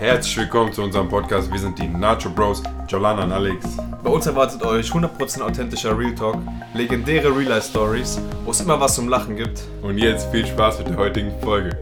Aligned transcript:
Herzlich 0.00 0.34
willkommen 0.38 0.72
zu 0.72 0.82
unserem 0.82 1.10
Podcast. 1.10 1.52
Wir 1.52 1.58
sind 1.58 1.78
die 1.78 1.86
Nacho 1.86 2.30
Bros, 2.30 2.62
Jolana 2.88 3.24
und 3.24 3.32
Alex. 3.32 3.76
Bei 4.02 4.08
uns 4.08 4.24
erwartet 4.24 4.62
euch 4.62 4.90
100% 4.90 5.42
authentischer 5.42 5.96
Real 5.96 6.14
Talk, 6.14 6.38
legendäre 6.72 7.28
Real 7.28 7.50
Life 7.50 7.68
Stories, 7.68 8.18
wo 8.46 8.50
es 8.50 8.62
immer 8.62 8.80
was 8.80 8.94
zum 8.94 9.10
Lachen 9.10 9.36
gibt. 9.36 9.60
Und 9.82 9.98
jetzt 9.98 10.30
viel 10.30 10.46
Spaß 10.46 10.78
mit 10.78 10.88
der 10.88 10.96
heutigen 10.96 11.38
Folge. 11.42 11.76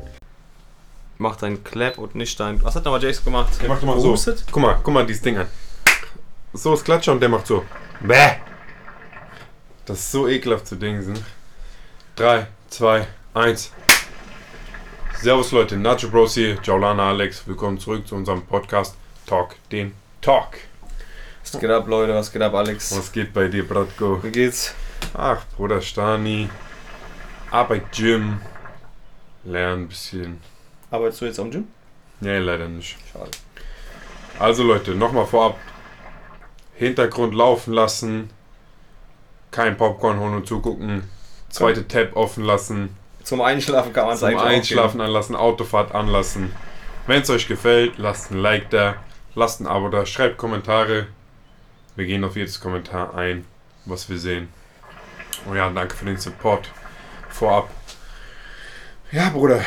Mach 1.18 1.36
deinen 1.36 1.62
Clap 1.62 1.96
und 1.96 2.16
nicht 2.16 2.40
dein. 2.40 2.60
Was 2.64 2.74
hat 2.74 2.84
nochmal 2.84 3.00
Jason 3.00 3.24
gemacht? 3.24 3.52
Der 3.62 3.68
macht 3.68 3.84
mal 3.84 3.94
so. 4.00 4.08
Gehustet? 4.08 4.44
Guck 4.50 4.62
mal, 4.62 4.80
guck 4.82 4.92
mal 4.92 5.06
dieses 5.06 5.22
Ding 5.22 5.38
an. 5.38 5.46
So 6.52 6.74
ist 6.74 6.84
Klatscher 6.84 7.12
und 7.12 7.20
der 7.20 7.28
macht 7.28 7.46
so. 7.46 7.64
Bäh. 8.00 8.32
Das 9.86 10.00
ist 10.00 10.10
so 10.10 10.26
ekelhaft 10.26 10.66
zu 10.66 10.74
dingsen. 10.74 11.16
3, 12.16 12.48
2, 12.70 13.06
1. 13.34 13.72
Servus 15.20 15.50
Leute, 15.50 15.76
Nacho 15.76 16.08
Bros 16.08 16.34
hier, 16.34 16.54
Jolana 16.62 17.08
Alex. 17.08 17.44
Willkommen 17.44 17.76
zurück 17.80 18.06
zu 18.06 18.14
unserem 18.14 18.40
Podcast 18.46 18.94
Talk 19.26 19.56
den 19.72 19.92
Talk. 20.20 20.58
Was 21.42 21.60
geht 21.60 21.68
ab, 21.68 21.88
Leute? 21.88 22.14
Was 22.14 22.32
geht 22.32 22.40
ab, 22.40 22.54
Alex? 22.54 22.96
Was 22.96 23.10
geht 23.10 23.34
bei 23.34 23.48
dir, 23.48 23.66
Bratko? 23.66 24.22
Wie 24.22 24.30
geht's? 24.30 24.76
Ach, 25.14 25.44
Bruder 25.56 25.80
Stani. 25.80 26.48
Arbeit 27.50 27.90
Gym. 27.90 28.40
Lernen 29.42 29.82
ein 29.82 29.88
bisschen. 29.88 30.40
Arbeitest 30.88 31.20
du 31.20 31.24
jetzt 31.24 31.40
am 31.40 31.50
Gym? 31.50 31.66
Nee, 32.20 32.38
leider 32.38 32.68
nicht. 32.68 32.96
Schade. 33.12 33.32
Also 34.38 34.62
Leute, 34.62 34.92
nochmal 34.94 35.26
vorab. 35.26 35.58
Hintergrund 36.74 37.34
laufen 37.34 37.72
lassen. 37.72 38.30
Kein 39.50 39.76
Popcorn 39.76 40.20
holen 40.20 40.34
und 40.34 40.46
zugucken. 40.46 41.10
Zweite 41.48 41.88
Tab 41.88 42.14
offen 42.14 42.44
lassen. 42.44 42.96
Zum 43.28 43.42
Einschlafen 43.42 43.92
kann 43.92 44.06
man 44.06 44.14
es 44.14 44.20
Zum 44.20 44.30
eigentlich 44.30 44.40
auch 44.40 44.46
Einschlafen 44.46 45.02
anlassen. 45.02 45.36
Autofahrt 45.36 45.94
anlassen. 45.94 46.50
Wenn 47.06 47.20
es 47.20 47.28
euch 47.28 47.46
gefällt, 47.46 47.98
lasst 47.98 48.30
ein 48.30 48.38
Like 48.38 48.70
da. 48.70 48.94
Lasst 49.34 49.60
ein 49.60 49.66
Abo 49.66 49.90
da. 49.90 50.06
Schreibt 50.06 50.38
Kommentare. 50.38 51.08
Wir 51.94 52.06
gehen 52.06 52.24
auf 52.24 52.36
jedes 52.36 52.58
Kommentar 52.58 53.14
ein, 53.14 53.44
was 53.84 54.08
wir 54.08 54.18
sehen. 54.18 54.48
Und 55.44 55.58
ja, 55.58 55.68
danke 55.68 55.94
für 55.94 56.06
den 56.06 56.16
Support. 56.16 56.70
Vorab. 57.28 57.68
Ja, 59.12 59.28
Bruder. 59.28 59.60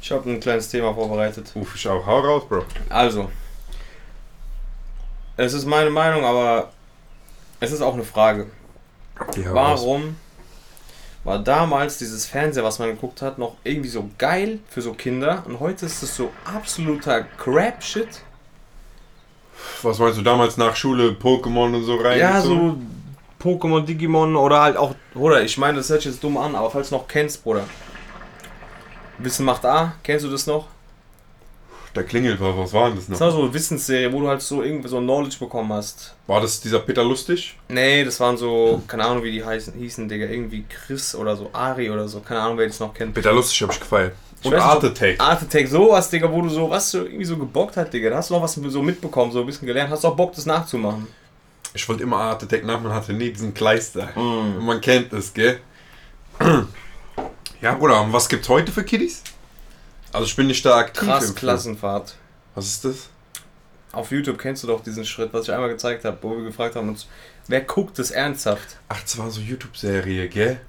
Ich 0.00 0.12
habe 0.12 0.30
ein 0.30 0.38
kleines 0.38 0.68
Thema 0.68 0.94
vorbereitet. 0.94 1.50
Uff, 1.56 1.74
ich 1.74 1.88
auch. 1.88 2.06
Hau 2.06 2.20
raus, 2.20 2.44
Bro. 2.48 2.64
Also, 2.88 3.28
es 5.36 5.52
ist 5.52 5.66
meine 5.66 5.90
Meinung, 5.90 6.24
aber 6.24 6.70
es 7.58 7.72
ist 7.72 7.82
auch 7.82 7.94
eine 7.94 8.04
Frage. 8.04 8.46
Ja. 9.34 9.52
Warum 9.52 10.14
war 11.26 11.40
damals 11.40 11.98
dieses 11.98 12.24
Fernseher, 12.24 12.62
was 12.62 12.78
man 12.78 12.88
geguckt 12.90 13.20
hat, 13.20 13.36
noch 13.36 13.56
irgendwie 13.64 13.88
so 13.88 14.08
geil 14.16 14.60
für 14.68 14.80
so 14.80 14.94
Kinder 14.94 15.42
und 15.46 15.58
heute 15.58 15.86
ist 15.86 16.02
es 16.02 16.14
so 16.14 16.30
absoluter 16.44 17.24
Crap-Shit? 17.24 18.20
Was 19.82 19.98
meinst 19.98 20.18
du 20.18 20.22
damals 20.22 20.56
nach 20.56 20.76
Schule, 20.76 21.10
Pokémon 21.10 21.74
und 21.74 21.82
so 21.82 21.96
rein? 21.96 22.20
Ja, 22.20 22.40
so 22.40 22.76
Pokémon, 23.42 23.84
Digimon 23.84 24.36
oder 24.36 24.60
halt 24.60 24.76
auch, 24.76 24.94
Bruder, 25.14 25.42
ich 25.42 25.58
meine, 25.58 25.78
das 25.78 25.90
hört 25.90 26.02
sich 26.02 26.12
jetzt 26.12 26.22
dumm 26.22 26.36
an, 26.36 26.54
aber 26.54 26.70
falls 26.70 26.90
du 26.90 26.94
noch 26.94 27.08
kennst, 27.08 27.42
Bruder. 27.42 27.64
Wissen 29.18 29.44
macht 29.44 29.64
A, 29.64 29.94
kennst 30.04 30.24
du 30.24 30.30
das 30.30 30.46
noch? 30.46 30.68
Da 31.96 32.02
klingelt 32.02 32.38
was. 32.40 32.56
Was 32.56 32.72
war 32.74 32.88
denn 32.88 32.96
das 32.96 33.06
Das 33.06 33.18
noch? 33.18 33.26
war 33.26 33.32
so 33.32 33.42
eine 33.42 33.54
Wissensserie, 33.54 34.12
wo 34.12 34.20
du 34.20 34.28
halt 34.28 34.42
so 34.42 34.62
irgendwie 34.62 34.88
so 34.88 34.98
Knowledge 34.98 35.36
bekommen 35.40 35.72
hast. 35.72 36.14
War 36.26 36.42
das 36.42 36.60
dieser 36.60 36.80
Peter 36.80 37.02
Lustig? 37.02 37.56
Nee, 37.68 38.04
das 38.04 38.20
waren 38.20 38.36
so, 38.36 38.82
keine 38.86 39.04
Ahnung, 39.06 39.22
wie 39.22 39.32
die 39.32 39.42
heißen, 39.42 39.72
hießen, 39.72 40.06
Digga, 40.06 40.26
irgendwie 40.26 40.64
Chris 40.68 41.14
oder 41.14 41.34
so, 41.34 41.48
Ari 41.54 41.90
oder 41.90 42.06
so, 42.06 42.20
keine 42.20 42.40
Ahnung, 42.40 42.58
wer 42.58 42.66
das 42.66 42.80
noch 42.80 42.92
kennt. 42.92 43.14
Peter 43.14 43.32
Lustig 43.32 43.62
hab 43.62 43.70
ich. 43.70 43.80
Ich 44.42 44.46
Und 44.46 44.54
Art 44.58 44.84
Attack. 44.84 45.18
Art 45.18 45.42
Attack, 45.42 45.66
sowas, 45.68 46.10
Digga, 46.10 46.30
wo 46.30 46.42
du 46.42 46.50
so, 46.50 46.68
was 46.68 46.90
so 46.90 47.04
irgendwie 47.04 47.24
so 47.24 47.38
gebockt 47.38 47.78
hat, 47.78 47.90
Digga. 47.92 48.10
Da 48.10 48.16
hast 48.18 48.28
du 48.28 48.34
noch 48.34 48.42
was 48.42 48.52
so 48.52 48.82
mitbekommen, 48.82 49.32
so 49.32 49.40
ein 49.40 49.46
bisschen 49.46 49.66
gelernt. 49.66 49.90
Hast 49.90 50.04
du 50.04 50.08
auch 50.08 50.16
Bock, 50.16 50.34
das 50.34 50.44
nachzumachen. 50.44 51.06
Ich 51.72 51.88
wollte 51.88 52.02
immer 52.02 52.18
Art 52.18 52.42
Attack 52.42 52.64
nach, 52.64 52.80
man 52.80 52.92
hatte 52.92 53.14
nie 53.14 53.30
diesen 53.30 53.54
Kleister. 53.54 54.08
Mm. 54.14 54.64
Man 54.64 54.80
kennt 54.82 55.12
es, 55.14 55.32
gell? 55.32 55.60
Ja, 57.62 57.72
Bruder, 57.72 58.02
und 58.02 58.12
was 58.12 58.28
gibt's 58.28 58.50
heute 58.50 58.70
für 58.70 58.84
Kiddies? 58.84 59.22
Also 60.12 60.26
ich 60.26 60.36
bin 60.36 60.46
nicht 60.46 60.64
da 60.64 60.76
aktiv. 60.76 61.08
Krass. 61.08 61.34
Klassenfahrt. 61.34 62.14
Was 62.54 62.66
ist 62.66 62.84
das? 62.84 63.08
Auf 63.92 64.10
YouTube 64.10 64.38
kennst 64.38 64.62
du 64.62 64.66
doch 64.66 64.82
diesen 64.82 65.04
Schritt, 65.04 65.32
was 65.32 65.44
ich 65.44 65.52
einmal 65.52 65.68
gezeigt 65.68 66.04
habe, 66.04 66.18
wo 66.20 66.36
wir 66.36 66.44
gefragt 66.44 66.76
haben 66.76 66.88
uns, 66.88 67.06
wer 67.48 67.62
guckt 67.62 67.98
das 67.98 68.10
ernsthaft? 68.10 68.76
Ach, 68.88 69.00
das 69.00 69.16
war 69.16 69.30
so 69.30 69.40
YouTube-Serie, 69.40 70.28
gell? 70.28 70.60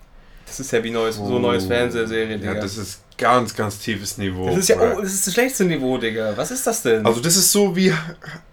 Das 0.45 0.61
ist 0.61 0.71
ja 0.71 0.81
wie 0.81 0.91
neues, 0.91 1.17
so 1.17 1.39
neues 1.39 1.65
Fernsehserie, 1.65 2.37
Digga. 2.37 2.53
Ja, 2.53 2.61
das 2.61 2.77
ist 2.77 3.01
ganz, 3.17 3.53
ganz 3.53 3.79
tiefes 3.79 4.17
Niveau. 4.17 4.47
das 4.47 4.59
ist 4.59 4.69
ja, 4.69 4.77
oh, 4.79 5.01
das 5.01 5.13
ist 5.13 5.27
das 5.27 5.33
schlechteste 5.33 5.65
Niveau, 5.65 5.97
Digga. 5.97 6.37
Was 6.37 6.51
ist 6.51 6.65
das 6.65 6.83
denn? 6.83 7.05
Also 7.05 7.19
das 7.19 7.35
ist 7.35 7.51
so 7.51 7.75
wie 7.75 7.93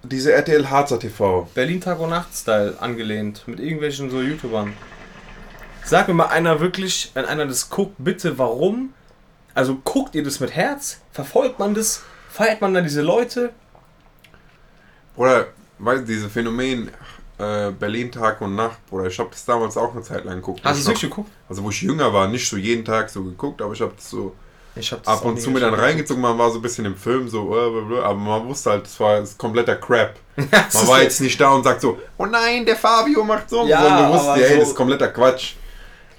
diese 0.02 0.32
RTL 0.32 0.68
Harzer 0.68 0.98
TV. 0.98 1.48
Berlin 1.54 1.80
Tag 1.80 2.00
und 2.00 2.10
Nacht 2.10 2.34
Style 2.34 2.76
angelehnt 2.80 3.44
mit 3.46 3.60
irgendwelchen 3.60 4.10
so 4.10 4.20
YouTubern. 4.20 4.72
Sag 5.84 6.08
mir 6.08 6.14
mal 6.14 6.26
einer 6.26 6.58
wirklich, 6.60 7.10
wenn 7.14 7.26
einer 7.26 7.46
das 7.46 7.70
guckt, 7.70 7.94
bitte 7.98 8.38
warum? 8.38 8.92
Also 9.54 9.76
guckt 9.84 10.14
ihr 10.14 10.22
das 10.24 10.40
mit 10.40 10.54
Herz? 10.54 11.00
Verfolgt 11.12 11.58
man 11.58 11.74
das? 11.74 12.02
Feiert 12.30 12.60
man 12.60 12.74
dann 12.74 12.84
diese 12.84 13.02
Leute? 13.02 13.50
Bruder, 15.14 15.46
weißt 15.78 16.02
du, 16.02 16.06
diese 16.06 16.28
Phänomen 16.28 16.90
äh, 17.38 17.70
Berlin 17.70 18.10
Tag 18.10 18.40
und 18.40 18.56
Nacht, 18.56 18.84
Bruder, 18.88 19.06
ich 19.06 19.18
habe 19.18 19.30
das 19.30 19.44
damals 19.44 19.76
auch 19.76 19.92
eine 19.92 20.02
Zeit 20.02 20.24
lang 20.24 20.36
geguckt. 20.36 20.60
Hast 20.64 20.78
du 20.78 20.80
es 20.82 20.86
wirklich 20.88 21.10
geguckt? 21.10 21.30
Also 21.48 21.62
wo 21.62 21.70
ich 21.70 21.82
jünger 21.82 22.12
war, 22.12 22.26
nicht 22.28 22.48
so 22.48 22.56
jeden 22.56 22.84
Tag 22.84 23.10
so 23.10 23.22
geguckt, 23.22 23.62
aber 23.62 23.72
ich 23.72 23.80
habe 23.80 23.92
das 23.96 24.10
so 24.10 24.34
hab 24.90 25.06
ab 25.08 25.24
und 25.24 25.40
zu 25.40 25.50
mir 25.52 25.60
dann 25.60 25.74
reingezogen, 25.74 26.20
man 26.20 26.36
war 26.36 26.50
so 26.50 26.58
ein 26.58 26.62
bisschen 26.62 26.84
im 26.84 26.96
Film, 26.96 27.28
so, 27.28 27.54
äh, 27.56 28.00
aber 28.00 28.14
man 28.14 28.48
wusste 28.48 28.70
halt, 28.70 28.84
das 28.86 28.98
war 28.98 29.20
das 29.20 29.38
kompletter 29.38 29.76
Crap. 29.76 30.16
Man 30.36 30.88
war 30.88 31.00
jetzt 31.00 31.20
nicht 31.20 31.40
da 31.40 31.52
und 31.52 31.62
sagt 31.62 31.80
so, 31.80 31.96
oh 32.18 32.26
nein, 32.26 32.66
der 32.66 32.74
Fabio 32.74 33.22
macht 33.22 33.48
so, 33.48 33.64
Ja, 33.68 33.80
sondern 33.82 34.02
du 34.06 34.08
wusstest, 34.14 34.28
aber 34.30 34.40
ja, 34.40 34.46
ey, 34.46 34.52
so- 34.54 34.58
das 34.60 34.68
ist 34.70 34.74
kompletter 34.74 35.08
Quatsch. 35.08 35.54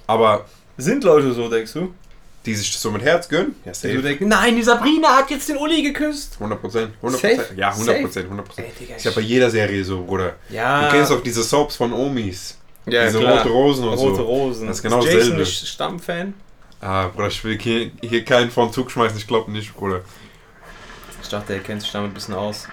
Aber 0.06 0.46
Sind 0.78 1.04
Leute 1.04 1.34
so, 1.34 1.50
denkst 1.50 1.74
du? 1.74 1.92
Die 2.46 2.54
sich 2.54 2.72
das 2.72 2.80
so 2.80 2.90
mit 2.90 3.02
Herz 3.02 3.28
gönnen, 3.28 3.54
ja, 3.64 3.72
Die 3.72 3.78
so 3.78 3.88
safe. 3.88 4.02
denken, 4.02 4.28
nein, 4.28 4.56
die 4.56 4.62
Sabrina 4.62 5.08
hat 5.16 5.30
jetzt 5.30 5.48
den 5.48 5.56
Uli 5.56 5.82
geküsst. 5.82 6.34
100 6.34 6.60
Prozent, 6.60 6.92
100 7.02 7.20
Safe? 7.20 7.54
Ja, 7.56 7.70
100 7.70 8.00
Prozent, 8.02 8.24
100 8.26 8.46
Prozent. 8.46 8.66
Ey, 8.68 8.72
Digga, 8.80 8.96
Ist 8.96 9.04
ja 9.04 9.10
bei 9.14 9.20
jeder 9.20 9.50
Serie 9.50 9.84
so, 9.84 10.02
Bruder. 10.04 10.36
Ja. 10.48 10.86
Du 10.88 10.96
kennst 10.96 11.12
auch 11.12 11.22
diese 11.22 11.42
Soaps 11.42 11.76
von 11.76 11.92
Omis. 11.92 12.56
ja, 12.86 13.06
diese 13.06 13.18
klar. 13.18 13.38
rote 13.38 13.48
Rosen 13.50 13.84
und 13.88 13.98
Rote 13.98 14.16
so. 14.16 14.22
Rosen. 14.22 14.66
Das 14.68 14.76
ist 14.78 14.82
genau 14.82 15.02
Jason 15.02 15.18
dasselbe. 15.18 15.38
nicht 15.40 15.66
Stammfan? 15.68 16.34
Ah, 16.80 17.08
Bruder, 17.08 17.28
ich 17.28 17.42
will 17.44 17.58
hier, 17.58 17.90
hier 18.02 18.24
keinen 18.24 18.50
von 18.50 18.72
Zug 18.72 18.90
schmeißen, 18.90 19.18
ich 19.18 19.26
glaube 19.26 19.50
nicht, 19.50 19.74
Bruder. 19.74 20.02
Ich 21.22 21.28
dachte, 21.28 21.54
er 21.54 21.60
kennt 21.60 21.82
sich 21.82 21.90
damit 21.90 22.10
ein 22.10 22.14
bisschen 22.14 22.34
aus. 22.34 22.68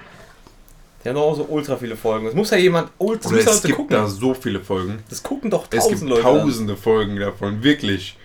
Der 1.03 1.09
hat 1.11 1.17
doch 1.17 1.23
auch 1.23 1.35
so 1.35 1.43
ultra 1.49 1.75
viele 1.75 1.97
Folgen. 1.97 2.27
Es 2.27 2.33
muss 2.33 2.49
ja 2.51 2.57
jemand 2.57 2.89
ultra 2.97 3.27
Oder 3.29 3.37
muss 3.37 3.45
ja 3.45 3.51
es 3.51 3.57
Leute 3.57 3.67
gibt 3.67 3.77
gucken. 3.77 3.97
da 3.97 4.07
so 4.07 4.33
viele 4.33 4.59
Folgen. 4.61 5.03
Das 5.09 5.21
gucken 5.23 5.49
doch 5.49 5.65
Es 5.69 5.79
tausend 5.83 5.99
gibt 5.99 6.09
Leute. 6.11 6.27
an. 6.27 6.39
tausende 6.41 6.77
Folgen 6.77 7.19
davon, 7.19 7.63
wirklich. 7.63 8.15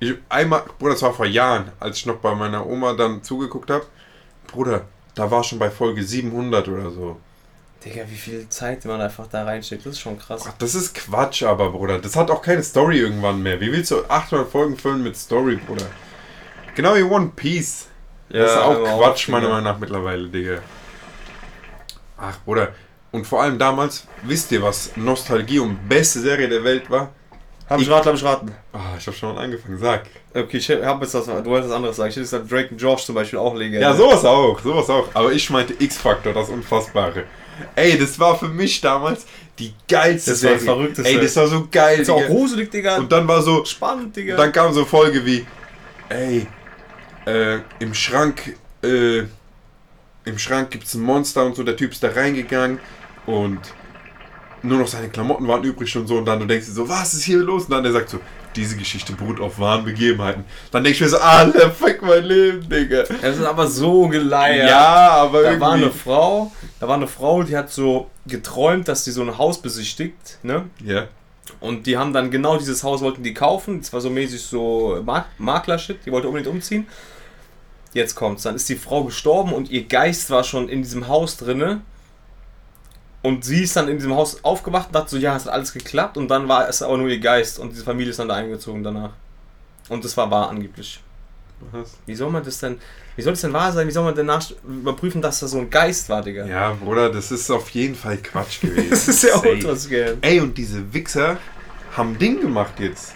Ich, 0.00 0.14
einmal, 0.28 0.62
Bruder, 0.78 0.92
das 0.92 1.02
war 1.02 1.12
vor 1.12 1.26
Jahren, 1.26 1.72
als 1.80 1.98
ich 1.98 2.06
noch 2.06 2.16
bei 2.16 2.34
meiner 2.34 2.66
Oma 2.66 2.92
dann 2.92 3.22
zugeguckt 3.22 3.70
habe. 3.70 3.84
Bruder, 4.46 4.84
da 5.14 5.30
war 5.30 5.42
schon 5.42 5.58
bei 5.58 5.70
Folge 5.70 6.02
700 6.02 6.68
oder 6.68 6.90
so. 6.90 7.20
Digga, 7.84 8.02
wie 8.08 8.16
viel 8.16 8.48
Zeit 8.48 8.84
man 8.84 9.00
einfach 9.00 9.26
da 9.28 9.44
reinsteckt, 9.44 9.86
das 9.86 9.94
ist 9.94 10.00
schon 10.00 10.18
krass. 10.18 10.44
Ach, 10.48 10.54
das 10.58 10.74
ist 10.74 10.94
Quatsch, 10.94 11.42
aber 11.42 11.70
Bruder, 11.70 11.98
das 11.98 12.16
hat 12.16 12.30
auch 12.30 12.42
keine 12.42 12.62
Story 12.62 12.98
irgendwann 12.98 13.42
mehr. 13.42 13.60
Wie 13.60 13.70
willst 13.72 13.90
du 13.90 14.04
800 14.08 14.48
Folgen 14.50 14.76
füllen 14.76 15.02
mit 15.02 15.16
Story, 15.16 15.56
Bruder? 15.56 15.86
Genau 16.74 16.94
wie 16.96 17.02
One 17.02 17.32
Piece. 17.34 17.86
das 18.28 18.52
ist 18.52 18.58
auch 18.58 18.98
Quatsch, 18.98 19.28
auch, 19.28 19.32
meiner. 19.32 19.48
Meinung 19.48 19.64
nach, 19.64 19.78
mittlerweile, 19.78 20.28
Digga. 20.28 20.58
Ach, 22.16 22.38
Bruder. 22.44 22.72
Und 23.10 23.26
vor 23.26 23.42
allem 23.42 23.58
damals, 23.58 24.06
wisst 24.22 24.52
ihr, 24.52 24.62
was 24.62 24.96
Nostalgie 24.96 25.60
und 25.60 25.88
beste 25.88 26.20
Serie 26.20 26.48
der 26.48 26.62
Welt 26.62 26.90
war? 26.90 27.12
Hab 27.68 27.78
ich 27.80 27.86
Ich- 27.86 27.92
raten, 27.92 28.08
hab 28.08 28.14
ich 28.14 28.24
raten. 28.24 28.52
Ah, 28.72 28.78
ich 28.98 29.06
hab 29.06 29.14
schon 29.14 29.36
angefangen, 29.36 29.78
sag. 29.78 30.04
Okay, 30.34 30.56
ich 30.56 30.70
hab 30.70 31.00
jetzt 31.02 31.14
was, 31.14 31.26
du 31.26 31.44
wolltest 31.44 31.70
was 31.70 31.76
anderes 31.76 31.96
sagen. 31.96 32.08
Ich 32.10 32.16
hätte 32.16 32.22
gesagt, 32.24 32.50
Drake 32.50 32.68
und 32.70 32.80
Josh 32.80 33.04
zum 33.04 33.14
Beispiel 33.14 33.38
auch 33.38 33.54
legendär. 33.54 33.80
Ja, 33.90 33.94
sowas 33.94 34.24
auch, 34.24 34.58
sowas 34.60 34.88
auch. 34.88 35.08
Aber 35.14 35.32
ich 35.32 35.48
meinte 35.50 35.74
X-Factor, 35.78 36.32
das 36.32 36.48
Unfassbare. 36.48 37.24
Ey, 37.74 37.98
das 37.98 38.18
war 38.18 38.38
für 38.38 38.48
mich 38.48 38.80
damals 38.80 39.26
die 39.58 39.74
geilste 39.88 40.30
Das 40.30 40.44
war 40.44 40.52
das 40.52 40.60
Serie. 40.62 40.76
Verrückteste. 40.76 41.10
Ey, 41.10 41.20
das 41.20 41.36
war 41.36 41.46
so 41.48 41.68
geil, 41.70 42.00
Ist 42.00 42.10
auch 42.10 42.16
Digga. 42.18 42.28
gruselig, 42.28 42.70
Digga. 42.70 42.96
Und 42.98 43.10
dann 43.10 43.26
war 43.26 43.42
so, 43.42 43.64
spannend, 43.64 44.14
Digga. 44.16 44.36
dann 44.36 44.52
kam 44.52 44.72
so 44.72 44.84
Folge 44.84 45.26
wie, 45.26 45.44
ey, 46.08 46.46
äh, 47.26 47.58
im 47.80 47.92
Schrank, 47.94 48.56
äh, 48.82 49.24
im 50.24 50.38
Schrank 50.38 50.70
gibt's 50.70 50.94
ein 50.94 51.02
Monster 51.02 51.44
und 51.44 51.56
so, 51.56 51.62
der 51.64 51.76
Typ 51.76 51.90
ist 51.92 52.02
da 52.02 52.10
reingegangen 52.10 52.78
und 53.26 53.58
nur 54.62 54.78
noch 54.78 54.88
seine 54.88 55.08
Klamotten 55.08 55.46
waren 55.46 55.62
übrig 55.62 55.96
und 55.96 56.06
so 56.06 56.16
und 56.16 56.24
dann 56.24 56.40
du 56.40 56.46
denkst 56.46 56.66
dir 56.66 56.72
so, 56.72 56.88
was 56.88 57.14
ist 57.14 57.24
hier 57.24 57.38
los? 57.38 57.64
Und 57.64 57.70
dann 57.70 57.82
der 57.82 57.92
sagt 57.92 58.10
so, 58.10 58.20
diese 58.56 58.76
Geschichte 58.76 59.12
beruht 59.12 59.40
auf 59.40 59.58
wahren 59.58 59.84
Begebenheiten. 59.84 60.44
Dann 60.70 60.82
denk 60.84 60.96
ich 60.96 61.00
mir 61.00 61.08
so, 61.08 61.18
Alter, 61.18 61.70
fuck 61.70 62.02
mein 62.02 62.24
Leben, 62.24 62.68
Digga. 62.68 63.04
Das 63.20 63.36
ist 63.36 63.44
aber 63.44 63.66
so 63.66 64.08
geleiert. 64.08 64.68
Ja, 64.68 65.10
aber 65.10 65.42
Da 65.42 65.50
irgendwie... 65.50 65.60
war 65.60 65.72
eine 65.72 65.90
Frau, 65.90 66.52
da 66.80 66.88
war 66.88 66.96
eine 66.96 67.06
Frau, 67.06 67.42
die 67.42 67.56
hat 67.56 67.70
so 67.70 68.10
geträumt, 68.26 68.88
dass 68.88 69.04
sie 69.04 69.12
so 69.12 69.22
ein 69.22 69.38
Haus 69.38 69.62
besichtigt, 69.62 70.38
ne? 70.42 70.64
ja. 70.84 71.08
Und 71.60 71.86
die 71.86 71.96
haben 71.96 72.12
dann 72.12 72.30
genau 72.30 72.58
dieses 72.58 72.84
Haus 72.84 73.00
wollten 73.00 73.22
die 73.22 73.34
kaufen. 73.34 73.80
Das 73.80 73.92
war 73.92 74.00
so 74.00 74.10
mäßig 74.10 74.42
so 74.42 75.00
Mak 75.04 75.26
Makler-Shit. 75.38 76.00
Die 76.04 76.12
wollte 76.12 76.28
unbedingt 76.28 76.52
umziehen. 76.52 76.86
jetzt 77.94 78.14
kommt's, 78.14 78.42
dann 78.42 78.54
ist 78.54 78.68
die 78.68 78.76
Frau 78.76 79.04
gestorben 79.04 79.52
und 79.52 79.70
ihr 79.70 79.84
Geist 79.84 80.30
war 80.30 80.44
schon 80.44 80.68
in 80.68 80.82
diesem 80.82 81.08
Haus 81.08 81.36
drinne. 81.36 81.80
Und 83.22 83.44
sie 83.44 83.64
ist 83.64 83.74
dann 83.76 83.88
in 83.88 83.96
diesem 83.96 84.14
Haus 84.14 84.42
aufgewacht 84.44 84.88
und 84.88 84.94
dachte 84.94 85.10
so, 85.10 85.16
ja, 85.16 85.36
es 85.36 85.44
hat 85.46 85.52
alles 85.52 85.72
geklappt. 85.72 86.16
Und 86.16 86.28
dann 86.28 86.48
war 86.48 86.68
es 86.68 86.82
aber 86.82 86.96
nur 86.96 87.08
ihr 87.08 87.18
Geist 87.18 87.58
und 87.58 87.72
diese 87.72 87.84
Familie 87.84 88.10
ist 88.10 88.18
dann 88.18 88.28
da 88.28 88.34
eingezogen 88.36 88.82
danach. 88.82 89.10
Und 89.88 90.04
das 90.04 90.16
war 90.16 90.30
wahr 90.30 90.50
angeblich. 90.50 91.00
Was? 91.72 91.96
Wie 92.06 92.14
soll 92.14 92.30
man 92.30 92.44
das 92.44 92.58
denn, 92.60 92.78
wie 93.16 93.22
soll 93.22 93.32
das 93.32 93.40
denn 93.40 93.52
wahr 93.52 93.72
sein? 93.72 93.88
Wie 93.88 93.90
soll 93.90 94.04
man 94.04 94.14
denn 94.14 94.26
nach 94.26 94.48
überprüfen, 94.64 95.20
dass 95.20 95.40
das 95.40 95.50
so 95.50 95.58
ein 95.58 95.68
Geist 95.70 96.08
war, 96.08 96.22
Digga? 96.22 96.46
Ja, 96.46 96.72
Bruder, 96.74 97.10
das 97.10 97.32
ist 97.32 97.50
auf 97.50 97.68
jeden 97.70 97.96
Fall 97.96 98.18
Quatsch 98.18 98.60
gewesen. 98.60 98.90
Das 98.90 99.08
ist 99.08 99.24
ja 99.24 99.34
Safe. 99.34 99.48
ultra. 99.48 99.74
Ey, 100.20 100.38
und 100.40 100.56
diese 100.56 100.92
Wichser 100.92 101.38
haben 101.96 102.16
Ding 102.18 102.40
gemacht 102.40 102.74
jetzt. 102.78 103.14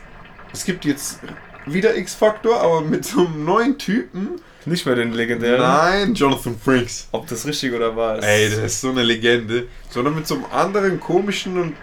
Es 0.52 0.64
gibt 0.64 0.84
jetzt 0.84 1.20
wieder 1.66 1.96
X-Factor, 1.96 2.60
aber 2.60 2.80
mit 2.82 3.04
so 3.04 3.20
einem 3.26 3.44
neuen 3.44 3.78
Typen. 3.78 4.40
Nicht 4.64 4.86
mehr 4.86 4.94
den 4.94 5.12
legendären. 5.12 5.60
Nein, 5.60 6.14
Jonathan 6.14 6.56
Frakes. 6.56 7.08
Ob 7.10 7.26
das 7.26 7.44
richtig 7.46 7.72
oder 7.72 8.16
ist. 8.18 8.24
Ey, 8.24 8.48
das 8.48 8.58
ist 8.58 8.80
so 8.80 8.90
eine 8.90 9.02
Legende. 9.02 9.66
Sondern 9.90 10.14
mit 10.14 10.26
so 10.26 10.36
einem 10.36 10.44
anderen 10.52 11.00
komischen 11.00 11.60
und 11.60 11.74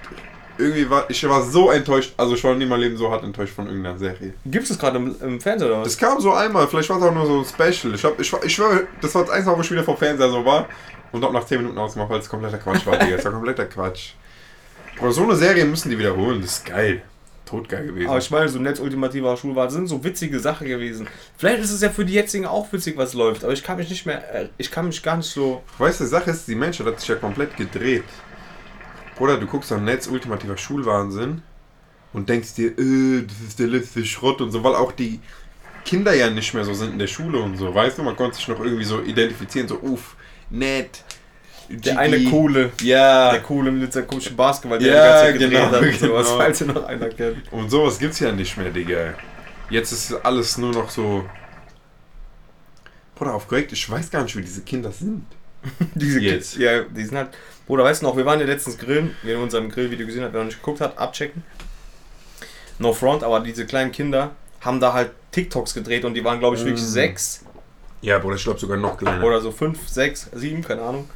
irgendwie 0.57 0.89
war 0.89 1.09
ich 1.09 1.27
war 1.27 1.43
so 1.43 1.71
enttäuscht. 1.71 2.13
Also 2.17 2.35
ich 2.35 2.43
war 2.43 2.55
nie 2.55 2.63
in 2.63 2.69
meinem 2.69 2.81
Leben 2.81 2.97
so 2.97 3.11
hart 3.11 3.23
enttäuscht 3.23 3.53
von 3.53 3.67
irgendeiner 3.67 3.97
Serie. 3.97 4.33
Gibt 4.45 4.63
es 4.63 4.69
das 4.69 4.79
gerade 4.79 4.97
im, 4.97 5.15
im 5.21 5.41
Fernsehen 5.41 5.69
oder 5.69 5.79
was? 5.81 5.89
Das 5.89 5.97
kam 5.97 6.19
so 6.21 6.33
einmal, 6.33 6.67
vielleicht 6.67 6.89
war 6.89 6.97
es 6.97 7.03
auch 7.03 7.13
nur 7.13 7.25
so 7.25 7.39
ein 7.39 7.45
Special. 7.45 7.93
Ich, 7.95 8.03
hab, 8.03 8.19
ich, 8.19 8.31
war- 8.31 8.43
ich 8.45 8.53
schwöre, 8.55 8.87
das 9.01 9.13
war 9.15 9.23
das 9.23 9.31
einzige 9.31 9.51
Mal, 9.51 9.57
wo 9.57 9.61
ich 9.61 9.71
wieder 9.71 9.83
vom 9.83 9.97
Fernseher 9.97 10.29
so 10.29 10.43
war 10.45 10.67
und 11.11 11.23
hab 11.23 11.31
nach 11.33 11.45
10 11.45 11.59
Minuten 11.61 11.77
ausgemacht, 11.77 12.09
weil 12.09 12.19
es 12.19 12.29
kompletter 12.29 12.57
Quatsch 12.59 12.85
war, 12.85 12.97
Digga. 12.97 13.15
Es 13.17 13.25
war 13.25 13.31
kompletter 13.33 13.65
Quatsch. 13.65 14.11
Aber 14.99 15.11
so 15.11 15.23
eine 15.23 15.35
Serie 15.35 15.63
müssen 15.65 15.89
die 15.89 15.97
wiederholen, 15.97 16.41
das 16.41 16.51
ist 16.57 16.65
geil. 16.65 17.01
Totgeil 17.49 17.87
gewesen. 17.87 18.09
Aber 18.09 18.19
ich 18.19 18.29
meine, 18.29 18.47
so 18.47 18.59
Netz 18.59 18.79
ultimativer 18.79 19.35
Schulwahl 19.35 19.71
sind 19.71 19.87
so 19.87 20.03
witzige 20.03 20.39
Sachen 20.39 20.67
gewesen. 20.67 21.07
Vielleicht 21.37 21.63
ist 21.63 21.71
es 21.71 21.81
ja 21.81 21.89
für 21.89 22.05
die 22.05 22.13
jetzigen 22.13 22.45
auch 22.45 22.71
witzig, 22.71 22.95
was 22.95 23.13
läuft, 23.13 23.43
aber 23.43 23.53
ich 23.53 23.63
kann 23.63 23.77
mich 23.77 23.89
nicht 23.89 24.05
mehr, 24.05 24.33
äh, 24.33 24.49
ich 24.57 24.69
kann 24.69 24.85
mich 24.85 25.01
gar 25.01 25.17
nicht 25.17 25.29
so. 25.29 25.63
Weißt 25.79 25.99
du, 25.99 26.03
die 26.03 26.09
Sache 26.09 26.31
ist, 26.31 26.47
die 26.47 26.55
Menschheit 26.55 26.85
hat 26.85 26.99
sich 26.99 27.09
ja 27.09 27.15
komplett 27.15 27.57
gedreht. 27.57 28.03
Oder 29.19 29.37
du 29.37 29.47
guckst 29.47 29.71
am 29.71 29.83
Netz 29.83 30.07
ultimativer 30.07 30.57
Schulwahnsinn 30.57 31.41
und 32.13 32.29
denkst 32.29 32.53
dir, 32.53 32.77
äh, 32.77 33.23
das 33.23 33.47
ist 33.47 33.59
der 33.59 33.67
letzte 33.67 34.05
Schrott 34.05 34.41
und 34.41 34.51
so, 34.51 34.63
weil 34.63 34.75
auch 34.75 34.91
die 34.91 35.19
Kinder 35.85 36.13
ja 36.13 36.29
nicht 36.29 36.53
mehr 36.53 36.63
so 36.63 36.73
sind 36.73 36.93
in 36.93 36.99
der 36.99 37.07
Schule 37.07 37.39
und 37.39 37.57
so. 37.57 37.73
Weißt 37.73 37.97
du, 37.97 38.03
man 38.03 38.15
konnte 38.15 38.37
sich 38.37 38.47
noch 38.47 38.59
irgendwie 38.59 38.83
so 38.83 39.01
identifizieren, 39.01 39.67
so, 39.67 39.79
uff, 39.79 40.15
nett. 40.51 41.03
Der 41.69 41.99
eine 41.99 42.23
coole, 42.25 42.71
Ja. 42.81 43.31
der 43.31 43.41
coole 43.41 43.71
mit 43.71 43.93
der 43.93 44.03
komischen 44.03 44.35
Basketball, 44.35 44.79
der 44.79 44.87
Ja, 44.87 44.93
die 44.95 45.07
ganze 45.09 45.23
Zeit 45.25 45.33
gedreht 45.33 45.51
genau, 45.51 45.71
hat 45.71 45.81
und 45.81 45.99
sowas, 45.99 46.25
genau. 46.27 46.37
falls 46.39 46.61
ihr 46.61 46.67
noch 46.67 46.83
einer 46.85 47.09
kennt. 47.09 47.53
Und 47.53 47.69
sowas 47.69 47.99
gibt's 47.99 48.19
ja 48.19 48.31
nicht 48.31 48.57
mehr, 48.57 48.71
Digga. 48.71 49.13
Jetzt 49.69 49.91
ist 49.91 50.13
alles 50.25 50.57
nur 50.57 50.71
noch 50.73 50.89
so. 50.89 51.25
Bruder, 53.15 53.33
auf 53.35 53.47
korrekt, 53.47 53.71
ich 53.71 53.89
weiß 53.89 54.09
gar 54.09 54.23
nicht, 54.23 54.35
wie 54.35 54.41
diese 54.41 54.61
Kinder 54.61 54.91
sind. 54.91 55.25
Diese 55.93 56.19
Jetzt. 56.21 56.53
Kids, 56.53 56.57
ja, 56.63 56.83
die 56.83 57.03
sind 57.03 57.17
halt. 57.17 57.29
Bruder, 57.67 57.83
weißt 57.83 58.01
du 58.01 58.05
noch, 58.07 58.15
wir 58.17 58.25
waren 58.25 58.39
ja 58.39 58.45
letztens 58.45 58.77
grillen, 58.77 59.13
wer 59.23 59.35
in 59.35 59.41
unserem 59.41 59.69
Grillvideo 59.69 60.05
gesehen 60.07 60.23
hat, 60.23 60.31
wer 60.33 60.39
noch 60.39 60.45
nicht 60.47 60.59
geguckt 60.59 60.79
hat, 60.81 60.97
abchecken. 60.97 61.43
No 62.79 62.93
front, 62.93 63.23
aber 63.23 63.41
diese 63.41 63.65
kleinen 63.65 63.91
Kinder 63.91 64.31
haben 64.61 64.79
da 64.79 64.93
halt 64.93 65.11
TikToks 65.33 65.73
gedreht 65.73 66.05
und 66.05 66.13
die 66.13 66.23
waren, 66.23 66.39
glaube 66.39 66.55
ich, 66.55 66.63
wirklich 66.63 66.81
Mhm. 66.81 66.87
sechs 66.87 67.43
Ja, 68.01 68.17
Bruder, 68.19 68.37
ich 68.37 68.43
glaube 68.43 68.57
sogar 68.59 68.77
noch 68.77 68.97
kleiner. 68.97 69.21
oder 69.23 69.41
so 69.41 69.51
fünf, 69.51 69.87
sechs, 69.89 70.29
sieben, 70.33 70.63
keine 70.63 70.81
Ahnung. 70.81 71.09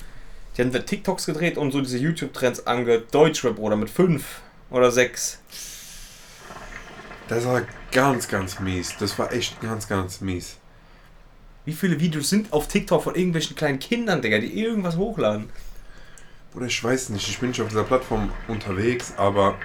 Die 0.55 0.61
haben 0.61 0.71
da 0.71 0.79
TikToks 0.79 1.25
gedreht 1.25 1.57
und 1.57 1.71
so 1.71 1.81
diese 1.81 1.97
YouTube-Trends 1.97 2.67
ange 2.67 2.99
Deutschrap 2.99 3.57
oder 3.57 3.75
mit 3.75 3.89
fünf 3.89 4.41
oder 4.69 4.91
sechs. 4.91 5.39
Das 7.27 7.45
war 7.45 7.63
ganz, 7.91 8.27
ganz 8.27 8.59
mies. 8.59 8.95
Das 8.99 9.17
war 9.17 9.31
echt 9.33 9.59
ganz, 9.61 9.87
ganz 9.87 10.21
mies. 10.21 10.57
Wie 11.65 11.73
viele 11.73 11.99
Videos 11.99 12.29
sind 12.29 12.51
auf 12.51 12.67
TikTok 12.67 13.03
von 13.03 13.15
irgendwelchen 13.15 13.55
kleinen 13.55 13.79
Kindern, 13.79 14.21
Digga, 14.21 14.39
die 14.39 14.59
irgendwas 14.59 14.97
hochladen? 14.97 15.49
Oder 16.53 16.67
ich 16.67 16.83
weiß 16.83 17.09
nicht, 17.09 17.27
ich 17.27 17.39
bin 17.39 17.49
nicht 17.49 17.61
auf 17.61 17.69
dieser 17.69 17.83
Plattform 17.83 18.31
unterwegs, 18.47 19.13
aber 19.17 19.55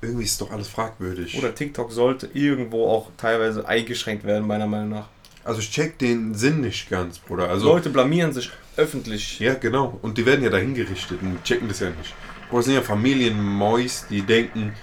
irgendwie 0.00 0.24
ist 0.24 0.40
doch 0.40 0.50
alles 0.50 0.68
fragwürdig. 0.68 1.38
Oder 1.38 1.54
TikTok 1.54 1.92
sollte 1.92 2.28
irgendwo 2.32 2.88
auch 2.88 3.10
teilweise 3.16 3.68
eingeschränkt 3.68 4.24
werden, 4.24 4.46
meiner 4.46 4.66
Meinung 4.66 4.88
nach. 4.88 5.08
Also 5.48 5.60
ich 5.60 5.70
check 5.70 5.98
den 5.98 6.34
Sinn 6.34 6.60
nicht 6.60 6.90
ganz, 6.90 7.18
Bruder. 7.18 7.48
Also 7.48 7.68
Leute 7.68 7.88
blamieren 7.88 8.34
sich 8.34 8.50
öffentlich. 8.76 9.40
Ja, 9.40 9.54
genau. 9.54 9.98
Und 10.02 10.18
die 10.18 10.26
werden 10.26 10.44
ja 10.44 10.50
dahin 10.50 10.74
gerichtet 10.74 11.22
und 11.22 11.42
checken 11.42 11.68
das 11.68 11.80
ja 11.80 11.88
nicht. 11.88 12.14
Es 12.52 12.66
sind 12.66 12.74
ja 12.74 12.82
Familienmäus, 12.82 14.04
die 14.10 14.20
denken, 14.20 14.74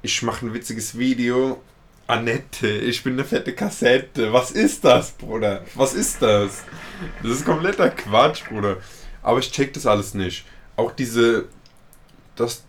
ich 0.00 0.22
mache 0.22 0.46
ein 0.46 0.54
witziges 0.54 0.96
Video. 0.96 1.60
Annette, 2.06 2.68
ich 2.68 3.02
bin 3.02 3.14
eine 3.14 3.24
fette 3.24 3.52
Kassette. 3.52 4.32
Was 4.32 4.52
ist 4.52 4.84
das, 4.84 5.10
Bruder? 5.10 5.64
Was 5.74 5.94
ist 5.94 6.22
das? 6.22 6.62
Das 7.24 7.32
ist 7.32 7.44
kompletter 7.44 7.90
Quatsch, 7.90 8.44
Bruder. 8.48 8.76
Aber 9.24 9.40
ich 9.40 9.50
check 9.50 9.72
das 9.72 9.86
alles 9.86 10.14
nicht. 10.14 10.44
Auch 10.76 10.92
diese, 10.92 11.46
dass, 12.36 12.62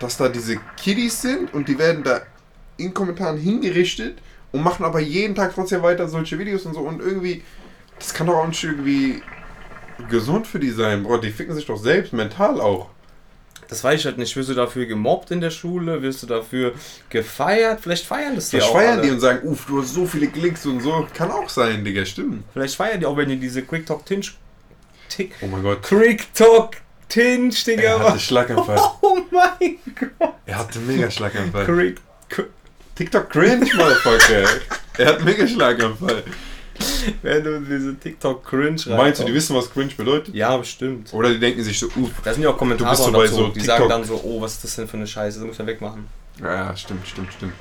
dass 0.00 0.16
da 0.16 0.28
diese 0.28 0.56
Kiddies 0.76 1.22
sind 1.22 1.54
und 1.54 1.68
die 1.68 1.78
werden 1.78 2.02
da 2.02 2.22
in 2.76 2.92
Kommentaren 2.92 3.38
hingerichtet 3.38 4.18
und 4.52 4.62
machen 4.62 4.84
aber 4.84 5.00
jeden 5.00 5.34
Tag 5.34 5.54
trotzdem 5.54 5.82
weiter 5.82 6.08
solche 6.08 6.38
Videos 6.38 6.66
und 6.66 6.74
so 6.74 6.80
und 6.80 7.00
irgendwie, 7.00 7.42
das 7.98 8.14
kann 8.14 8.26
doch 8.26 8.36
auch 8.36 8.48
nicht 8.48 8.62
irgendwie 8.64 9.22
gesund 10.08 10.46
für 10.46 10.58
die 10.58 10.70
sein, 10.70 11.02
Bro. 11.02 11.18
Die 11.18 11.30
ficken 11.30 11.54
sich 11.54 11.66
doch 11.66 11.76
selbst, 11.76 12.12
mental 12.12 12.60
auch. 12.60 12.88
Das 13.68 13.84
weiß 13.84 14.00
ich 14.00 14.06
halt 14.06 14.18
nicht. 14.18 14.34
Wirst 14.34 14.48
du 14.48 14.54
dafür 14.54 14.86
gemobbt 14.86 15.30
in 15.30 15.40
der 15.40 15.50
Schule? 15.50 16.02
Wirst 16.02 16.24
du 16.24 16.26
dafür 16.26 16.74
gefeiert? 17.08 17.80
Vielleicht 17.80 18.04
feiern 18.04 18.34
das 18.34 18.50
die 18.50 18.56
Vielleicht 18.56 18.70
auch 18.72 18.76
feiern 18.76 18.98
alle. 18.98 19.02
die 19.02 19.10
und 19.10 19.20
sagen, 19.20 19.46
uff, 19.46 19.66
du 19.66 19.80
hast 19.80 19.94
so 19.94 20.06
viele 20.06 20.26
Klicks 20.26 20.66
und 20.66 20.80
so. 20.80 21.06
Kann 21.14 21.30
auch 21.30 21.48
sein, 21.48 21.84
Digga, 21.84 22.04
stimmt. 22.04 22.42
Vielleicht 22.52 22.74
feiern 22.74 22.98
die 22.98 23.06
auch, 23.06 23.16
wenn 23.16 23.28
die 23.28 23.36
diese 23.36 23.62
Quick 23.62 23.86
Talk 23.86 24.04
Tinge... 24.04 24.26
Tick... 25.08 25.34
Oh 25.40 25.46
mein 25.46 25.62
Gott. 25.62 25.82
Quick 25.84 26.34
Talk 26.34 26.78
Tinge, 27.08 27.50
Digga. 27.50 27.82
Er 27.82 27.98
hatte 28.00 28.18
Schlaganfall. 28.18 28.80
Oh 29.02 29.18
mein 29.30 29.78
Gott. 30.18 30.34
Er 30.46 30.58
hatte 30.58 30.80
mega 30.80 31.08
Schlaganfall. 31.08 31.64
Quick... 31.64 32.00
TikTok 33.00 33.30
cringe, 33.30 33.66
Motherfucker. 33.76 34.44
er 34.98 35.06
hat 35.06 35.24
mega 35.24 35.46
Schlaganfall. 35.46 36.22
Wenn 37.22 37.42
du 37.42 37.60
diese 37.60 37.94
TikTok 37.98 38.44
Cringe 38.44 38.78
rein. 38.86 38.96
Meinst 38.96 39.20
du, 39.20 39.24
die 39.24 39.32
wissen, 39.32 39.56
was 39.56 39.72
cringe 39.72 39.92
bedeutet? 39.96 40.34
Ja, 40.34 40.54
bestimmt. 40.56 41.12
Oder 41.14 41.30
die 41.30 41.38
denken 41.38 41.62
sich 41.62 41.78
so, 41.78 41.86
uff. 41.96 42.10
Da 42.22 42.34
sind 42.34 42.42
ja 42.42 42.50
auch 42.50 42.58
Kommentare 42.58 42.90
Du 42.90 42.96
bist 42.96 43.04
so 43.04 43.12
bei 43.12 43.22
dazu, 43.24 43.34
so 43.36 43.48
die 43.48 43.60
TikTok- 43.60 43.64
sagen 43.66 43.88
dann 43.88 44.04
so, 44.04 44.20
oh, 44.22 44.40
was 44.42 44.52
ist 44.54 44.64
das 44.64 44.76
denn 44.76 44.86
für 44.88 44.98
eine 44.98 45.06
Scheiße, 45.06 45.38
das 45.38 45.46
muss 45.48 45.58
man 45.58 45.66
wegmachen. 45.66 46.06
Ja, 46.42 46.76
stimmt, 46.76 47.06
stimmt, 47.06 47.32
stimmt. 47.32 47.54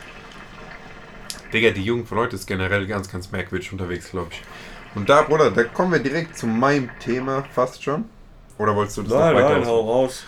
Digga, 1.54 1.72
die 1.72 1.84
Jugend 1.84 2.08
von 2.10 2.18
heute 2.18 2.36
ist 2.36 2.46
generell 2.46 2.86
ganz, 2.86 3.10
ganz 3.10 3.32
merkwürdig 3.32 3.72
unterwegs, 3.72 4.10
glaube 4.12 4.28
ich. 4.32 4.42
Und 4.96 5.08
da, 5.10 5.22
Bruder, 5.22 5.52
da 5.52 5.64
kommen 5.64 5.94
wir 5.94 6.00
direkt 6.00 6.38
zu 6.38 6.48
meinem 6.48 6.90
Thema 7.00 7.46
fast 7.54 7.82
schon. 7.84 8.06
Oder 8.58 8.76
wolltest 8.76 8.98
du 8.98 9.04
das 9.04 9.12
noch 9.14 9.20
weiter 9.20 9.58
ausführen? 9.58 9.64
raus. 9.68 10.24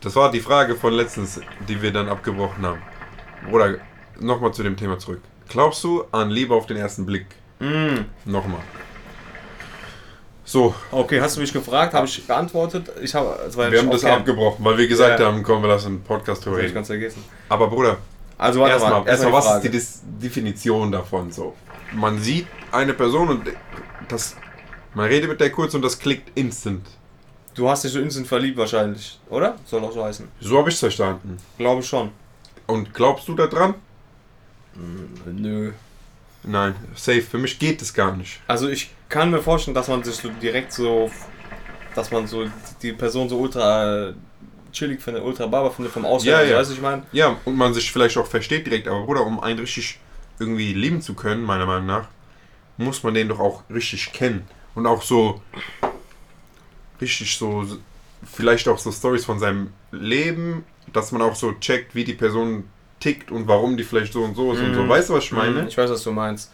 Das 0.00 0.16
war 0.16 0.30
die 0.30 0.40
Frage 0.40 0.74
von 0.74 0.92
letztens, 0.94 1.40
die 1.68 1.80
wir 1.80 1.92
dann 1.92 2.08
abgebrochen 2.08 2.64
haben. 2.64 2.82
Oder 3.50 3.76
nochmal 4.20 4.52
zu 4.52 4.62
dem 4.62 4.76
Thema 4.76 4.98
zurück. 4.98 5.20
Glaubst 5.48 5.82
du 5.84 6.04
an 6.12 6.30
Liebe 6.30 6.54
auf 6.54 6.66
den 6.66 6.76
ersten 6.76 7.04
Blick? 7.06 7.26
Mm. 7.60 8.04
Nochmal. 8.24 8.60
So, 10.46 10.74
Okay, 10.90 11.20
hast 11.20 11.36
du 11.36 11.40
mich 11.40 11.52
gefragt, 11.52 11.94
habe 11.94 12.06
ich 12.06 12.26
beantwortet. 12.26 12.90
Ich 13.00 13.14
war 13.14 13.24
wir 13.56 13.78
haben 13.78 13.90
das 13.90 14.04
okay. 14.04 14.12
abgebrochen, 14.12 14.62
weil 14.64 14.76
wir 14.76 14.86
gesagt 14.86 15.18
Ja. 15.20 15.26
haben, 15.26 15.42
komm, 15.42 15.62
wir 15.62 15.68
lassen 15.68 15.86
einen 15.88 16.02
Podcast 16.02 16.44
drüber 16.44 16.56
Das 16.56 16.58
hab 16.58 16.64
ich 16.64 16.64
reden. 16.66 16.74
ganz 16.74 16.86
vergessen. 16.88 17.24
Aber 17.48 17.68
Bruder, 17.68 17.96
Also 18.36 18.60
warte 18.60 18.72
erstmal, 18.74 19.00
mal, 19.00 19.08
erstmal, 19.08 19.32
was 19.32 19.54
ist 19.56 19.60
die 19.62 19.70
Dis 19.70 20.02
Definition 20.04 20.92
davon 20.92 21.32
so? 21.32 21.54
Man 21.94 22.18
sieht 22.18 22.46
eine 22.72 22.92
Person 22.92 23.28
und 23.30 23.48
das, 24.08 24.36
man 24.92 25.06
redet 25.06 25.30
mit 25.30 25.40
der 25.40 25.50
kurz 25.50 25.72
und 25.74 25.82
das 25.82 25.98
klickt 25.98 26.36
instant. 26.36 26.86
Du 27.54 27.68
hast 27.70 27.84
dich 27.84 27.92
so 27.92 28.00
instant 28.00 28.26
verliebt 28.26 28.58
wahrscheinlich, 28.58 29.18
oder? 29.30 29.54
Soll 29.64 29.82
auch 29.84 29.92
so 29.92 30.04
heißen. 30.04 30.28
So 30.40 30.58
habe 30.58 30.68
ich 30.68 30.74
es 30.74 30.80
verstanden. 30.80 31.38
Glaube 31.56 31.82
schon. 31.82 32.10
Und 32.66 32.92
glaubst 32.92 33.28
du 33.28 33.34
da 33.34 33.46
dran? 33.46 33.74
Nö. 35.26 35.72
Nein, 36.42 36.74
safe. 36.94 37.22
Für 37.22 37.38
mich 37.38 37.58
geht 37.58 37.80
es 37.82 37.94
gar 37.94 38.16
nicht. 38.16 38.40
Also 38.46 38.68
ich 38.68 38.90
kann 39.08 39.30
mir 39.30 39.40
vorstellen, 39.40 39.74
dass 39.74 39.88
man 39.88 40.02
sich 40.04 40.16
so 40.16 40.28
direkt 40.28 40.72
so, 40.72 41.10
dass 41.94 42.10
man 42.10 42.26
so 42.26 42.46
die 42.82 42.92
Person 42.92 43.28
so 43.28 43.38
ultra 43.38 44.12
chillig 44.72 45.00
findet, 45.00 45.22
ultra 45.22 45.46
barbar 45.46 45.70
findet 45.70 45.92
vom 45.92 46.04
Aussehen. 46.04 46.32
Ja, 46.32 46.38
also, 46.38 46.52
ja. 46.52 46.58
Weißt 46.58 46.70
du, 46.70 46.74
ich 46.74 46.80
meine? 46.82 47.02
Ja, 47.12 47.36
und 47.44 47.56
man 47.56 47.72
sich 47.72 47.90
vielleicht 47.90 48.16
auch 48.18 48.26
versteht 48.26 48.66
direkt, 48.66 48.88
aber 48.88 49.04
Bruder, 49.04 49.24
um 49.24 49.40
einen 49.40 49.60
richtig 49.60 49.98
irgendwie 50.38 50.74
lieben 50.74 51.00
zu 51.00 51.14
können, 51.14 51.44
meiner 51.44 51.66
Meinung 51.66 51.86
nach, 51.86 52.08
muss 52.76 53.02
man 53.02 53.14
den 53.14 53.28
doch 53.28 53.38
auch 53.38 53.62
richtig 53.70 54.12
kennen. 54.12 54.46
Und 54.74 54.86
auch 54.86 55.02
so 55.02 55.40
richtig 57.00 57.36
so, 57.36 57.64
vielleicht 58.24 58.68
auch 58.68 58.78
so 58.78 58.90
Stories 58.90 59.24
von 59.24 59.38
seinem 59.38 59.72
Leben, 59.92 60.64
dass 60.92 61.12
man 61.12 61.22
auch 61.22 61.36
so 61.36 61.52
checkt, 61.52 61.94
wie 61.94 62.04
die 62.04 62.14
Person 62.14 62.64
tickt 63.04 63.30
und 63.30 63.46
warum 63.46 63.76
die 63.76 63.84
vielleicht 63.84 64.12
so 64.14 64.22
und 64.24 64.34
so 64.34 64.52
ist 64.52 64.60
und 64.60 64.74
so. 64.74 64.82
Mhm. 64.82 64.88
Weißt 64.88 65.10
du, 65.10 65.14
was 65.14 65.24
ich 65.24 65.32
meine? 65.32 65.62
Mhm, 65.62 65.68
Ich 65.68 65.76
weiß, 65.76 65.90
was 65.90 66.02
du 66.02 66.10
meinst. 66.10 66.50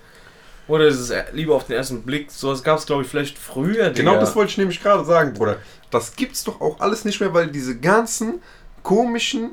Oder 0.67 0.89
dieses 0.89 1.11
äh, 1.11 1.25
Liebe 1.33 1.55
auf 1.55 1.65
den 1.67 1.77
ersten 1.77 2.03
Blick, 2.03 2.31
so 2.31 2.51
das 2.51 2.63
gab 2.63 2.79
es 2.79 2.87
glaube 2.87 3.03
ich 3.03 3.09
vielleicht 3.09 3.39
früher. 3.39 3.91
Genau 3.91 4.11
Digga. 4.13 4.21
das 4.21 4.35
wollte 4.37 4.51
ich 4.51 4.59
nämlich 4.59 4.83
gerade 4.83 5.05
sagen, 5.05 5.33
Bruder. 5.33 5.57
Das 5.91 6.15
gibt's 6.17 6.45
doch 6.45 6.61
auch 6.61 6.79
alles 6.81 7.05
nicht 7.05 7.21
mehr, 7.21 7.33
weil 7.35 7.49
diese 7.49 7.79
ganzen 7.79 8.41
komischen, 8.83 9.53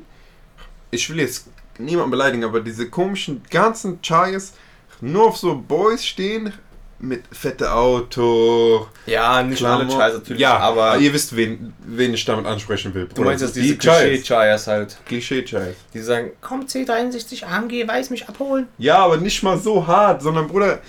ich 0.90 1.08
will 1.10 1.20
jetzt 1.20 1.46
niemanden 1.78 2.10
beleidigen, 2.10 2.44
aber 2.44 2.60
diese 2.60 2.88
komischen 2.90 3.42
ganzen 3.50 4.00
Chayas 4.02 4.54
nur 5.00 5.26
auf 5.28 5.36
so 5.36 5.56
Boys 5.56 6.04
stehen 6.04 6.52
mit 7.00 7.22
fette 7.30 7.72
Auto. 7.72 8.86
Ja, 9.06 9.42
nicht 9.42 9.62
alle 9.64 9.84
Klammer- 9.84 9.98
Chais 9.98 10.14
natürlich, 10.14 10.40
ja, 10.40 10.56
aber 10.58 10.96
ihr 10.98 11.12
wisst, 11.12 11.34
wen, 11.36 11.72
wen 11.86 12.12
ich 12.14 12.24
damit 12.24 12.46
ansprechen 12.46 12.92
will. 12.94 13.08
du 13.14 13.22
meinst 13.22 13.42
jetzt 13.42 13.56
diese 13.56 13.74
die 13.74 13.78
Chais. 13.78 14.00
Klischee-Chais 14.02 14.66
halt. 14.66 14.96
Klischee-Chais. 15.06 15.74
Die 15.94 16.00
sagen, 16.00 16.30
komm 16.40 16.62
C63 16.66 17.44
AMG, 17.44 17.86
weiß 17.86 18.10
mich 18.10 18.28
abholen. 18.28 18.66
Ja, 18.78 18.98
aber 18.98 19.16
nicht 19.18 19.42
mal 19.42 19.58
so 19.58 19.86
hart, 19.86 20.22
sondern 20.22 20.48
Bruder, 20.48 20.80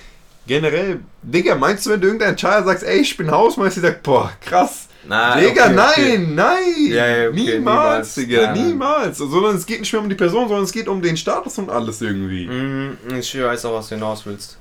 generell, 0.47 1.01
Digga, 1.21 1.55
meinst 1.55 1.85
du, 1.85 1.91
wenn 1.91 2.01
du 2.01 2.07
irgendein 2.07 2.35
Chai 2.35 2.63
sagst, 2.63 2.83
ey, 2.83 2.99
ich 3.01 3.15
bin 3.15 3.29
Hausmeister, 3.29 3.81
die 3.81 3.87
sagt, 3.87 4.03
boah, 4.03 4.31
krass. 4.43 4.87
Na, 5.07 5.39
Digga, 5.39 5.65
okay, 5.65 5.73
nein, 5.75 5.87
okay. 5.95 6.17
nein, 6.27 6.63
Ja, 6.87 7.07
ja, 7.07 7.27
okay, 7.29 7.35
niemals, 7.35 7.55
niemals. 7.55 8.15
Digga, 8.15 8.41
Nein, 8.41 8.53
nein. 8.55 8.67
niemals. 8.67 9.17
Sondern 9.19 9.55
es 9.55 9.65
geht 9.65 9.79
nicht 9.79 9.93
mehr 9.93 10.01
um 10.01 10.09
die 10.09 10.15
Person, 10.15 10.47
sondern 10.47 10.65
es 10.65 10.71
geht 10.71 10.87
um 10.87 11.01
den 11.01 11.15
Status 11.17 11.57
und 11.57 11.69
alles 11.69 12.01
irgendwie. 12.01 12.47
Mhm, 12.47 12.97
ich 13.17 13.39
weiß 13.41 13.65
auch, 13.65 13.75
was 13.75 13.89
du 13.89 13.95
hinaus 13.95 14.25
willst. 14.25 14.57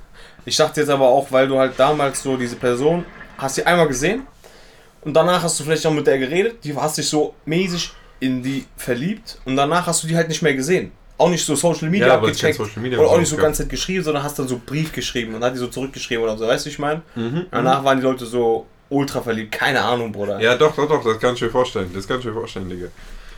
Ich 0.48 0.56
dachte 0.56 0.80
jetzt 0.80 0.88
aber 0.88 1.06
auch, 1.06 1.30
weil 1.30 1.46
du 1.46 1.58
halt 1.58 1.74
damals 1.76 2.22
so 2.22 2.36
diese 2.36 2.56
Person 2.56 3.04
hast 3.36 3.56
sie 3.56 3.66
einmal 3.66 3.86
gesehen 3.86 4.26
und 5.02 5.12
danach 5.12 5.42
hast 5.42 5.60
du 5.60 5.64
vielleicht 5.64 5.86
auch 5.86 5.92
mit 5.92 6.06
der 6.06 6.18
geredet, 6.18 6.64
die 6.64 6.74
hast 6.74 6.96
dich 6.96 7.06
so 7.06 7.34
mäßig 7.44 7.92
in 8.20 8.42
die 8.42 8.64
verliebt 8.76 9.38
und 9.44 9.56
danach 9.56 9.86
hast 9.86 10.02
du 10.02 10.08
die 10.08 10.16
halt 10.16 10.28
nicht 10.28 10.40
mehr 10.40 10.54
gesehen. 10.54 10.90
Auch 11.18 11.28
nicht 11.28 11.44
so 11.44 11.54
Social 11.54 11.90
Media 11.90 12.06
Ja, 12.06 12.14
abgecheckt 12.14 12.56
Social 12.56 12.80
Media 12.80 12.98
oder 12.98 13.10
auch 13.10 13.18
nicht 13.18 13.28
so 13.28 13.36
ganz 13.36 13.58
Zeit 13.58 13.68
geschrieben, 13.68 14.02
sondern 14.02 14.22
hast 14.22 14.38
dann 14.38 14.48
so 14.48 14.58
Brief 14.64 14.90
geschrieben 14.92 15.34
und 15.34 15.44
hat 15.44 15.52
die 15.52 15.58
so 15.58 15.66
zurückgeschrieben 15.66 16.24
oder 16.24 16.38
so, 16.38 16.46
weißt 16.46 16.64
du, 16.64 16.70
ich 16.70 16.78
meine? 16.78 17.02
Mhm. 17.14 17.46
Danach 17.50 17.84
waren 17.84 17.98
die 17.98 18.04
Leute 18.04 18.24
so 18.24 18.66
ultra 18.88 19.20
verliebt, 19.20 19.52
keine 19.52 19.82
Ahnung, 19.82 20.12
Bruder. 20.12 20.40
Ja, 20.40 20.56
doch, 20.56 20.74
doch, 20.74 20.88
doch, 20.88 21.04
das 21.04 21.20
kann 21.20 21.34
ich 21.34 21.42
mir 21.42 21.50
vorstellen. 21.50 21.90
Das 21.94 22.08
kann 22.08 22.20
ich 22.20 22.24
mir 22.24 22.32
vorstellen, 22.32 22.70
Digga. 22.70 22.86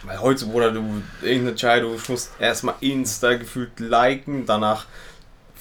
Weil 0.04 0.20
heute, 0.20 0.46
Bruder, 0.46 0.70
du 0.70 1.02
irgendeine 1.22 1.56
Chai, 1.56 1.80
du 1.80 1.96
musst 2.08 2.30
erstmal 2.38 2.76
Insta 2.80 3.34
gefühlt 3.34 3.80
liken, 3.80 4.46
danach 4.46 4.86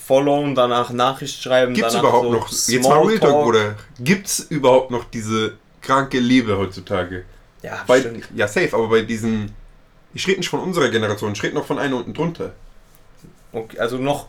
followen, 0.09 0.55
danach 0.55 0.89
Nachricht 0.89 1.39
schreiben. 1.43 1.75
Gibt's 1.75 1.93
danach 1.93 2.09
überhaupt 2.09 2.25
so 2.25 2.33
noch, 2.33 2.49
jetzt 2.49 2.89
mal 2.89 2.99
Real 3.05 3.19
Talk. 3.19 3.43
Bruder, 3.43 3.75
gibt's 3.99 4.39
überhaupt 4.39 4.89
noch 4.89 5.03
diese 5.03 5.53
kranke 5.81 6.17
Liebe 6.19 6.57
heutzutage? 6.57 7.25
Ja, 7.61 7.83
Bei, 7.85 7.99
stimmt. 7.99 8.27
ja, 8.33 8.47
safe, 8.47 8.69
aber 8.73 8.87
bei 8.87 9.01
diesen, 9.03 9.51
ich 10.15 10.27
rede 10.27 10.39
nicht 10.39 10.49
von 10.49 10.61
unserer 10.61 10.89
Generation, 10.89 11.33
ich 11.33 11.43
rede 11.43 11.53
noch 11.53 11.65
von 11.65 11.77
einer 11.77 11.95
unten 11.95 12.15
drunter. 12.15 12.53
Okay, 13.51 13.77
also 13.77 13.97
noch 13.97 14.25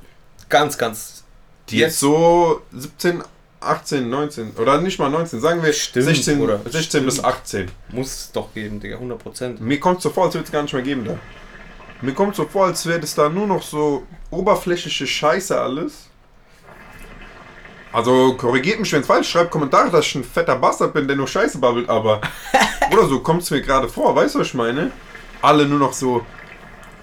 ganz, 0.51 0.77
ganz. 0.77 1.25
Die 1.71 1.79
jetzt 1.79 1.99
so 1.99 2.61
17, 2.73 3.23
18, 3.61 4.11
19 4.11 4.51
oder 4.59 4.83
nicht 4.83 4.99
mal 4.99 5.09
19, 5.09 5.41
sagen 5.41 5.63
wir 5.63 5.73
Stimmt, 5.73 6.05
16, 6.05 6.39
Bruder, 6.39 6.61
16 6.69 7.05
bis 7.07 7.15
stimmt. 7.15 7.27
18. 7.27 7.71
Muss 7.93 8.07
es 8.09 8.33
doch 8.33 8.53
geben, 8.53 8.81
Digga, 8.81 8.97
100 8.97 9.19
Prozent. 9.19 9.61
Mir 9.63 9.81
kommt 9.81 10.03
so 10.03 10.11
vor, 10.11 10.27
als 10.27 10.35
würde 10.35 10.45
es 10.45 10.53
gar 10.53 10.63
nicht 10.63 10.75
mehr 10.75 10.83
geben 10.83 11.07
da. 11.07 11.19
Mir 12.03 12.15
kommt 12.15 12.35
so 12.35 12.47
vor, 12.47 12.67
als 12.67 12.87
wäre 12.87 13.01
das 13.01 13.15
da 13.15 13.29
nur 13.29 13.47
noch 13.47 13.63
so 13.63 14.07
oberflächliche 14.31 15.07
Scheiße 15.07 15.61
alles. 15.61 16.09
Also 17.93 18.35
korrigiert 18.35 18.81
mich, 18.81 18.93
wenn 18.93 19.01
es 19.01 19.07
falsch 19.07 19.29
schreibt, 19.29 19.51
Kommentare, 19.51 19.91
dass 19.91 20.07
ich 20.07 20.15
ein 20.15 20.25
fetter 20.25 20.57
Bastard 20.57 20.95
bin, 20.95 21.09
der 21.09 21.17
nur 21.17 21.27
Scheiße 21.27 21.59
babbelt, 21.59 21.89
aber. 21.89 22.21
oder 22.93 23.07
so 23.07 23.21
kommt 23.21 23.43
es 23.43 23.51
mir 23.51 23.61
gerade 23.61 23.89
vor, 23.89 24.15
weißt 24.15 24.37
du, 24.37 24.39
was 24.39 24.49
ich 24.49 24.55
meine? 24.55 24.93
Alle 25.43 25.67
nur 25.67 25.79
noch 25.79 25.93
so. 25.93 26.25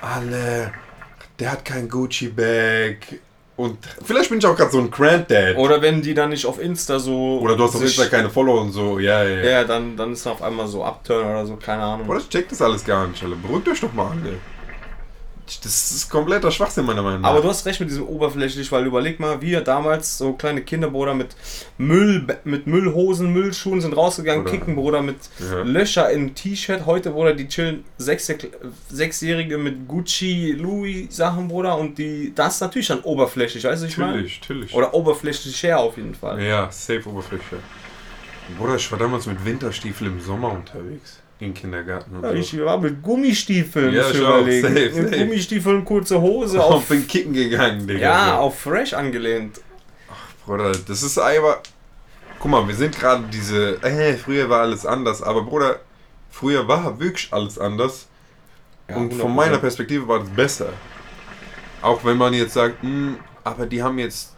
Alle. 0.01 0.71
Der 1.39 1.51
hat 1.51 1.65
kein 1.65 1.89
Gucci-Bag. 1.89 3.19
Und 3.57 3.79
vielleicht 4.05 4.29
bin 4.29 4.37
ich 4.39 4.45
auch 4.45 4.55
gerade 4.55 4.71
so 4.71 4.79
ein 4.79 4.89
Granddad. 4.89 5.57
Oder 5.57 5.81
wenn 5.81 6.01
die 6.01 6.13
dann 6.13 6.29
nicht 6.29 6.45
auf 6.45 6.61
Insta 6.61 6.99
so. 6.99 7.39
Oder 7.39 7.57
du 7.57 7.63
hast 7.63 7.75
auf 7.75 7.81
Insta 7.81 8.05
keine 8.05 8.29
Follower 8.29 8.61
und 8.61 8.71
so, 8.71 8.99
ja, 8.99 9.23
ja. 9.23 9.37
ja. 9.37 9.49
Ja, 9.49 9.63
dann, 9.63 9.97
dann 9.97 10.13
ist 10.13 10.25
auf 10.25 10.41
einmal 10.41 10.67
so 10.67 10.83
Upturn 10.83 11.25
oder 11.25 11.45
so, 11.45 11.55
keine 11.57 11.83
Ahnung. 11.83 12.07
Oder 12.07 12.19
ich 12.19 12.29
check 12.29 12.47
das 12.49 12.61
alles 12.61 12.85
gar 12.85 13.07
nicht, 13.07 13.21
Alter. 13.21 13.35
Beruhigt 13.35 13.67
euch 13.67 13.81
doch 13.81 13.93
mal, 13.93 14.11
Alter. 14.11 14.37
Das 15.63 15.91
ist 15.91 16.09
kompletter 16.09 16.51
Schwachsinn, 16.51 16.85
meiner 16.85 17.01
Meinung 17.01 17.21
nach. 17.21 17.29
Aber 17.29 17.41
du 17.41 17.47
hast 17.49 17.65
recht 17.65 17.79
mit 17.79 17.89
diesem 17.89 18.03
oberflächlich, 18.07 18.71
weil 18.71 18.85
überleg 18.85 19.19
mal, 19.19 19.41
wir 19.41 19.61
damals, 19.61 20.17
so 20.17 20.33
kleine 20.33 20.61
Kinderbruder 20.61 21.13
mit 21.13 21.35
Müll, 21.77 22.25
mit 22.43 22.67
Müllhosen, 22.67 23.31
Müllschuhen 23.31 23.79
sind 23.81 23.95
rausgegangen, 23.95 24.41
Oder- 24.41 24.51
kicken, 24.51 24.75
Bruder, 24.75 25.01
mit 25.01 25.17
Ja. 25.39 25.61
Löcher 25.63 26.09
im 26.11 26.35
T-Shirt. 26.35 26.85
Heute, 26.85 27.11
Bruder, 27.11 27.33
die 27.33 27.47
chillen 27.47 27.85
Sechs, 27.97 28.31
Sechsjährige 28.89 29.57
mit 29.57 29.87
Gucci, 29.87 30.51
Louis 30.57 31.07
Sachen, 31.15 31.47
Bruder, 31.47 31.77
und 31.77 31.97
die, 31.97 32.33
das 32.35 32.55
ist 32.55 32.61
natürlich 32.61 32.87
dann 32.87 32.99
oberflächlich, 33.01 33.63
weißt 33.63 33.83
du, 33.83 33.87
ich 33.87 33.97
meine? 33.97 34.13
Natürlich, 34.13 34.41
natürlich. 34.41 34.73
Oder 34.73 34.93
oberflächlich 34.93 35.61
her 35.63 35.79
auf 35.79 35.97
jeden 35.97 36.15
Fall. 36.15 36.41
Ja, 36.43 36.71
safe 36.71 37.07
Oberfläche. 37.07 37.57
Bruder, 38.57 38.75
ich 38.75 38.91
war 38.91 38.97
damals 38.99 39.25
mit 39.25 39.43
Winterstiefel 39.45 40.07
im 40.07 40.21
Sommer 40.21 40.51
unterwegs. 40.51 41.19
In 41.39 41.49
den 41.49 41.53
Kindergarten 41.53 42.23
Ja, 42.23 42.33
ich 42.33 42.59
war 42.59 42.77
mit 42.79 43.01
Gummistiefeln, 43.03 43.93
Ja, 43.93 44.09
ich 44.09 44.17
überlegen. 44.17 44.61
safe, 44.61 44.73
mit 45.01 45.09
safe. 45.09 45.17
Gummistiefeln, 45.25 45.85
kurze 45.85 46.19
Hose, 46.19 46.63
auf 46.63 46.75
auf, 46.75 46.87
den 46.87 47.05
Kicken 47.07 47.33
gegangen, 47.33 47.85
Digga. 47.87 47.99
ja, 47.99 48.37
auf 48.39 48.59
Fresh 48.59 48.93
angelehnt. 48.93 49.61
Bruder, 50.45 50.71
das 50.71 51.03
ist 51.03 51.17
einfach. 51.19 51.59
Guck 52.39 52.51
mal, 52.51 52.67
wir 52.67 52.75
sind 52.75 52.97
gerade 52.97 53.23
diese. 53.31 53.81
Äh, 53.83 54.15
früher 54.15 54.49
war 54.49 54.61
alles 54.61 54.85
anders, 54.85 55.21
aber 55.21 55.43
Bruder, 55.43 55.79
früher 56.31 56.67
war 56.67 56.99
wirklich 56.99 57.27
alles 57.31 57.59
anders. 57.59 58.07
und 58.87 59.13
von 59.13 59.35
meiner 59.35 59.57
Perspektive 59.57 60.07
war 60.07 60.19
das 60.19 60.29
besser. 60.29 60.69
Auch 61.81 62.03
wenn 62.05 62.17
man 62.17 62.33
jetzt 62.33 62.53
sagt, 62.53 62.81
hm, 62.81 63.17
aber 63.43 63.65
die 63.65 63.83
haben 63.83 63.99
jetzt. 63.99 64.33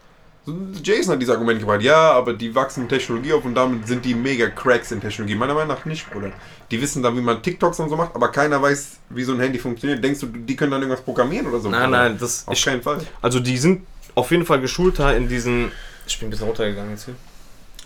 So, 0.46 0.56
Jason 0.84 1.14
hat 1.14 1.22
dieses 1.22 1.34
Argument 1.34 1.60
gebracht, 1.60 1.82
ja, 1.82 2.12
aber 2.12 2.34
die 2.34 2.54
wachsen 2.56 2.84
in 2.84 2.90
Technologie 2.90 3.34
auf 3.34 3.46
und 3.46 3.56
damit 3.56 3.88
sind 3.88 4.04
die 4.06 4.14
mega 4.14 4.48
Cracks 4.48 4.92
in 4.92 5.02
Technologie. 5.02 5.36
Meiner 5.36 5.54
Meinung 5.54 5.70
nach 5.70 5.86
nicht, 5.86 6.10
Bruder. 6.10 6.32
Die 6.72 6.82
wissen 6.82 7.04
dann, 7.04 7.16
wie 7.18 7.22
man 7.22 7.42
TikToks 7.42 7.80
und 7.80 7.90
so 7.90 7.96
macht, 7.96 8.16
aber 8.16 8.30
keiner 8.32 8.62
weiß, 8.62 8.98
wie 9.10 9.24
so 9.24 9.34
ein 9.34 9.40
Handy 9.40 9.60
funktioniert. 9.60 10.04
Denkst 10.04 10.20
du, 10.22 10.28
die 10.28 10.56
können 10.56 10.72
dann 10.72 10.82
irgendwas 10.82 11.04
programmieren 11.04 11.48
oder 11.48 11.60
so? 11.60 11.70
Nein, 11.70 11.90
nein, 11.92 12.18
das 12.20 12.48
Auf 12.48 12.54
ich, 12.54 12.64
keinen 12.64 12.82
Fall. 12.82 13.00
Also 13.22 13.40
die 13.40 13.58
sind 13.58 13.86
auf 14.16 14.32
jeden 14.32 14.46
Fall 14.46 14.62
geschulter 14.62 15.16
in 15.16 15.28
diesen. 15.28 15.72
Ich 16.08 16.20
bin 16.20 16.28
ein 16.28 16.32
bisschen 16.32 16.48
runtergegangen 16.48 16.92
jetzt 16.92 17.06
hier. 17.06 17.16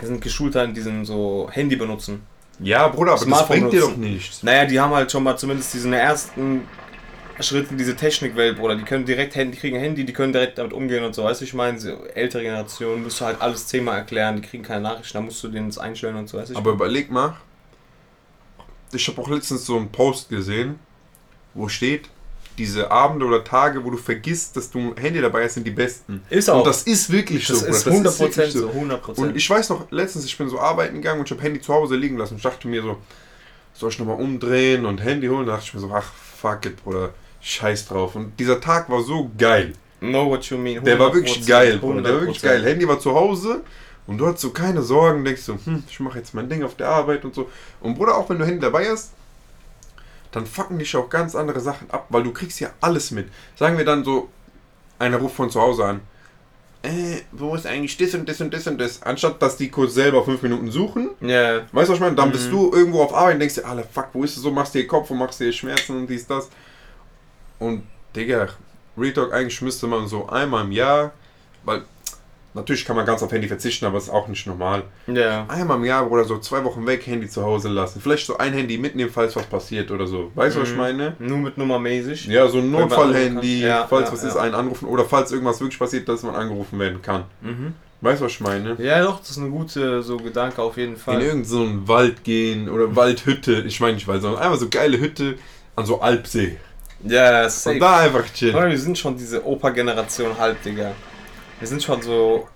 Die 0.02 0.06
sind 0.06 0.22
geschulter 0.22 0.64
in 0.64 0.74
diesen 0.74 1.06
so 1.06 1.50
Handy 1.52 1.76
benutzen. 1.76 2.22
Ja, 2.60 2.88
Bruder, 2.88 3.12
aber 3.12 3.20
das 3.20 3.28
Smartphone 3.28 3.60
bringt 3.60 3.74
dir 3.74 3.82
doch 3.82 3.98
nichts. 3.98 4.44
Naja, 4.44 4.66
die 4.66 4.80
haben 4.80 4.94
halt 4.94 5.12
schon 5.12 5.24
mal 5.24 5.38
zumindest 5.38 5.74
diesen 5.74 5.94
ersten 5.94 6.62
Schritt 7.40 7.72
in 7.72 7.78
diese 7.78 7.96
Technikwelt, 7.96 8.58
Bruder. 8.58 8.76
Die 8.76 8.84
können 8.84 9.06
direkt 9.06 9.36
Handy, 9.36 9.56
die 9.56 9.60
kriegen 9.60 9.78
Handy, 9.78 10.06
die 10.06 10.14
können 10.14 10.34
direkt 10.34 10.58
damit 10.58 10.74
umgehen 10.74 11.04
und 11.04 11.16
so. 11.16 11.24
Weißt 11.24 11.42
du, 11.42 11.46
ich 11.46 11.54
meine, 11.54 11.80
so 11.80 11.90
ältere 12.14 12.44
Generationen 12.44 13.04
musst 13.04 13.20
du 13.22 13.26
halt 13.26 13.42
alles 13.42 13.68
zehnmal 13.68 13.98
erklären, 13.98 14.36
die 14.36 14.48
kriegen 14.48 14.64
keine 14.64 14.82
Nachrichten, 14.82 15.18
da 15.18 15.22
musst 15.22 15.44
du 15.44 15.48
denen 15.48 15.70
das 15.70 15.78
einstellen 15.78 16.16
und 16.16 16.30
so, 16.30 16.38
weißt 16.38 16.50
du. 16.50 16.54
ich 16.54 16.58
Aber 16.58 16.72
überleg 16.72 17.12
mal, 17.12 17.36
ich 18.92 19.08
habe 19.08 19.22
auch 19.22 19.30
letztens 19.30 19.66
so 19.66 19.78
einen 19.78 19.92
Post 19.92 20.30
gesehen, 20.30 20.80
wo 21.54 21.68
steht, 21.68 22.10
diese 22.58 22.92
Abende 22.92 23.26
oder 23.26 23.44
Tage, 23.44 23.84
wo 23.84 23.90
du 23.90 23.98
vergisst, 23.98 24.56
dass 24.56 24.70
du 24.70 24.80
ein 24.80 24.98
Handy 24.98 25.20
dabei 25.22 25.44
hast, 25.44 25.56
sind 25.56 25.66
die 25.66 25.72
besten. 25.72 26.22
Ist 26.30 26.50
auch. 26.50 26.60
Und 26.60 26.68
das 26.68 26.84
ist 26.84 27.12
wirklich 27.12 27.48
das 27.48 27.62
so. 27.62 27.66
ist 27.66 27.84
Bruder. 27.86 28.12
100% 28.12 28.20
wirklich 28.20 28.54
so, 28.54 28.70
100%. 28.70 29.18
Und 29.18 29.36
ich 29.36 29.50
weiß 29.50 29.70
noch, 29.70 29.90
letztens, 29.92 30.26
ich 30.26 30.38
bin 30.38 30.50
so 30.50 30.60
arbeiten 30.60 30.96
gegangen 30.96 31.20
und 31.20 31.26
ich 31.26 31.32
habe 31.32 31.42
Handy 31.42 31.60
zu 31.62 31.74
Hause 31.74 31.96
liegen 31.96 32.18
lassen. 32.18 32.38
Ich 32.38 32.44
dachte 32.44 32.68
mir 32.68 32.84
so, 32.84 32.98
soll 33.74 33.90
ich 33.90 33.98
nochmal 33.98 34.18
umdrehen 34.18 34.86
und 34.86 35.00
Handy 35.04 35.28
holen? 35.28 35.48
Da 35.48 35.54
dachte 35.54 35.66
ich 35.68 35.74
mir 35.74 35.80
so, 35.80 35.92
ach, 35.92 36.12
fuck 36.14 36.66
it, 36.66 36.84
Bruder, 36.84 37.14
scheiß 37.44 37.88
drauf. 37.88 38.16
Und 38.16 38.40
dieser 38.40 38.60
Tag 38.60 38.90
war 38.90 39.02
so 39.04 39.30
geil. 39.38 39.74
know 40.00 40.30
what 40.30 40.44
you 40.46 40.58
mean. 40.58 40.84
Der 40.84 40.98
war 40.98 41.14
wirklich 41.14 41.38
100%, 41.40 41.48
geil, 41.48 41.78
Bruder. 41.78 42.02
Der 42.02 42.14
war 42.16 42.22
wirklich 42.22 42.40
100%. 42.40 42.44
geil. 42.44 42.64
Handy 42.66 42.88
war 42.88 43.00
zu 43.00 43.14
Hause 43.14 43.62
und 44.08 44.18
du 44.18 44.26
hattest 44.28 44.42
so 44.42 44.50
keine 44.50 44.82
Sorgen, 44.82 45.24
denkst 45.24 45.44
so, 45.44 45.58
hm, 45.64 45.84
ich 45.90 46.00
mache 46.00 46.18
jetzt 46.20 46.34
mein 46.34 46.50
Ding 46.50 46.64
auf 46.64 46.76
der 46.76 46.88
Arbeit 46.90 47.24
und 47.26 47.36
so. 47.36 47.50
Und 47.82 47.96
Bruder, 47.96 48.18
auch 48.18 48.30
wenn 48.30 48.40
du 48.40 48.46
Handy 48.46 48.60
dabei 48.60 48.90
hast, 48.90 49.12
dann 50.32 50.46
fucken 50.48 50.80
dich 50.80 50.96
auch 50.96 51.10
ganz 51.10 51.36
andere 51.36 51.60
Sachen 51.60 51.90
ab, 51.92 52.08
weil 52.10 52.24
du 52.24 52.32
kriegst 52.34 52.60
ja 52.60 52.70
alles 52.82 53.12
mit. 53.12 53.28
Sagen 53.56 53.78
wir 53.78 53.86
dann 53.86 54.04
so, 54.04 54.30
einer 55.00 55.18
ruft 55.18 55.36
von 55.36 55.50
zu 55.50 55.62
Hause 55.62 55.86
an. 55.86 56.02
Äh, 56.82 57.22
wo 57.32 57.56
ist 57.56 57.66
eigentlich 57.66 57.96
das 57.96 58.14
und 58.14 58.28
das 58.28 58.42
und 58.42 58.54
das 58.54 58.68
und 58.68 58.78
das? 58.78 59.02
Anstatt 59.04 59.42
dass 59.42 59.56
die 59.56 59.70
kurz 59.70 59.94
selber 59.94 60.26
fünf 60.26 60.42
Minuten 60.42 60.70
suchen, 60.70 61.12
Ja, 61.22 61.60
weißt 61.72 61.72
du 61.72 61.78
was 61.78 61.90
ich 61.92 62.00
meine? 62.02 62.16
Dann 62.16 62.32
bist 62.32 62.48
Mhm. 62.48 62.52
du 62.52 62.72
irgendwo 62.74 63.04
auf 63.04 63.14
Arbeit 63.14 63.36
und 63.36 63.40
denkst 63.40 63.56
dir, 63.56 63.66
alle 63.66 63.84
fuck, 63.90 64.08
wo 64.12 64.24
ist 64.26 64.36
es 64.36 64.44
so? 64.44 64.52
Machst 64.52 64.74
dir 64.74 64.86
Kopf 64.86 65.10
und 65.12 65.18
machst 65.18 65.40
dir 65.40 65.52
Schmerzen 65.54 65.96
und 65.96 66.08
dies, 66.08 66.28
das. 66.28 66.50
Und 67.64 67.84
Digga, 68.16 68.48
Retalk, 68.98 69.34
eigentlich 69.34 69.62
müsste 69.62 69.88
man 69.88 70.08
so 70.08 70.28
einmal 70.28 70.66
im 70.66 70.72
Jahr, 70.72 71.12
weil 71.64 71.82
natürlich 72.54 72.86
kann 72.86 72.96
man 72.96 73.06
ganz 73.06 73.24
auf 73.24 73.32
Handy 73.32 73.48
verzichten, 73.48 73.86
aber 73.86 73.98
es 73.98 74.04
ist 74.04 74.10
auch 74.12 74.28
nicht 74.28 74.46
normal. 74.46 74.84
ja. 75.08 75.46
Einmal 75.48 75.78
im 75.78 75.86
Jahr 75.86 76.10
oder 76.12 76.24
so 76.26 76.38
zwei 76.38 76.64
Wochen 76.64 76.86
weg, 76.86 77.08
Handy 77.08 77.28
zu 77.28 77.44
Hause 77.44 77.70
lassen. 77.70 78.00
Vielleicht 78.02 78.28
so 78.28 78.38
ein 78.38 78.54
Handy 78.54 78.78
mitnehmen, 78.78 79.10
falls 79.12 79.36
was 79.36 79.46
passiert 79.48 79.90
oder 79.90 80.06
so. 80.06 80.32
Weißt 80.36 80.56
du, 80.56 80.62
was 80.62 80.68
ich 80.70 80.76
Mhm. 80.76 80.80
meine? 80.82 81.16
Nur 81.20 81.38
mit 81.40 81.58
nummermäßig. 81.58 82.28
Ja, 82.28 82.48
so 82.48 82.60
ein 82.60 82.70
Notfallhandy. 82.70 83.62
Ja, 83.62 83.88
falls 83.90 84.10
ja, 84.10 84.14
was 84.14 84.22
ja. 84.24 84.30
ist, 84.30 84.38
einen 84.38 84.54
anrufen 84.54 84.88
oder 84.88 85.06
falls 85.06 85.32
irgendwas 85.32 85.60
wirklich 85.60 85.80
passiert, 85.80 86.08
dass 86.08 86.22
man 86.22 86.36
angerufen 86.36 86.78
werden 86.78 87.02
kann. 87.02 87.24
Mhm. 87.42 87.74
Weißt 88.02 88.20
du, 88.22 88.26
was 88.26 88.34
ich 88.34 88.42
meine? 88.42 88.76
Ja, 88.80 89.02
doch, 89.02 89.20
das 89.20 89.32
ist 89.32 89.38
eine 89.40 89.50
gute 89.50 90.04
so 90.04 90.18
Gedanke 90.18 90.62
auf 90.62 90.76
jeden 90.78 90.94
In 90.94 91.00
Fall. 91.00 91.22
irgendeinen 91.22 91.46
so 91.46 91.88
Wald 91.88 92.24
gehen 92.26 92.68
oder 92.70 92.96
Waldhütte, 92.96 93.64
ich 93.66 93.80
meine 93.80 93.94
nicht 93.94 94.08
Wald, 94.10 94.22
sondern 94.22 94.42
einfach 94.44 94.60
so 94.60 94.68
geile 94.70 95.00
Hütte 95.00 95.38
an 95.78 95.86
so 95.86 96.02
Alpsee. 96.02 96.58
Ja, 97.06 97.50
safe. 97.50 97.80
da 97.80 98.00
einfach 98.00 98.26
chillen. 98.34 98.56
Oder 98.56 98.70
wir 98.70 98.80
sind 98.80 98.98
schon 98.98 99.18
diese 99.18 99.46
Opa-Generation 99.46 100.38
halb, 100.38 100.62
Digga. 100.64 100.92
Wir 101.60 101.68
sind 101.68 101.84
schon 101.84 102.02
so. 102.02 102.48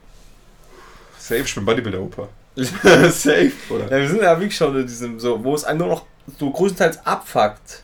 Safe, 1.18 1.42
ich 1.42 1.56
bin 1.56 1.66
Bodybuilder-Opa. 1.66 2.30
Safe, 2.56 3.51
oder? 3.70 3.86
Ja, 3.86 4.01
wir 4.01 4.10
sind 4.10 4.22
ja 4.22 4.39
wirklich 4.39 4.56
schon 4.56 4.75
in 4.80 4.88
diesem 4.88 5.20
so, 5.20 5.44
wo 5.44 5.54
es 5.54 5.63
einem 5.63 5.80
nur 5.80 5.88
noch 5.89 6.06
so 6.39 6.50
größtenteils 6.50 7.06
abfuckt. 7.06 7.84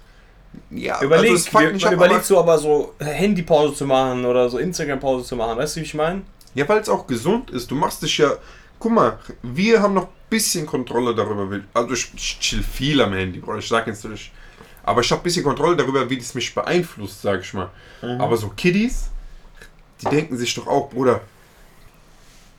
Ja, 0.69 1.01
Überleg, 1.01 1.31
also 1.31 1.49
fuckt 1.49 1.81
wir, 1.81 1.91
überlegt 1.91 2.25
so 2.25 2.39
aber 2.39 2.57
so 2.57 2.93
Handypause 2.99 3.75
zu 3.75 3.85
machen 3.85 4.25
oder 4.25 4.49
so 4.49 4.57
Instagram-Pause 4.57 5.25
zu 5.25 5.35
machen, 5.35 5.57
weißt 5.57 5.75
du, 5.75 5.79
wie 5.81 5.85
ich 5.85 5.93
meine? 5.93 6.21
Ja, 6.55 6.67
weil 6.67 6.79
es 6.79 6.89
auch 6.89 7.07
gesund 7.07 7.49
ist. 7.51 7.69
Du 7.69 7.75
machst 7.75 8.01
dich 8.03 8.17
ja. 8.17 8.33
Guck 8.79 8.91
mal, 8.91 9.19
wir 9.41 9.81
haben 9.81 9.93
noch 9.93 10.03
ein 10.03 10.13
bisschen 10.29 10.65
Kontrolle 10.65 11.15
darüber. 11.15 11.59
Also 11.73 11.93
ich, 11.93 12.11
chill 12.15 12.63
viel 12.63 13.01
am 13.01 13.13
Handy, 13.13 13.39
Bruder. 13.39 13.59
Ich 13.59 13.67
sag 13.67 13.87
jetzt 13.87 14.05
nicht. 14.05 14.31
Aber 14.83 15.01
ich 15.01 15.11
habe 15.11 15.21
ein 15.21 15.23
bisschen 15.23 15.43
Kontrolle 15.43 15.77
darüber, 15.77 16.09
wie 16.09 16.17
das 16.17 16.35
mich 16.35 16.53
beeinflusst, 16.53 17.21
sag 17.21 17.41
ich 17.41 17.53
mal. 17.53 17.69
Aber 18.01 18.37
so 18.37 18.49
Kiddies, 18.49 19.09
die 20.01 20.09
denken 20.09 20.37
sich 20.37 20.53
doch 20.53 20.67
auch, 20.67 20.89
Bruder, 20.89 21.21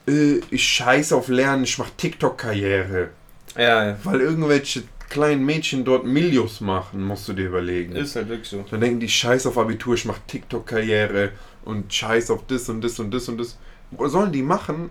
äh, 0.09 0.41
ich 0.51 0.65
scheiße 0.65 1.15
auf 1.15 1.29
Lernen, 1.29 1.65
ich 1.65 1.79
mach 1.79 1.91
TikTok-Karriere. 1.91 3.11
Ja, 3.57 3.85
ja. 3.85 3.97
Weil 4.05 4.21
irgendwelche 4.21 4.85
kleinen 5.09 5.45
Mädchen 5.45 5.85
dort 5.85 6.05
Milios 6.05 6.61
machen, 6.61 7.03
musst 7.03 7.29
du 7.29 7.35
dir 7.35 7.47
überlegen. 7.47 7.95
Ist 7.95 8.17
halt 8.17 8.29
wirklich 8.29 8.49
so. 8.49 8.65
Dann 8.71 8.81
denken 8.81 9.01
die 9.01 9.09
Scheiß 9.09 9.47
auf 9.47 9.59
Abitur, 9.59 9.95
ich 9.95 10.05
mach 10.05 10.19
TikTok-Karriere 10.27 11.31
und 11.65 11.93
Scheiß 11.93 12.31
auf 12.31 12.47
das 12.47 12.69
und 12.69 12.83
das 12.83 12.99
und 12.99 13.13
das 13.13 13.29
und 13.29 13.39
das. 13.39 13.59
Oder 13.97 14.09
sollen 14.09 14.33
die 14.33 14.43
machen? 14.43 14.91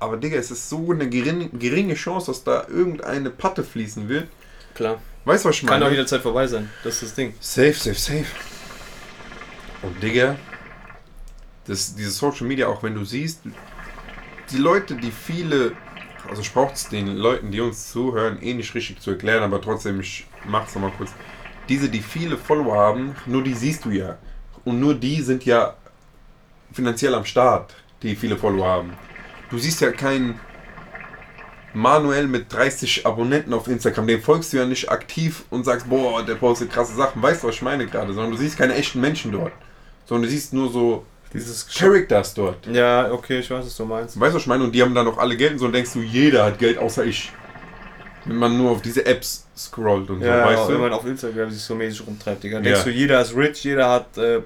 Aber 0.00 0.16
Digga, 0.16 0.36
es 0.36 0.50
ist 0.50 0.68
so 0.68 0.90
eine 0.90 1.08
geringe 1.08 1.94
Chance, 1.94 2.26
dass 2.26 2.44
da 2.44 2.66
irgendeine 2.68 3.30
Patte 3.30 3.62
fließen 3.62 4.08
wird. 4.08 4.28
Klar. 4.74 5.00
Weißt 5.24 5.44
du, 5.44 5.48
was 5.48 5.56
ich 5.56 5.62
Kann 5.62 5.80
meine? 5.80 5.86
auch 5.86 5.90
jederzeit 5.90 6.20
vorbei 6.20 6.46
sein. 6.46 6.70
Das 6.82 6.94
ist 6.94 7.02
das 7.02 7.14
Ding. 7.14 7.34
Safe, 7.40 7.72
safe, 7.72 7.94
safe. 7.94 8.26
Und 9.82 10.02
Digga, 10.02 10.36
das, 11.66 11.94
diese 11.94 12.10
Social 12.10 12.46
Media, 12.46 12.68
auch 12.68 12.82
wenn 12.82 12.94
du 12.94 13.04
siehst, 13.04 13.40
die 14.50 14.58
Leute, 14.58 14.94
die 14.96 15.10
viele, 15.10 15.72
also 16.28 16.42
ich 16.42 16.52
brauche 16.52 16.74
es 16.74 16.88
den 16.88 17.16
Leuten, 17.16 17.50
die 17.50 17.60
uns 17.60 17.90
zuhören, 17.90 18.40
eh 18.42 18.54
nicht 18.54 18.74
richtig 18.74 19.00
zu 19.00 19.12
erklären, 19.12 19.42
aber 19.42 19.60
trotzdem, 19.60 20.00
ich 20.00 20.26
mach's 20.46 20.74
nochmal 20.74 20.92
kurz. 20.96 21.12
Diese, 21.68 21.88
die 21.88 22.00
viele 22.00 22.36
Follower 22.36 22.76
haben, 22.76 23.16
nur 23.24 23.42
die 23.42 23.54
siehst 23.54 23.86
du 23.86 23.90
ja. 23.90 24.18
Und 24.64 24.80
nur 24.80 24.94
die 24.94 25.22
sind 25.22 25.44
ja 25.46 25.74
finanziell 26.72 27.14
am 27.14 27.24
Start, 27.24 27.74
die 28.02 28.14
viele 28.16 28.36
Follower 28.36 28.66
haben. 28.66 28.92
Du 29.48 29.58
siehst 29.58 29.80
ja 29.80 29.90
keinen 29.90 30.38
Manuel 31.74 32.26
mit 32.28 32.52
30 32.52 33.04
Abonnenten 33.06 33.52
auf 33.52 33.66
Instagram, 33.68 34.06
dem 34.06 34.22
folgst 34.22 34.52
du 34.52 34.56
ja 34.58 34.64
nicht 34.64 34.90
aktiv 34.90 35.44
und 35.50 35.64
sagst, 35.64 35.88
boah, 35.90 36.22
der 36.24 36.36
postet 36.36 36.70
krasse 36.72 36.94
Sachen. 36.94 37.20
Weißt 37.22 37.42
du, 37.42 37.48
was 37.48 37.56
ich 37.56 37.62
meine 37.62 37.86
gerade? 37.86 38.12
Sondern 38.12 38.30
du 38.32 38.36
siehst 38.38 38.56
keine 38.56 38.74
echten 38.74 39.00
Menschen 39.00 39.32
dort. 39.32 39.52
Sondern 40.06 40.22
du 40.24 40.28
siehst 40.30 40.52
nur 40.52 40.70
so 40.70 41.04
Dieses 41.32 41.66
Characters 41.68 42.32
dort. 42.34 42.64
Ja, 42.66 43.10
okay, 43.10 43.40
ich 43.40 43.50
weiß, 43.50 43.66
was 43.66 43.76
du 43.76 43.84
meinst. 43.84 44.18
Weißt 44.20 44.30
du, 44.32 44.36
was 44.36 44.42
ich 44.42 44.46
meine? 44.46 44.62
Und 44.64 44.72
die 44.72 44.80
haben 44.82 44.94
dann 44.94 45.08
auch 45.08 45.18
alle 45.18 45.36
Geld 45.36 45.52
und 45.54 45.58
so 45.58 45.66
und 45.66 45.72
denkst 45.72 45.92
du, 45.94 46.00
jeder 46.00 46.44
hat 46.44 46.58
Geld 46.60 46.78
außer 46.78 47.04
ich. 47.04 47.32
Wenn 48.24 48.36
man 48.36 48.56
nur 48.56 48.70
auf 48.70 48.80
diese 48.82 49.04
Apps 49.04 49.44
scrollt 49.58 50.08
und 50.10 50.20
Ja, 50.22 50.44
so, 50.44 50.50
weißt 50.50 50.68
wenn 50.68 50.74
du? 50.76 50.80
man 50.82 50.92
auf 50.92 51.04
Instagram 51.04 51.50
sich 51.50 51.60
so 51.60 51.74
mäßig 51.74 52.06
rumtreibt, 52.06 52.42
Digga. 52.44 52.60
Denkst 52.60 52.78
Ja. 52.78 52.84
du, 52.84 52.90
jeder 52.90 53.20
ist 53.20 53.34
rich, 53.36 53.64
jeder 53.64 53.90
hat, 53.90 54.16
äh, 54.16 54.40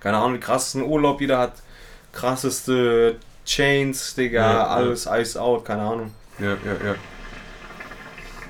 keine 0.00 0.16
Ahnung, 0.16 0.38
krassesten 0.40 0.82
Urlaub, 0.82 1.20
jeder 1.20 1.38
hat 1.38 1.54
krasseste 2.12 3.16
Chains, 3.44 4.14
Digga, 4.14 4.40
Ja, 4.40 4.52
ja. 4.58 4.66
alles 4.66 5.06
Ice 5.10 5.40
Out, 5.40 5.64
keine 5.64 5.82
Ahnung. 5.82 6.12
Ja, 6.40 6.50
ja, 6.50 6.86
ja. 6.86 6.94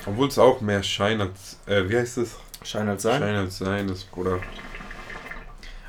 Obwohl 0.07 0.28
es 0.28 0.38
auch 0.38 0.61
mehr 0.61 0.83
Schein 0.83 1.21
als, 1.21 1.59
äh, 1.66 1.88
wie 1.88 1.97
heißt 1.97 2.18
es? 2.18 2.37
Scheint 2.62 2.88
halt 2.88 3.00
sein. 3.00 3.21
Schein 3.21 3.35
als 3.37 3.59
Sein 3.59 3.88
ist, 3.88 4.11
Bruder. 4.11 4.40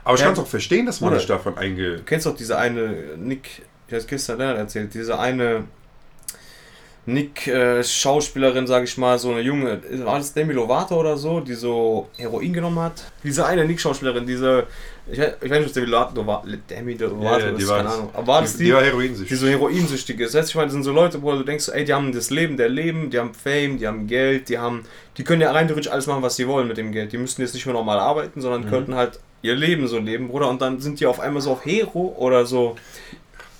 Aber 0.03 0.15
ich 0.15 0.19
Ja, 0.21 0.27
kann 0.27 0.33
es 0.33 0.39
auch 0.39 0.47
verstehen, 0.47 0.85
dass 0.85 1.01
man 1.01 1.09
Bruder. 1.09 1.19
sich 1.19 1.27
davon 1.27 1.57
einge... 1.57 1.97
Du 1.97 2.03
kennst 2.03 2.25
doch 2.25 2.35
diese 2.35 2.57
eine, 2.57 3.15
Nick, 3.17 3.63
ich 3.87 3.93
hab's 3.93 4.07
gestern 4.07 4.37
Lennart 4.37 4.57
erzählt, 4.57 4.93
diese 4.93 5.19
eine 5.19 5.65
Nick 7.05 7.47
äh, 7.47 7.83
Schauspielerin, 7.83 8.67
sag 8.67 8.83
ich 8.83 8.97
mal, 8.97 9.17
so 9.17 9.31
eine 9.31 9.41
junge, 9.41 9.81
war 10.05 10.17
das 10.17 10.33
Demi 10.33 10.53
Lovato 10.53 10.99
oder 10.99 11.17
so, 11.17 11.39
die 11.39 11.55
so 11.55 12.09
Heroin 12.17 12.53
genommen 12.53 12.79
hat? 12.79 13.11
Diese 13.23 13.45
eine 13.45 13.65
Nick 13.65 13.79
Schauspielerin, 13.79 14.25
diese, 14.27 14.67
ich, 15.11 15.19
ich 15.19 15.49
weiß 15.49 15.63
nicht, 15.63 15.75
Demi 15.75 15.87
Lovato 15.87 16.25
war, 16.27 16.43
Demi 16.69 16.93
Lovato 16.93 17.23
Ja, 17.23 17.39
ja, 17.39 17.51
die 17.51 17.61
ist, 17.63 17.69
war 17.69 17.77
keine. 17.77 17.89
Ahnung. 17.89 18.09
Aber 18.13 18.27
war 18.27 18.41
das 18.41 18.57
die, 18.57 18.65
die, 18.65 18.73
war 18.73 18.83
heroinsüchtig. 18.83 19.27
die 19.29 19.35
so 19.35 19.47
heroinsüchtig 19.47 20.19
ist? 20.19 20.33
Weißt 20.35 20.47
du, 20.47 20.51
ich 20.51 20.55
meine, 20.55 20.67
das 20.67 20.73
sind 20.73 20.83
so 20.83 20.91
Leute, 20.91 21.21
wo 21.21 21.31
du 21.33 21.43
denkst, 21.43 21.69
ey, 21.69 21.85
die 21.85 21.93
haben 21.93 22.11
das 22.11 22.29
Leben 22.29 22.57
der 22.57 22.69
Leben, 22.69 23.09
die 23.09 23.19
haben 23.19 23.33
Fame, 23.33 23.77
die 23.77 23.87
haben 23.87 24.07
Geld, 24.07 24.49
die 24.49 24.57
haben, 24.57 24.83
die 25.17 25.23
können 25.23 25.41
ja 25.41 25.51
rein 25.51 25.67
theoretisch 25.67 25.91
alles 25.91 26.07
machen, 26.07 26.21
was 26.21 26.35
sie 26.35 26.47
wollen 26.47 26.67
mit 26.67 26.77
dem 26.77 26.91
Geld. 26.91 27.11
Die 27.11 27.17
müssten 27.17 27.41
jetzt 27.41 27.53
nicht 27.53 27.65
mehr 27.65 27.73
normal 27.73 27.99
arbeiten, 27.99 28.41
sondern 28.41 28.65
Mhm. 28.65 28.69
könnten 28.69 28.95
halt 28.95 29.19
ihr 29.41 29.55
Leben 29.55 29.87
so 29.87 29.97
leben, 29.99 30.27
Bruder. 30.27 30.49
Und 30.49 30.61
dann 30.61 30.79
sind 30.79 30.99
die 30.99 31.05
auf 31.05 31.19
einmal 31.19 31.41
so 31.41 31.51
auf 31.51 31.65
Hero 31.65 32.13
oder 32.17 32.45
so. 32.45 32.75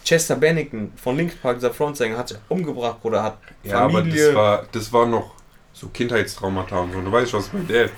Chester 0.06 0.36
Bennington 0.36 0.92
von 0.96 1.16
Linkin 1.18 1.38
Park, 1.40 1.58
dieser 1.58 1.72
Frontsänger, 1.74 2.18
hat 2.18 2.30
sich 2.30 2.38
umgebracht, 2.48 3.02
Bruder, 3.02 3.22
hat 3.24 3.38
Ja, 3.64 3.80
aber 3.82 4.00
Familie. 4.00 4.26
das 4.28 4.36
war, 4.36 4.66
das 4.72 4.94
war 4.94 5.06
noch 5.06 5.32
so 5.74 5.88
Kindheitstraumata 5.88 6.80
und 6.80 6.94
so. 6.94 7.02
Du 7.02 7.12
weißt, 7.12 7.34
was 7.34 7.50
bei 7.50 7.60
der. 7.70 7.90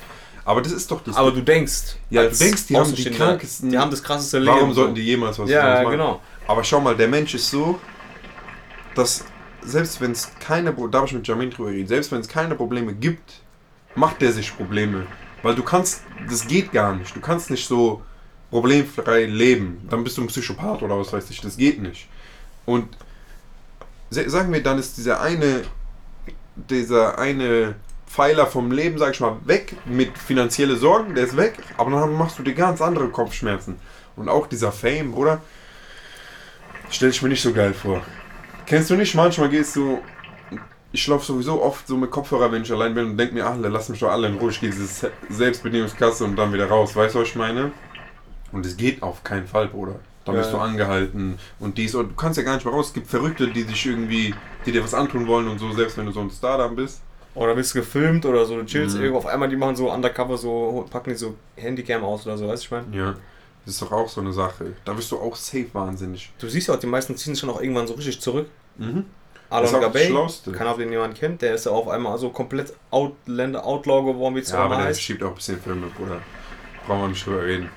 Aber 0.51 0.61
das 0.61 0.73
ist 0.73 0.91
doch 0.91 1.01
das. 1.03 1.15
aber 1.15 1.31
du 1.31 1.41
denkst, 1.41 1.95
Ja, 2.09 2.23
du 2.23 2.35
denkst, 2.35 2.67
die 2.67 2.75
haben 2.77 2.93
die 2.93 3.09
krankesten- 3.09 3.69
Die 3.71 3.77
haben 3.77 3.89
das 3.91 4.03
krasseste 4.03 4.39
Leben. 4.39 4.53
warum 4.55 4.69
so. 4.73 4.81
sollten 4.81 4.95
die 4.95 5.01
jemals 5.03 5.39
was 5.39 5.49
Ja, 5.49 5.61
Dummes 5.61 5.77
ja, 5.77 5.83
machen? 5.83 5.91
genau. 5.91 6.21
Aber 6.47 6.63
schau 6.63 6.81
mal, 6.81 6.95
der 6.95 7.07
Mensch 7.07 7.33
ist 7.33 7.49
so, 7.49 7.79
dass 8.95 9.23
selbst 9.63 10.01
wenn 10.01 10.11
es 10.11 10.29
keine, 10.39 10.73
da 10.73 10.97
habe 10.97 11.07
ich 11.07 11.13
mit 11.13 11.25
Jamin 11.27 11.49
drüber 11.51 11.69
geredet, 11.69 11.87
selbst 11.87 12.11
wenn 12.11 12.19
es 12.19 12.27
keine 12.27 12.55
Probleme 12.55 12.93
gibt, 12.93 13.31
macht 13.95 14.21
der 14.21 14.31
sich 14.33 14.55
Probleme. 14.55 15.05
Weil 15.43 15.55
du 15.55 15.63
kannst, 15.63 16.01
das 16.29 16.45
geht 16.47 16.71
gar 16.71 16.95
nicht. 16.95 17.15
Du 17.15 17.21
kannst 17.21 17.49
nicht 17.49 17.65
so 17.67 18.01
problemfrei 18.49 19.25
leben. 19.25 19.87
Dann 19.89 20.03
bist 20.03 20.17
du 20.17 20.21
ein 20.21 20.27
Psychopath 20.27 20.83
oder 20.83 20.99
was 20.99 21.13
weiß 21.13 21.29
ich, 21.29 21.39
das 21.41 21.55
geht 21.57 21.81
nicht. 21.81 22.07
Und 22.65 22.87
sagen 24.09 24.51
wir, 24.51 24.61
dann 24.61 24.77
ist 24.77 24.97
dieser 24.97 25.21
eine, 25.21 25.61
dieser 26.55 27.17
eine 27.17 27.75
Pfeiler 28.11 28.45
vom 28.45 28.71
Leben, 28.71 28.97
sag 28.97 29.13
ich 29.13 29.21
mal, 29.21 29.37
weg 29.45 29.75
mit 29.85 30.17
finanzielle 30.17 30.75
Sorgen, 30.75 31.15
der 31.15 31.23
ist 31.23 31.37
weg, 31.37 31.53
aber 31.77 31.91
dann 31.91 32.13
machst 32.13 32.37
du 32.37 32.43
dir 32.43 32.53
ganz 32.53 32.81
andere 32.81 33.07
Kopfschmerzen. 33.07 33.77
Und 34.17 34.27
auch 34.27 34.47
dieser 34.47 34.73
Fame, 34.73 35.11
Bruder, 35.11 35.41
stell 36.89 37.09
ich 37.09 37.21
mir 37.21 37.29
nicht 37.29 37.41
so 37.41 37.53
geil 37.53 37.73
vor. 37.73 38.01
Kennst 38.65 38.89
du 38.89 38.95
nicht, 38.95 39.15
manchmal 39.15 39.47
gehst 39.47 39.77
du, 39.77 39.99
ich 40.91 41.07
laufe 41.07 41.25
sowieso 41.25 41.61
oft 41.61 41.87
so 41.87 41.95
mit 41.95 42.11
Kopfhörer, 42.11 42.51
wenn 42.51 42.63
ich 42.63 42.71
allein 42.71 42.93
bin 42.93 43.11
und 43.11 43.17
denk 43.17 43.31
mir, 43.31 43.45
ach, 43.45 43.55
lass 43.57 43.87
mich 43.87 44.01
doch 44.01 44.11
alle 44.11 44.27
in 44.27 44.35
Ruhe, 44.35 44.51
ich 44.51 44.59
gehe 44.59 44.69
diese 44.69 45.11
Selbstbedienungskasse 45.29 46.25
und 46.25 46.35
dann 46.35 46.51
wieder 46.51 46.67
raus, 46.67 46.93
weißt 46.93 47.15
du, 47.15 47.19
was 47.19 47.29
ich 47.29 47.35
meine? 47.35 47.71
Und 48.51 48.65
es 48.65 48.75
geht 48.75 49.01
auf 49.01 49.23
keinen 49.23 49.47
Fall, 49.47 49.67
Bruder. 49.69 49.95
Dann 50.25 50.35
Ja, 50.35 50.41
bist 50.41 50.53
du 50.53 50.57
angehalten 50.57 51.39
und 51.59 51.77
dies 51.77 51.95
und 51.95 52.09
du 52.09 52.15
kannst 52.15 52.37
ja 52.37 52.43
gar 52.43 52.55
nicht 52.55 52.65
mehr 52.65 52.73
raus. 52.73 52.87
Es 52.87 52.93
gibt 52.93 53.07
Verrückte, 53.07 53.47
die 53.47 53.63
sich 53.63 53.85
irgendwie, 53.85 54.35
die 54.65 54.73
dir 54.73 54.83
was 54.83 54.93
antun 54.93 55.27
wollen 55.27 55.47
und 55.47 55.59
so, 55.59 55.71
selbst 55.71 55.97
wenn 55.97 56.05
du 56.05 56.11
so 56.11 56.19
ein 56.19 56.29
Star 56.29 56.57
dann 56.57 56.75
bist. 56.75 57.01
Oder 57.33 57.55
bist 57.55 57.73
du 57.73 57.79
gefilmt 57.79 58.25
oder 58.25 58.45
so, 58.45 58.57
du 58.57 58.65
chillst 58.65 58.95
Mhm. 58.97 59.03
irgendwo, 59.03 59.19
auf 59.19 59.25
einmal 59.25 59.47
die 59.49 59.55
machen 59.55 59.75
so 59.75 59.91
undercover, 59.91 60.37
so 60.37 60.85
packen 60.89 61.11
die 61.11 61.15
so 61.15 61.35
Handycam 61.55 62.03
aus 62.03 62.25
oder 62.27 62.37
so, 62.37 62.47
weißt 62.47 62.63
du, 62.63 62.65
ich 62.65 62.71
meine? 62.71 62.97
Ja. 62.97 63.15
Das 63.65 63.75
ist 63.75 63.81
doch 63.83 63.91
auch 63.91 64.09
so 64.09 64.21
eine 64.21 64.33
Sache. 64.33 64.73
Da 64.83 64.93
bist 64.93 65.11
du 65.11 65.19
auch 65.19 65.35
safe 65.35 65.67
wahnsinnig. 65.73 66.31
Du 66.39 66.47
siehst 66.49 66.67
ja 66.67 66.73
auch, 66.73 66.79
die 66.79 66.87
meisten 66.87 67.15
ziehen 67.15 67.35
schon 67.35 67.49
auch 67.49 67.61
irgendwann 67.61 67.87
so 67.87 67.93
richtig 67.93 68.19
zurück. 68.19 68.47
Mhm. 68.77 69.05
Alon 69.51 69.81
Gabay, 69.81 70.11
auch 70.13 70.77
den 70.77 70.91
jemand 70.91 71.15
kennt, 71.15 71.41
der 71.41 71.53
ist 71.55 71.65
ja 71.65 71.71
auf 71.73 71.87
einmal 71.89 72.17
so 72.17 72.29
komplett 72.29 72.73
Outlander, 72.89 73.65
Outlaw 73.65 74.03
geworden, 74.13 74.35
wie 74.35 74.39
es 74.39 74.49
Ja, 74.51 74.59
aber 74.59 74.77
der 74.77 74.85
heißt. 74.85 75.01
schiebt 75.01 75.21
auch 75.23 75.29
ein 75.29 75.35
bisschen 75.35 75.61
Filme, 75.61 75.87
Bruder. 75.87 76.21
Brauchen 76.87 77.01
wir 77.01 77.07
nicht 77.09 77.25
drüber 77.25 77.43
reden. 77.43 77.69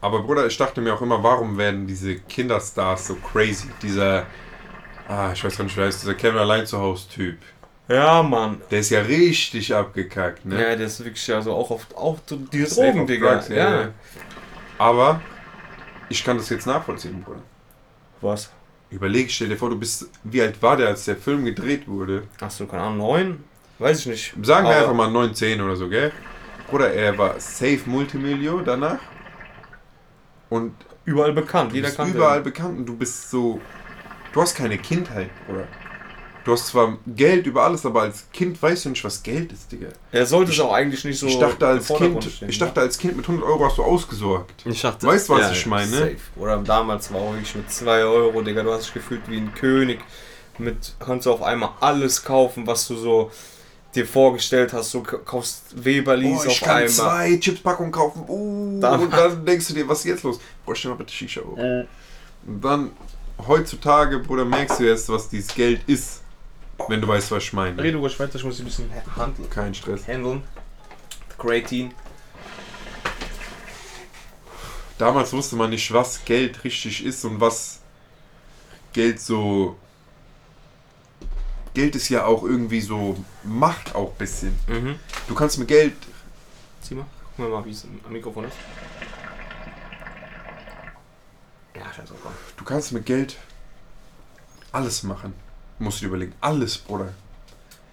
Aber 0.00 0.22
Bruder, 0.22 0.46
ich 0.46 0.56
dachte 0.56 0.80
mir 0.80 0.94
auch 0.94 1.02
immer, 1.02 1.22
warum 1.22 1.56
werden 1.58 1.86
diese 1.86 2.16
Kinderstars 2.16 3.06
so 3.06 3.14
crazy? 3.16 3.68
Dieser, 3.82 4.26
ah, 5.08 5.30
ich 5.32 5.44
weiß 5.44 5.56
gar 5.58 5.64
nicht, 5.64 5.76
wer 5.76 5.86
heißt, 5.86 6.02
dieser 6.02 6.14
Kevin 6.14 6.38
allein 6.38 6.66
zu 6.66 6.78
Hause 6.78 7.08
Typ. 7.08 7.38
Ja, 7.88 8.22
Mann. 8.22 8.62
Der 8.70 8.80
ist 8.80 8.90
ja 8.90 9.00
richtig 9.00 9.74
abgekackt, 9.74 10.46
ne? 10.46 10.60
Ja, 10.60 10.76
der 10.76 10.86
ist 10.86 11.04
wirklich 11.04 11.26
ja 11.26 11.42
so 11.42 11.52
auch 11.52 11.70
auf 11.70 11.86
auch 11.94 12.18
so 12.24 12.36
diese 12.36 12.66
Safe 12.66 12.86
Drogen, 12.88 13.00
auf 13.00 13.06
Digga. 13.06 13.42
Ja, 13.48 13.80
ja. 13.82 13.88
Aber 14.78 15.20
ich 16.08 16.24
kann 16.24 16.38
das 16.38 16.48
jetzt 16.48 16.66
nachvollziehen, 16.66 17.22
Bruder. 17.22 17.42
Was? 18.20 18.50
Überleg, 18.90 19.30
stell 19.30 19.48
dir 19.48 19.56
vor, 19.56 19.70
du 19.70 19.78
bist, 19.78 20.08
wie 20.22 20.40
alt 20.40 20.62
war 20.62 20.76
der, 20.76 20.88
als 20.88 21.04
der 21.04 21.16
Film 21.16 21.44
gedreht 21.44 21.86
wurde? 21.86 22.24
Hast 22.40 22.60
du 22.60 22.66
keine 22.66 22.82
Ahnung, 22.84 22.98
neun? 22.98 23.44
Weiß 23.78 24.00
ich 24.00 24.06
nicht. 24.06 24.34
Sagen 24.42 24.68
wir 24.68 24.76
einfach 24.76 24.94
mal 24.94 25.10
9, 25.10 25.34
10 25.34 25.60
oder 25.60 25.76
so, 25.76 25.88
gell? 25.88 26.12
Bruder, 26.70 26.92
er 26.92 27.18
war 27.18 27.38
safe 27.40 27.80
Multimillion 27.86 28.64
danach. 28.64 29.00
Und 30.48 30.74
Überall 31.04 31.32
bekannt, 31.32 31.72
jeder 31.74 31.90
kann 31.90 32.12
überall 32.12 32.40
bekannt 32.40 32.78
und 32.78 32.86
du 32.86 32.96
bist 32.96 33.30
so. 33.30 33.60
Du 34.32 34.40
hast 34.40 34.54
keine 34.54 34.78
Kindheit, 34.78 35.30
oder? 35.48 35.68
Du 36.44 36.52
hast 36.52 36.66
zwar 36.66 36.98
Geld 37.06 37.46
über 37.46 37.62
alles, 37.62 37.86
aber 37.86 38.02
als 38.02 38.26
Kind 38.32 38.60
weißt 38.62 38.84
du 38.84 38.90
nicht, 38.90 39.02
was 39.02 39.22
Geld 39.22 39.50
ist, 39.52 39.72
Digga. 39.72 39.88
Er 40.12 40.26
sollte 40.26 40.52
es 40.52 40.60
auch 40.60 40.72
eigentlich 40.74 41.02
nicht 41.04 41.18
so. 41.18 41.26
ich 41.26 41.38
dachte 41.38 41.66
als 41.66 41.88
Kind, 41.88 42.22
stehen, 42.22 42.48
ich 42.50 42.58
dachte 42.58 42.80
als 42.82 42.98
Kind 42.98 43.16
mit 43.16 43.24
100 43.26 43.48
Euro 43.48 43.64
hast 43.64 43.78
du 43.78 43.82
ausgesorgt. 43.82 44.62
Ich 44.66 44.82
dachte, 44.82 45.06
Weißt 45.06 45.28
du, 45.28 45.34
was 45.34 45.52
ich 45.52 45.64
meine? 45.66 45.90
Safe. 45.90 46.16
Oder 46.36 46.58
damals 46.58 47.10
war 47.12 47.20
auch 47.22 47.32
wirklich 47.32 47.54
mit 47.54 47.70
2 47.70 48.04
Euro, 48.04 48.42
Digga, 48.42 48.62
du 48.62 48.72
hast 48.72 48.84
dich 48.86 48.94
gefühlt 48.94 49.22
wie 49.28 49.38
ein 49.38 49.54
König. 49.54 50.00
Mit 50.58 50.94
kannst 51.00 51.24
du 51.26 51.32
auf 51.32 51.42
einmal 51.42 51.70
alles 51.80 52.22
kaufen, 52.22 52.66
was 52.66 52.86
du 52.88 52.96
so 52.96 53.30
dir 53.94 54.06
vorgestellt 54.06 54.72
hast. 54.74 54.92
Du 54.92 55.02
kaufst 55.02 55.62
Weberlis 55.82 56.40
Oh, 56.40 56.44
ich 56.46 56.50
auf 56.50 56.60
kann 56.60 56.76
einmal. 56.76 56.88
zwei 56.90 57.36
Chipspackungen 57.38 57.90
kaufen. 57.90 58.24
Uh, 58.28 58.80
Da- 58.80 58.96
und 58.96 59.10
dann 59.12 59.46
denkst 59.46 59.68
du 59.68 59.74
dir, 59.74 59.88
was 59.88 60.00
ist 60.00 60.04
jetzt 60.04 60.22
los? 60.24 60.38
Boah, 60.66 60.76
stell 60.76 60.90
mal 60.90 60.96
bitte 60.98 61.12
Shisha 61.12 61.40
hoch. 61.40 61.56
Äh, 61.56 61.86
Und 62.46 62.62
dann, 62.62 62.90
heutzutage, 63.48 64.18
Bruder, 64.18 64.44
merkst 64.44 64.78
du 64.80 64.84
erst, 64.84 65.08
was 65.08 65.28
dieses 65.30 65.54
Geld 65.54 65.80
ist. 65.86 66.20
Wenn 66.88 67.00
du 67.00 67.08
weißt, 67.08 67.30
was 67.30 67.44
ich 67.44 67.52
meine. 67.52 67.82
Rede 67.82 67.98
ruhig 67.98 68.18
weiter, 68.18 68.36
ich 68.36 68.44
muss 68.44 68.58
ein 68.58 68.64
bisschen 68.64 68.90
handeln. 69.16 69.48
Kein 69.50 69.74
Stress. 69.74 70.06
Handeln. 70.06 70.42
Creatine. 71.38 71.90
Damals 74.98 75.32
wusste 75.32 75.56
man 75.56 75.70
nicht, 75.70 75.92
was 75.92 76.24
Geld 76.24 76.62
richtig 76.64 77.04
ist 77.04 77.24
und 77.24 77.40
was 77.40 77.80
Geld 78.92 79.20
so. 79.20 79.76
Geld 81.74 81.96
ist 81.96 82.08
ja 82.08 82.24
auch 82.24 82.44
irgendwie 82.44 82.80
so 82.80 83.16
Macht 83.42 83.94
auch 83.94 84.12
ein 84.12 84.18
bisschen. 84.18 84.58
Mhm. 84.68 84.98
Du 85.26 85.34
kannst 85.34 85.58
mit 85.58 85.68
Geld. 85.68 85.96
Zieh 86.80 86.94
mal. 86.94 87.06
Guck 87.36 87.50
mal, 87.50 87.64
wie 87.64 87.70
es 87.70 87.84
am 87.84 88.12
Mikrofon 88.12 88.44
ist. 88.44 88.56
Ja, 91.76 91.92
scheiße, 91.92 92.14
komm. 92.22 92.32
Du 92.56 92.64
kannst 92.64 92.92
mit 92.92 93.04
Geld 93.04 93.36
alles 94.70 95.02
machen. 95.02 95.34
Musst 95.78 95.98
du 95.98 96.04
dir 96.04 96.08
überlegen. 96.08 96.34
Alles, 96.40 96.78
Bruder. 96.78 97.12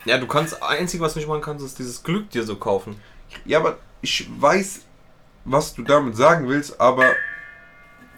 Ja, 0.05 0.17
du 0.17 0.27
kannst, 0.27 0.53
das 0.53 0.61
Einzige, 0.61 1.03
was 1.03 1.13
du 1.13 1.19
nicht 1.19 1.27
machen 1.27 1.41
kannst, 1.41 1.65
ist 1.65 1.77
dieses 1.77 2.01
Glück 2.03 2.29
dir 2.29 2.43
so 2.43 2.55
kaufen. 2.55 2.95
Ja, 3.45 3.59
aber 3.59 3.77
ich 4.01 4.27
weiß, 4.39 4.81
was 5.45 5.73
du 5.73 5.83
damit 5.83 6.15
sagen 6.15 6.47
willst, 6.47 6.79
aber 6.79 7.05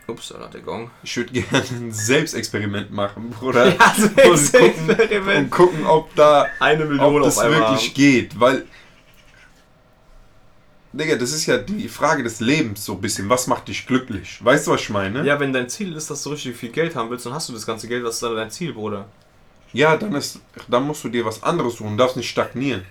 Ups, 0.07 0.29
da 0.29 0.39
hat 0.39 0.53
der 0.53 0.61
Gong. 0.61 0.91
ich 1.01 1.15
würde 1.15 1.31
gerne 1.31 1.65
ein 1.71 1.91
Selbstexperiment 1.91 2.91
machen, 2.91 3.29
Bruder. 3.29 3.67
Ja, 3.77 3.95
und, 3.97 4.15
gucken, 4.15 4.31
und 4.31 4.37
Selbstexperiment. 4.37 5.51
gucken, 5.51 5.85
ob 5.85 6.13
da 6.15 6.47
Eine 6.59 6.83
ob 6.83 6.89
Million 6.89 7.23
das 7.23 7.37
auf 7.37 7.49
wirklich 7.49 7.93
geht, 7.93 8.39
weil 8.39 8.65
Digga, 10.91 11.15
das 11.15 11.31
ist 11.31 11.47
ja 11.47 11.57
die 11.57 11.87
Frage 11.87 12.21
des 12.21 12.39
Lebens 12.39 12.85
so 12.85 12.93
ein 12.93 13.01
bisschen. 13.01 13.27
Was 13.27 13.47
macht 13.47 13.67
dich 13.67 13.87
glücklich? 13.87 14.43
Weißt 14.43 14.67
du, 14.67 14.71
was 14.71 14.81
ich 14.81 14.89
meine? 14.91 15.25
Ja, 15.25 15.39
wenn 15.39 15.51
dein 15.51 15.67
Ziel 15.67 15.95
ist, 15.95 16.11
dass 16.11 16.21
du 16.21 16.29
richtig 16.29 16.55
viel 16.55 16.69
Geld 16.69 16.95
haben 16.95 17.09
willst, 17.09 17.25
dann 17.25 17.33
hast 17.33 17.49
du 17.49 17.53
das 17.53 17.65
ganze 17.65 17.87
Geld, 17.87 18.05
das 18.05 18.15
ist 18.15 18.23
dann 18.23 18.35
dein 18.35 18.51
Ziel, 18.51 18.73
Bruder. 18.73 19.07
Ja, 19.73 19.97
dann 19.97 20.13
ist, 20.15 20.39
dann 20.67 20.83
musst 20.83 21.03
du 21.03 21.09
dir 21.09 21.25
was 21.25 21.41
anderes 21.43 21.75
suchen, 21.75 21.97
darfst 21.97 22.15
nicht 22.15 22.29
stagnieren. 22.29 22.85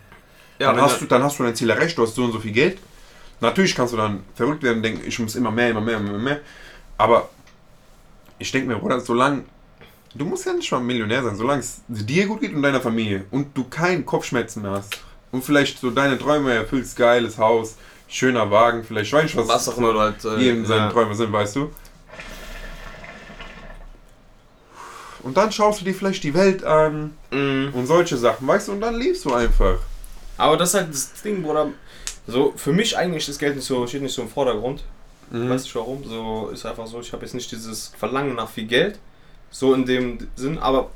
Ja, 0.59 0.73
dann, 0.73 0.83
hast 0.83 1.01
du, 1.01 1.07
dann 1.07 1.23
hast 1.23 1.39
du 1.39 1.45
dein 1.45 1.55
Ziel 1.57 1.71
erreicht, 1.71 1.97
du 1.97 2.03
hast 2.03 2.15
so 2.15 2.25
und 2.25 2.33
so 2.33 2.41
viel 2.41 2.53
Geld. 2.53 2.79
Natürlich 3.41 3.75
kannst 3.75 3.93
du 3.93 3.97
dann 3.97 4.23
verrückt 4.35 4.63
werden 4.63 4.79
und 4.79 4.83
denken, 4.83 5.03
ich 5.07 5.19
muss 5.19 5.35
immer 5.35 5.51
mehr, 5.51 5.71
immer 5.71 5.81
mehr, 5.81 5.97
immer 5.97 6.19
mehr. 6.19 6.41
Aber 6.99 7.31
ich 8.39 8.51
denke 8.53 8.69
mir, 8.69 8.77
Bruder, 8.77 9.01
solange. 9.01 9.45
Du 10.15 10.27
musst 10.27 10.45
ja 10.45 10.53
nicht 10.53 10.71
mal 10.71 10.81
Millionär 10.81 11.23
sein, 11.23 11.37
solange 11.37 11.61
es 11.61 11.81
dir 11.89 12.27
gut 12.27 12.41
geht 12.41 12.55
und 12.55 12.63
deiner 12.63 12.83
Familie 12.83 13.25
und 13.31 13.57
du 13.57 13.65
keinen 13.65 14.05
Kopfschmerzen 14.05 14.61
mehr 14.61 14.73
hast 14.73 15.01
und 15.31 15.43
vielleicht 15.43 15.79
so 15.79 15.91
deine 15.91 16.19
Träume 16.19 16.53
erfüllst, 16.53 16.97
geiles 16.97 17.39
Haus, 17.39 17.77
schöner 18.09 18.51
Wagen, 18.51 18.85
vielleicht 18.85 19.07
ich 19.07 19.13
weiß 19.15 19.23
nicht, 19.25 19.37
was, 19.37 19.49
was 19.49 19.69
auch 19.71 19.79
immer 19.79 19.95
du 19.95 20.01
halt. 20.01 20.25
Äh, 20.25 20.37
jedem 20.37 20.67
seine 20.67 20.83
ja. 20.83 20.91
Träume 20.91 21.15
sind, 21.15 21.33
weißt 21.33 21.57
du. 21.57 21.71
Und 25.23 25.37
dann 25.37 25.53
schaust 25.53 25.81
du 25.81 25.85
dir 25.85 25.95
vielleicht 25.95 26.25
die 26.25 26.35
Welt 26.35 26.65
an 26.65 27.15
Mhm. 27.31 27.71
und 27.75 27.87
solche 27.87 28.17
Sachen, 28.17 28.47
weißt 28.47 28.69
du, 28.69 28.73
und 28.73 28.81
dann 28.81 28.97
lebst 28.97 29.25
du 29.25 29.33
einfach. 29.35 29.79
Aber 30.37 30.57
das 30.57 30.71
ist 30.71 30.75
halt 30.75 30.91
das 30.91 31.13
Ding, 31.23 31.43
Bruder. 31.43 31.69
So, 32.27 32.53
für 32.57 32.73
mich 32.73 32.97
eigentlich 32.97 33.27
das 33.27 33.39
Geld 33.39 33.57
nicht 33.57 33.65
so, 33.65 33.87
steht 33.87 34.03
nicht 34.03 34.15
so 34.15 34.23
im 34.23 34.29
Vordergrund. 34.29 34.83
Mhm. 35.31 35.49
Weißt 35.51 35.73
du 35.73 35.79
warum? 35.79 36.05
So 36.05 36.51
ist 36.53 36.67
einfach 36.67 36.87
so, 36.87 37.01
ich 37.01 37.13
habe 37.13 37.25
jetzt 37.25 37.35
nicht 37.35 37.51
dieses 37.51 37.89
Verlangen 37.99 38.35
nach 38.35 38.49
viel 38.49 38.67
Geld. 38.67 38.99
So 39.51 39.75
in 39.75 39.85
dem 39.85 40.19
Sinn, 40.35 40.59
aber 40.59 40.91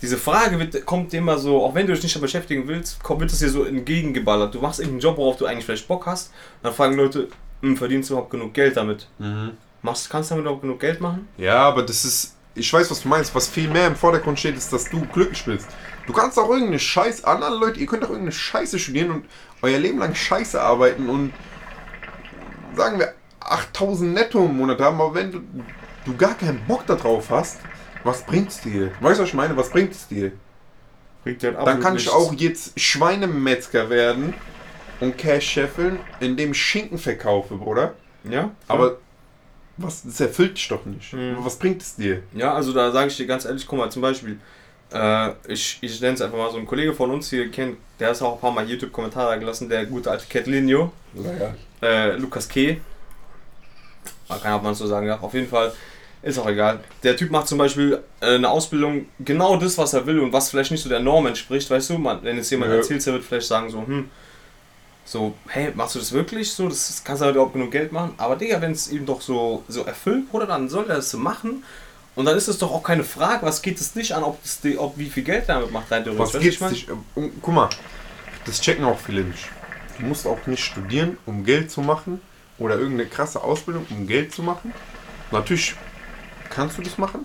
diese 0.00 0.16
Frage 0.16 0.58
wird, 0.58 0.84
kommt 0.86 1.12
immer 1.14 1.38
so, 1.38 1.62
auch 1.64 1.74
wenn 1.74 1.86
du 1.86 1.92
dich 1.92 2.02
nicht 2.02 2.14
damit 2.14 2.22
beschäftigen 2.30 2.66
willst, 2.68 3.02
kommt, 3.02 3.20
wird 3.20 3.32
es 3.32 3.38
dir 3.38 3.48
so 3.50 3.64
entgegengeballert. 3.64 4.54
Du 4.54 4.60
machst 4.60 4.80
irgendeinen 4.80 5.00
Job, 5.00 5.16
worauf 5.16 5.36
du 5.36 5.46
eigentlich 5.46 5.64
vielleicht 5.64 5.86
Bock 5.88 6.06
hast. 6.06 6.28
Und 6.28 6.64
dann 6.64 6.74
fragen 6.74 6.96
Leute, 6.96 7.28
"Hm, 7.60 7.76
verdienst 7.76 8.08
du 8.10 8.14
überhaupt 8.14 8.30
genug 8.30 8.52
Geld 8.54 8.76
damit? 8.76 9.08
Mhm. 9.18 9.52
Machst, 9.82 10.10
kannst 10.10 10.30
du 10.30 10.34
damit 10.34 10.44
überhaupt 10.44 10.62
genug 10.62 10.80
Geld 10.80 11.00
machen? 11.00 11.28
Ja, 11.38 11.60
aber 11.68 11.82
das 11.82 12.04
ist. 12.04 12.36
Ich 12.54 12.72
weiß, 12.72 12.90
was 12.90 13.02
du 13.02 13.08
meinst. 13.08 13.34
Was 13.34 13.48
viel 13.48 13.68
mehr 13.68 13.86
im 13.86 13.96
Vordergrund 13.96 14.38
steht, 14.38 14.56
ist, 14.56 14.72
dass 14.72 14.88
du 14.90 15.00
glücklich 15.06 15.44
bist. 15.44 15.68
Du 16.06 16.12
kannst 16.12 16.38
auch 16.38 16.50
irgendeine 16.50 16.78
Scheiße. 16.78 17.26
Andere 17.26 17.56
Leute, 17.56 17.80
ihr 17.80 17.86
könnt 17.86 18.02
auch 18.04 18.08
irgendeine 18.10 18.32
Scheiße 18.32 18.78
studieren 18.78 19.10
und 19.10 19.24
euer 19.62 19.78
Leben 19.78 19.98
lang 19.98 20.14
Scheiße 20.14 20.60
arbeiten 20.60 21.08
und 21.08 21.32
sagen 22.74 22.98
wir 22.98 23.14
8000 23.40 24.14
netto 24.14 24.44
im 24.46 24.56
Monat 24.56 24.80
haben, 24.80 25.00
aber 25.00 25.14
wenn 25.14 25.32
du, 25.32 25.40
du 26.04 26.16
gar 26.16 26.34
keinen 26.34 26.64
Bock 26.66 26.86
darauf 26.86 27.30
hast, 27.30 27.58
was 28.04 28.24
bringt's 28.24 28.60
dir? 28.60 28.90
Weißt 29.00 29.18
du, 29.18 29.22
was 29.22 29.28
ich 29.30 29.34
meine? 29.34 29.56
Was 29.56 29.70
bringt 29.70 29.92
es 29.92 30.08
dir? 30.08 30.32
Bringt 31.22 31.42
dir 31.42 31.56
halt 31.56 31.66
Dann 31.66 31.80
kann 31.80 31.94
absolut 31.94 32.00
ich 32.00 32.06
nichts. 32.06 32.14
auch 32.14 32.32
jetzt 32.72 32.80
Schweinemetzger 32.80 33.90
werden 33.90 34.34
und 35.00 35.18
Cash 35.18 35.46
scheffeln, 35.48 35.98
indem 36.20 36.52
ich 36.52 36.60
Schinken 36.62 36.98
verkaufe, 36.98 37.54
Bruder. 37.56 37.94
Ja, 38.24 38.50
Aber 38.68 38.98
was, 39.76 40.02
das 40.04 40.20
erfüllt 40.20 40.56
dich 40.56 40.68
doch 40.68 40.84
nicht. 40.84 41.12
Mhm. 41.12 41.36
Was 41.40 41.56
bringt 41.58 41.82
es 41.82 41.96
dir? 41.96 42.22
Ja, 42.34 42.54
also 42.54 42.72
da 42.72 42.90
sage 42.92 43.08
ich 43.08 43.16
dir 43.16 43.26
ganz 43.26 43.44
ehrlich, 43.44 43.66
guck 43.66 43.78
mal, 43.78 43.90
zum 43.90 44.02
Beispiel, 44.02 44.38
äh, 44.92 45.30
ich, 45.48 45.78
ich 45.80 46.00
nenne 46.00 46.14
es 46.14 46.20
einfach 46.20 46.36
mal 46.38 46.50
so, 46.50 46.58
ein 46.58 46.66
Kollege 46.66 46.92
von 46.92 47.10
uns 47.10 47.30
hier 47.30 47.50
kennt, 47.50 47.78
der 47.98 48.10
ist 48.10 48.22
auch 48.22 48.34
ein 48.34 48.40
paar 48.40 48.52
Mal 48.52 48.68
YouTube-Kommentare 48.68 49.38
gelassen, 49.38 49.68
der 49.68 49.86
gute 49.86 50.10
alte 50.10 50.26
Catlinio, 50.28 50.92
äh, 51.82 52.12
Lukas 52.16 52.48
K. 52.48 52.80
Man 54.28 54.40
kann 54.40 54.54
ob 54.54 54.62
man 54.62 54.74
so 54.74 54.86
sagen 54.86 55.06
darf, 55.06 55.22
auf 55.22 55.34
jeden 55.34 55.48
Fall, 55.48 55.72
ist 56.22 56.38
auch 56.38 56.48
egal. 56.48 56.80
Der 57.02 57.16
Typ 57.16 57.30
macht 57.30 57.48
zum 57.48 57.58
Beispiel 57.58 58.00
äh, 58.20 58.36
eine 58.36 58.48
Ausbildung, 58.48 59.06
genau 59.18 59.56
das, 59.56 59.76
was 59.78 59.92
er 59.94 60.06
will 60.06 60.20
und 60.20 60.32
was 60.32 60.50
vielleicht 60.50 60.70
nicht 60.70 60.82
so 60.82 60.88
der 60.88 61.00
Norm 61.00 61.26
entspricht, 61.26 61.68
weißt 61.70 61.90
du, 61.90 61.98
man, 61.98 62.22
wenn 62.22 62.36
jetzt 62.36 62.50
jemand 62.50 62.70
Ja. 62.70 62.76
erzählt, 62.78 63.04
der 63.04 63.14
wird 63.14 63.24
vielleicht 63.24 63.48
sagen 63.48 63.68
so, 63.70 63.78
hm, 63.86 64.08
so, 65.04 65.34
hey, 65.48 65.72
machst 65.74 65.94
du 65.94 65.98
das 65.98 66.12
wirklich 66.12 66.52
so? 66.52 66.68
Das 66.68 66.88
das- 66.88 67.04
kannst 67.04 67.20
du 67.22 67.26
halt 67.26 67.34
überhaupt 67.34 67.54
genug 67.54 67.70
Geld 67.70 67.92
machen. 67.92 68.14
Aber 68.18 68.36
Digga, 68.36 68.60
wenn 68.60 68.72
es 68.72 68.90
ihm 68.90 69.04
doch 69.06 69.20
so, 69.20 69.64
so 69.68 69.82
erfüllt, 69.84 70.30
Bruder, 70.30 70.46
dann 70.46 70.68
soll 70.68 70.88
er 70.88 70.96
das 70.96 71.10
so 71.10 71.18
machen. 71.18 71.64
Und 72.14 72.26
dann 72.26 72.36
ist 72.36 72.46
es 72.48 72.58
doch 72.58 72.70
auch 72.70 72.82
keine 72.82 73.04
Frage, 73.04 73.44
was 73.46 73.62
geht 73.62 73.80
es 73.80 73.94
nicht 73.94 74.12
an, 74.12 74.22
ob, 74.22 74.38
das, 74.42 74.60
ob 74.76 74.98
wie 74.98 75.08
viel 75.08 75.22
Geld 75.24 75.48
er 75.48 75.56
damit 75.56 75.72
macht, 75.72 75.90
rein 75.90 76.04
theoretisch. 76.04 76.34
Was 76.34 76.60
mein? 76.60 76.72
dich? 76.72 76.86
um, 77.14 77.32
Guck 77.40 77.54
mal, 77.54 77.68
das 78.44 78.60
checken 78.60 78.84
auch 78.84 78.98
viele 78.98 79.22
nicht. 79.24 79.48
Du 79.98 80.04
musst 80.04 80.26
auch 80.26 80.46
nicht 80.46 80.62
studieren, 80.62 81.16
um 81.26 81.44
Geld 81.44 81.70
zu 81.70 81.80
machen 81.80 82.20
oder 82.58 82.74
irgendeine 82.76 83.08
krasse 83.08 83.42
Ausbildung, 83.42 83.86
um 83.90 84.06
Geld 84.06 84.34
zu 84.34 84.42
machen. 84.42 84.72
Natürlich 85.30 85.74
kannst 86.50 86.76
du 86.76 86.82
das 86.82 86.98
machen, 86.98 87.24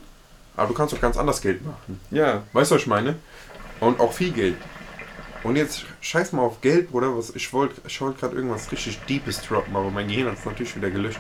aber 0.55 0.67
du 0.69 0.73
kannst 0.73 0.93
auch 0.93 1.01
ganz 1.01 1.17
anders 1.17 1.41
Geld 1.41 1.65
machen. 1.65 1.99
Ja, 2.11 2.43
Weißt 2.53 2.71
du, 2.71 2.75
was 2.75 2.81
ich 2.83 2.87
meine? 2.87 3.15
Und 3.81 3.99
auch 3.99 4.13
viel 4.13 4.31
Geld. 4.31 4.55
Und 5.43 5.55
jetzt 5.55 5.85
scheiß 6.01 6.33
mal 6.33 6.41
auf 6.41 6.61
Geld, 6.61 6.91
Bruder. 6.91 7.15
Was, 7.17 7.35
ich 7.35 7.51
wollte 7.53 7.81
ich 7.85 8.01
wollt 8.01 8.19
gerade 8.19 8.35
irgendwas 8.35 8.71
richtig 8.71 8.99
Deepes 9.07 9.41
droppen, 9.41 9.75
aber 9.75 9.89
mein 9.89 10.07
Gehirn 10.07 10.27
hat 10.27 10.37
es 10.37 10.45
natürlich 10.45 10.75
wieder 10.75 10.89
gelöscht. 10.89 11.19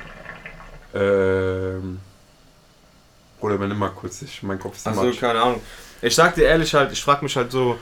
Ähm. 0.93 1.99
Bruder, 3.39 3.55
übernimm 3.55 3.77
mal 3.77 3.89
kurz. 3.89 4.21
Ich, 4.23 4.41
mein 4.43 4.59
Kopf 4.59 4.77
ist 4.77 4.87
also 4.87 5.11
keine 5.11 5.41
Ahnung. 5.41 5.61
Ich 6.01 6.15
sag 6.15 6.35
dir 6.35 6.45
ehrlich 6.45 6.73
halt, 6.73 6.91
ich 6.91 7.03
frag 7.03 7.21
mich 7.21 7.35
halt 7.35 7.51
so, 7.51 7.77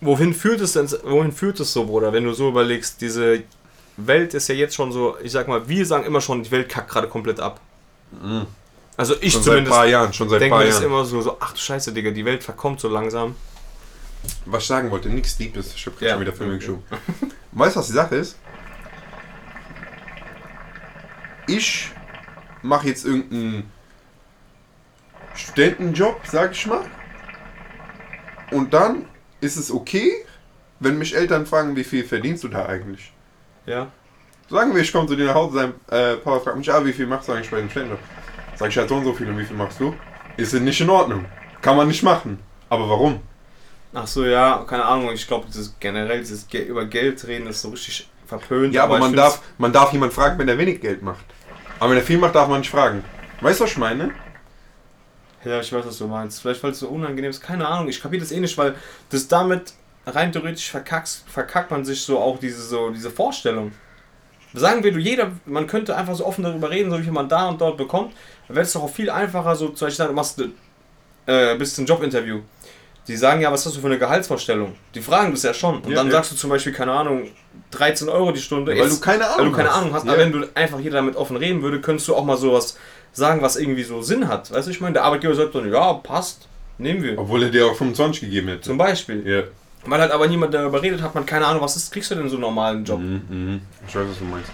wohin 0.00 0.34
führt 0.34 0.60
es 0.60 0.72
denn, 0.72 0.90
wohin 1.04 1.32
führt 1.32 1.60
es 1.60 1.72
so, 1.72 1.86
Bruder, 1.86 2.12
wenn 2.12 2.24
du 2.24 2.32
so 2.32 2.48
überlegst, 2.48 3.00
diese 3.00 3.42
Welt 3.96 4.34
ist 4.34 4.48
ja 4.48 4.54
jetzt 4.54 4.74
schon 4.74 4.92
so, 4.92 5.16
ich 5.22 5.32
sag 5.32 5.48
mal, 5.48 5.68
wir 5.68 5.86
sagen 5.86 6.04
immer 6.04 6.20
schon, 6.20 6.42
die 6.42 6.50
Welt 6.50 6.68
kackt 6.68 6.90
gerade 6.90 7.08
komplett 7.08 7.40
ab. 7.40 7.60
Mhm. 8.22 8.46
Also 8.96 9.14
ich 9.20 9.32
Schon 9.32 9.42
seit 9.42 9.52
ein 9.52 9.64
zumindest 9.64 9.76
paar 9.76 9.86
Jahren, 9.86 10.12
schon 10.12 10.28
seit 10.28 10.36
ein 10.36 10.40
denke 10.40 10.54
paar 10.56 10.64
mir 10.64 10.70
das 10.70 10.80
Jahren. 10.80 10.90
immer 10.90 11.04
so, 11.04 11.20
so, 11.22 11.36
ach 11.40 11.52
du 11.52 11.58
Scheiße, 11.58 11.92
Digga, 11.92 12.10
die 12.10 12.24
Welt 12.24 12.44
verkommt 12.44 12.80
so 12.80 12.88
langsam. 12.88 13.34
Was 14.46 14.62
ich 14.62 14.68
sagen 14.68 14.90
wollte, 14.90 15.08
nichts 15.08 15.36
Deepes. 15.36 15.74
Ich 15.74 15.86
hab 15.86 15.94
grad 15.94 16.02
Ja, 16.02 16.10
schon 16.12 16.20
wieder 16.20 16.32
Filme 16.32 16.56
geschoben. 16.58 16.82
Weißt 17.52 17.76
du, 17.76 17.80
was 17.80 17.86
die 17.86 17.92
Sache 17.92 18.16
ist? 18.16 18.38
Ich 21.46 21.90
mache 22.62 22.86
jetzt 22.86 23.04
irgendeinen 23.04 23.70
Studentenjob, 25.34 26.20
sag 26.24 26.52
ich 26.52 26.66
mal. 26.66 26.84
Und 28.50 28.74
dann 28.74 29.06
ist 29.40 29.56
es 29.56 29.70
okay, 29.70 30.12
wenn 30.80 30.98
mich 30.98 31.14
Eltern 31.14 31.46
fragen, 31.46 31.76
wie 31.76 31.84
viel 31.84 32.04
verdienst 32.04 32.44
du 32.44 32.48
da 32.48 32.66
eigentlich? 32.66 33.12
Ja. 33.66 33.90
Sagen 34.48 34.74
wir, 34.74 34.82
ich 34.82 34.92
komme 34.92 35.06
zu 35.06 35.16
dir 35.16 35.26
nach 35.26 35.34
Hause, 35.34 35.54
sein 35.58 35.72
äh, 35.90 36.16
Papa 36.16 36.40
fragt 36.40 36.58
mich, 36.58 36.72
ah, 36.72 36.84
wie 36.84 36.92
viel 36.92 37.06
machst 37.06 37.28
du 37.28 37.32
eigentlich 37.32 37.50
bei 37.50 37.60
dem 37.60 37.70
Studentenjob? 37.70 38.04
Sag 38.56 38.68
ich 38.68 38.78
halt 38.78 38.88
so 38.88 38.96
und 38.96 39.04
so 39.04 39.12
viel 39.12 39.28
und 39.28 39.38
wie 39.38 39.44
viel 39.44 39.56
machst 39.56 39.80
du? 39.80 39.94
Ist 40.36 40.52
nicht 40.54 40.80
in 40.80 40.90
Ordnung. 40.90 41.24
Kann 41.62 41.76
man 41.76 41.88
nicht 41.88 42.02
machen. 42.02 42.38
Aber 42.68 42.88
warum? 42.88 43.20
Ach 43.92 44.06
so, 44.06 44.24
ja, 44.24 44.64
keine 44.68 44.84
Ahnung, 44.84 45.10
ich 45.12 45.26
glaube, 45.26 45.46
dieses 45.48 45.74
generell, 45.80 46.20
dieses 46.20 46.46
Ge 46.46 46.62
über 46.62 46.84
Geld 46.86 47.26
reden 47.26 47.48
ist 47.48 47.62
so 47.62 47.70
richtig 47.70 48.08
verpönt. 48.26 48.72
Ja, 48.72 48.84
aber, 48.84 48.96
ich 48.96 49.00
man, 49.00 49.14
darf, 49.14 49.42
man 49.58 49.72
darf 49.72 49.92
jemand 49.92 50.12
fragen, 50.12 50.38
wenn 50.38 50.48
er 50.48 50.58
wenig 50.58 50.80
Geld 50.80 51.02
macht. 51.02 51.24
Aber 51.80 51.90
wenn 51.90 51.98
er 51.98 52.04
viel 52.04 52.18
macht, 52.18 52.34
darf 52.34 52.48
man 52.48 52.60
nicht 52.60 52.70
fragen. 52.70 53.02
Weißt 53.40 53.58
du, 53.58 53.64
was 53.64 53.72
ich 53.72 53.78
meine? 53.78 54.12
Ja, 55.44 55.60
ich 55.60 55.72
weiß, 55.72 55.86
was 55.86 55.98
du 55.98 56.06
meinst. 56.06 56.40
Vielleicht, 56.40 56.62
weil 56.62 56.72
es 56.72 56.78
so 56.78 56.88
unangenehm 56.88 57.30
ist. 57.30 57.40
Keine 57.40 57.66
Ahnung, 57.66 57.88
ich 57.88 58.00
kapiere 58.00 58.20
das 58.20 58.30
eh 58.30 58.38
nicht, 58.38 58.56
weil 58.58 58.74
das 59.08 59.26
damit 59.26 59.72
rein 60.06 60.32
theoretisch 60.32 60.70
verkackst, 60.70 61.24
verkackt 61.28 61.70
man 61.70 61.84
sich 61.84 62.02
so 62.02 62.18
auch 62.18 62.38
diese, 62.38 62.62
so, 62.62 62.90
diese 62.90 63.10
Vorstellung. 63.10 63.72
Sagen 64.52 64.82
wir, 64.82 64.92
du 64.92 64.98
jeder, 64.98 65.32
man 65.46 65.66
könnte 65.66 65.96
einfach 65.96 66.14
so 66.14 66.26
offen 66.26 66.44
darüber 66.44 66.70
reden, 66.70 66.90
so 66.90 66.98
wie 66.98 67.04
viel 67.04 67.12
man 67.12 67.28
da 67.28 67.48
und 67.48 67.60
dort 67.60 67.76
bekommt, 67.76 68.14
dann 68.48 68.56
wäre 68.56 68.66
es 68.66 68.72
doch 68.72 68.82
auch 68.82 68.90
viel 68.90 69.08
einfacher, 69.08 69.54
so 69.54 69.68
zum 69.68 69.86
Beispiel, 69.86 70.06
du 70.06 70.12
machst 70.12 70.42
äh, 71.26 71.54
bist 71.56 71.78
ein 71.78 71.86
Jobinterview. 71.86 72.40
Die 73.08 73.16
sagen 73.16 73.40
ja, 73.40 73.50
was 73.50 73.66
hast 73.66 73.76
du 73.76 73.80
für 73.80 73.86
eine 73.86 73.98
Gehaltsvorstellung? 73.98 74.74
Die 74.94 75.00
fragen 75.00 75.32
das 75.32 75.42
ja 75.42 75.52
schon. 75.54 75.76
Und 75.80 75.88
Ja, 75.88 75.96
dann 75.96 76.06
ja. 76.06 76.12
sagst 76.12 76.32
du 76.32 76.36
zum 76.36 76.50
Beispiel, 76.50 76.72
keine 76.72 76.92
Ahnung, 76.92 77.28
13 77.72 78.08
Euro 78.08 78.30
die 78.30 78.40
Stunde. 78.40 78.72
Weil 78.72 78.78
Jetzt- 78.78 78.98
du 78.98 79.00
keine 79.04 79.24
Ahnung 79.26 79.38
weil 79.38 79.44
du 79.46 79.52
keine 79.56 79.70
hast. 79.70 79.76
Ahnung 79.78 79.92
hast. 79.94 80.04
Ja. 80.06 80.12
Aber 80.12 80.20
wenn 80.20 80.32
du 80.32 80.46
einfach 80.54 80.78
jeder 80.78 80.96
damit 80.96 81.16
offen 81.16 81.36
reden 81.36 81.62
würde, 81.62 81.80
könntest 81.80 82.06
du 82.08 82.14
auch 82.14 82.24
mal 82.24 82.36
sowas 82.36 82.76
sagen, 83.12 83.42
was 83.42 83.56
irgendwie 83.56 83.82
so 83.82 84.02
Sinn 84.02 84.28
hat. 84.28 84.52
Weißt 84.52 84.68
du, 84.68 84.70
ich 84.70 84.80
meine, 84.80 84.92
der 84.94 85.04
Arbeitgeber 85.04 85.34
sagt 85.34 85.54
dann, 85.54 85.72
ja, 85.72 85.92
passt, 85.94 86.46
nehmen 86.78 87.02
wir. 87.02 87.18
Obwohl 87.18 87.42
er 87.42 87.48
dir 87.50 87.66
auch 87.66 87.74
25 87.74 88.20
gegeben 88.20 88.48
hätte. 88.48 88.60
Zum 88.62 88.78
Beispiel. 88.78 89.26
Ja. 89.26 89.42
Weil 89.86 90.00
halt 90.00 90.12
aber 90.12 90.28
niemand 90.28 90.52
darüber 90.54 90.80
redet, 90.82 91.00
hat 91.02 91.14
man 91.14 91.24
keine 91.26 91.46
Ahnung, 91.46 91.62
was 91.62 91.74
ist, 91.74 91.90
kriegst 91.92 92.10
du 92.10 92.14
denn 92.14 92.28
so 92.28 92.36
einen 92.36 92.42
normalen 92.42 92.84
Job? 92.84 93.00
Mhm, 93.00 93.22
mhm. 93.28 93.60
Ich 93.88 93.94
weiß, 93.96 94.04
was 94.08 94.18
du 94.18 94.24
meinst. 94.24 94.50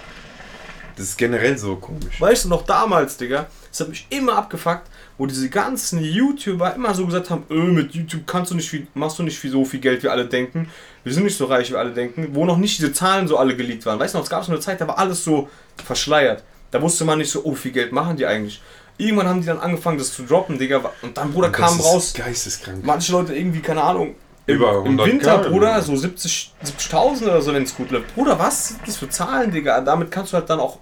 Das 0.97 1.05
ist 1.07 1.19
generell 1.19 1.59
so 1.59 1.77
komisch. 1.77 2.19
Weißt 2.21 2.45
du 2.45 2.49
noch 2.49 2.63
damals, 2.63 3.17
Digga? 3.19 3.47
Das 3.71 3.81
hat 3.81 3.89
mich 3.91 4.07
immer 4.09 4.39
abgefuckt, 4.39 4.89
wo 5.19 5.27
diese 5.27 5.49
ganzen 5.49 6.03
YouTuber 6.03 6.75
immer 6.75 6.95
so 6.95 7.07
gesagt 7.07 7.31
haben, 7.31 7.45
äh, 7.51 7.55
mit 7.55 7.95
YouTube 7.95 8.27
kannst 8.27 8.51
du 8.51 8.55
nicht 8.55 8.69
viel, 8.69 8.87
machst 8.95 9.19
du 9.19 9.23
nicht 9.23 9.39
viel, 9.39 9.51
so 9.51 9.65
viel 9.65 9.81
Geld, 9.81 10.03
wie 10.03 10.09
alle 10.09 10.27
denken. 10.27 10.69
Wir 11.05 11.13
sind 11.13 11.25
nicht 11.25 11.37
so 11.37 11.47
reich, 11.47 11.71
wie 11.71 11.77
alle 11.77 11.93
denken. 11.93 12.29
Wo 12.33 12.45
noch 12.45 12.59
nicht 12.59 12.79
diese 12.79 12.93
Zahlen 12.93 13.29
so 13.29 13.39
alle 13.39 13.57
geleakt 13.57 13.87
waren. 13.87 13.99
Weißt 13.99 14.15
du 14.15 14.19
noch, 14.19 14.25
es 14.25 14.31
gab 14.31 14.45
so 14.45 14.53
eine 14.53 14.61
Zeit, 14.61 14.81
da 14.81 14.89
war 14.89 14.99
alles 14.99 15.25
so 15.25 15.49
verschleiert. 15.83 16.43
Da 16.71 16.83
wusste 16.83 17.05
man 17.05 17.19
nicht 17.19 17.31
so, 17.31 17.45
oh, 17.45 17.55
viel 17.55 17.73
Geld 17.73 17.93
machen 17.93 18.17
die 18.17 18.27
eigentlich. 18.27 18.61
Irgendwann 18.99 19.29
haben 19.29 19.41
die 19.41 19.47
dann 19.47 19.59
angefangen, 19.59 19.99
das 19.99 20.13
zu 20.13 20.23
droppen, 20.23 20.59
Digga. 20.59 20.81
Und 21.03 21.17
dann, 21.17 21.33
Bruder, 21.33 21.51
kam 21.51 21.81
raus. 21.81 22.15
Geisteskrank. 22.15 22.85
Manche 22.85 23.13
Leute 23.13 23.35
irgendwie, 23.35 23.61
keine 23.61 23.83
Ahnung, 23.83 24.15
im, 24.47 24.57
Über 24.57 24.85
im 24.85 24.99
100K 24.99 25.07
Winter, 25.07 25.41
oder 25.41 25.51
Bruder, 25.51 25.83
so. 25.83 25.95
so 25.95 26.03
70 26.03 26.55
70.000 26.65 27.23
oder 27.25 27.43
so, 27.43 27.53
wenn 27.53 27.63
es 27.63 27.75
gut 27.75 27.91
läuft. 27.91 28.15
Bruder, 28.15 28.39
was 28.39 28.69
sind 28.69 28.81
das 28.87 28.97
für 28.97 29.09
Zahlen, 29.09 29.51
Digga? 29.51 29.81
Damit 29.81 30.11
kannst 30.11 30.33
du 30.33 30.37
halt 30.37 30.49
dann 30.49 30.61
auch, 30.61 30.79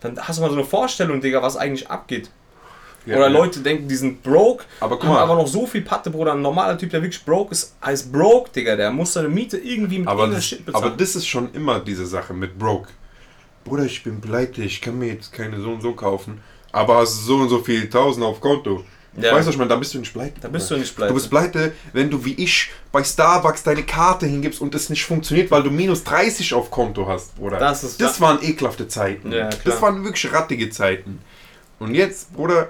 dann 0.00 0.18
hast 0.18 0.38
du 0.38 0.42
mal 0.42 0.50
so 0.50 0.56
eine 0.56 0.64
Vorstellung, 0.64 1.20
Digga, 1.20 1.42
was 1.42 1.56
eigentlich 1.56 1.90
abgeht. 1.90 2.30
Ja, 3.06 3.16
Oder 3.16 3.26
ja. 3.26 3.32
Leute 3.32 3.60
denken, 3.60 3.88
die 3.88 3.96
sind 3.96 4.22
broke, 4.22 4.64
Aber 4.80 4.96
guck 4.96 5.04
haben 5.06 5.14
mal. 5.14 5.22
aber 5.22 5.34
noch 5.36 5.46
so 5.46 5.66
viel 5.66 5.80
Patte, 5.82 6.10
Bruder. 6.10 6.32
Ein 6.34 6.42
normaler 6.42 6.76
Typ, 6.76 6.90
der 6.90 7.00
wirklich 7.02 7.24
broke 7.24 7.52
ist, 7.52 7.74
heißt 7.84 8.12
broke, 8.12 8.50
Digga. 8.50 8.76
Der 8.76 8.90
muss 8.90 9.12
seine 9.14 9.28
Miete 9.28 9.56
irgendwie 9.58 10.00
mit 10.00 10.08
Aber 10.08 10.26
das, 10.26 10.44
Shit 10.44 10.66
bezahlen. 10.66 10.84
aber 10.84 10.96
das 10.96 11.16
ist 11.16 11.26
schon 11.26 11.52
immer 11.54 11.80
diese 11.80 12.06
Sache 12.06 12.34
mit 12.34 12.58
Broke. 12.58 12.88
Bruder, 13.64 13.84
ich 13.84 14.02
bin 14.02 14.20
pleite, 14.20 14.62
ich 14.62 14.80
kann 14.80 14.98
mir 14.98 15.08
jetzt 15.08 15.32
keine 15.32 15.60
so 15.60 15.70
und 15.70 15.80
so 15.82 15.92
kaufen. 15.92 16.40
Aber 16.72 16.96
hast 16.98 17.24
so 17.24 17.36
und 17.36 17.48
so 17.48 17.58
viel 17.60 17.88
Tausend 17.90 18.24
auf 18.24 18.40
Konto. 18.40 18.84
Ja. 19.16 19.32
Weißt 19.32 19.42
du, 19.42 19.48
was 19.48 19.54
ich 19.54 19.56
meine? 19.58 19.68
Da 19.70 19.76
bist 19.76 19.92
du 19.92 19.98
nicht 19.98 20.12
pleite. 20.12 20.40
Da 20.40 20.46
bist 20.48 20.70
du 20.70 20.76
nicht 20.76 20.92
Du 20.92 20.96
pleite. 20.96 21.14
bist 21.14 21.30
pleite, 21.30 21.72
wenn 21.92 22.10
du 22.10 22.24
wie 22.24 22.34
ich 22.34 22.70
bei 22.92 23.02
Starbucks 23.02 23.64
deine 23.64 23.82
Karte 23.82 24.26
hingibst 24.26 24.60
und 24.60 24.72
es 24.74 24.88
nicht 24.88 25.04
funktioniert, 25.04 25.50
weil 25.50 25.64
du 25.64 25.70
minus 25.70 26.04
30 26.04 26.54
auf 26.54 26.70
Konto 26.70 27.08
hast, 27.08 27.34
Bruder. 27.36 27.58
Das 27.58 27.82
ist- 27.82 28.00
das 28.00 28.20
waren 28.20 28.38
ekelhafte 28.42 28.86
Zeiten. 28.86 29.32
Ja, 29.32 29.48
das 29.64 29.82
waren 29.82 30.04
wirklich 30.04 30.32
rattige 30.32 30.70
Zeiten. 30.70 31.18
Und 31.80 31.94
jetzt, 31.94 32.32
Bruder, 32.34 32.68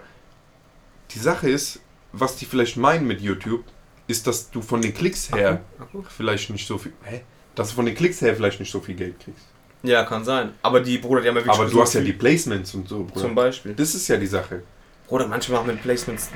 die 1.15 1.19
Sache 1.19 1.49
ist, 1.49 1.81
was 2.13 2.37
die 2.37 2.45
vielleicht 2.45 2.77
meinen 2.77 3.07
mit 3.07 3.21
YouTube, 3.21 3.65
ist, 4.07 4.27
dass 4.27 4.51
du 4.51 4.61
von 4.61 4.83
den 4.83 4.93
Klicks 4.93 5.31
her 5.33 5.61
Akku? 5.79 6.03
vielleicht 6.03 6.51
nicht 6.51 6.67
so 6.67 6.79
viel. 6.79 6.93
Hä? 7.05 7.23
Dass 7.55 7.71
du 7.71 7.77
von 7.77 7.87
den 7.87 7.95
Klicks 7.95 8.21
her 8.21 8.35
vielleicht 8.35 8.61
nicht 8.61 8.73
so 8.73 8.81
viel 8.81 8.95
Geld 8.95 9.19
kriegst. 9.21 9.47
Ja, 9.83 10.05
kann 10.05 10.25
sein. 10.25 10.53
Aber 10.63 10.81
die, 10.81 10.99
Bruder, 10.99 11.23
die 11.23 11.29
haben 11.29 11.37
ja 11.37 11.45
wirklich 11.45 11.57
Aber 11.57 11.65
du 11.65 11.73
so 11.73 11.83
hast 11.83 11.95
ja 11.95 12.01
die 12.01 12.13
Placements 12.13 12.75
und 12.75 12.89
so, 12.89 13.05
Bruder. 13.05 13.21
Zum 13.21 13.35
Beispiel. 13.35 13.75
Das 13.75 13.95
ist 13.95 14.09
ja 14.09 14.17
die 14.17 14.27
Sache. 14.27 14.63
Bruder, 15.09 15.27
manche 15.27 15.53
machen 15.53 15.69
mit 15.69 15.83
Placements 15.83 16.31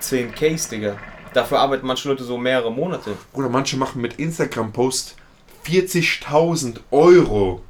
10 0.00 0.34
Case, 0.34 0.68
Digga. 0.68 0.98
Dafür 1.32 1.60
arbeiten 1.60 1.86
manche 1.86 2.08
Leute 2.08 2.24
so 2.24 2.36
mehrere 2.36 2.70
Monate. 2.70 3.16
Bruder, 3.32 3.48
manche 3.48 3.76
machen 3.76 4.02
mit 4.02 4.18
Instagram-Post 4.18 5.16
40.000 5.66 6.80
Euro. 6.90 7.62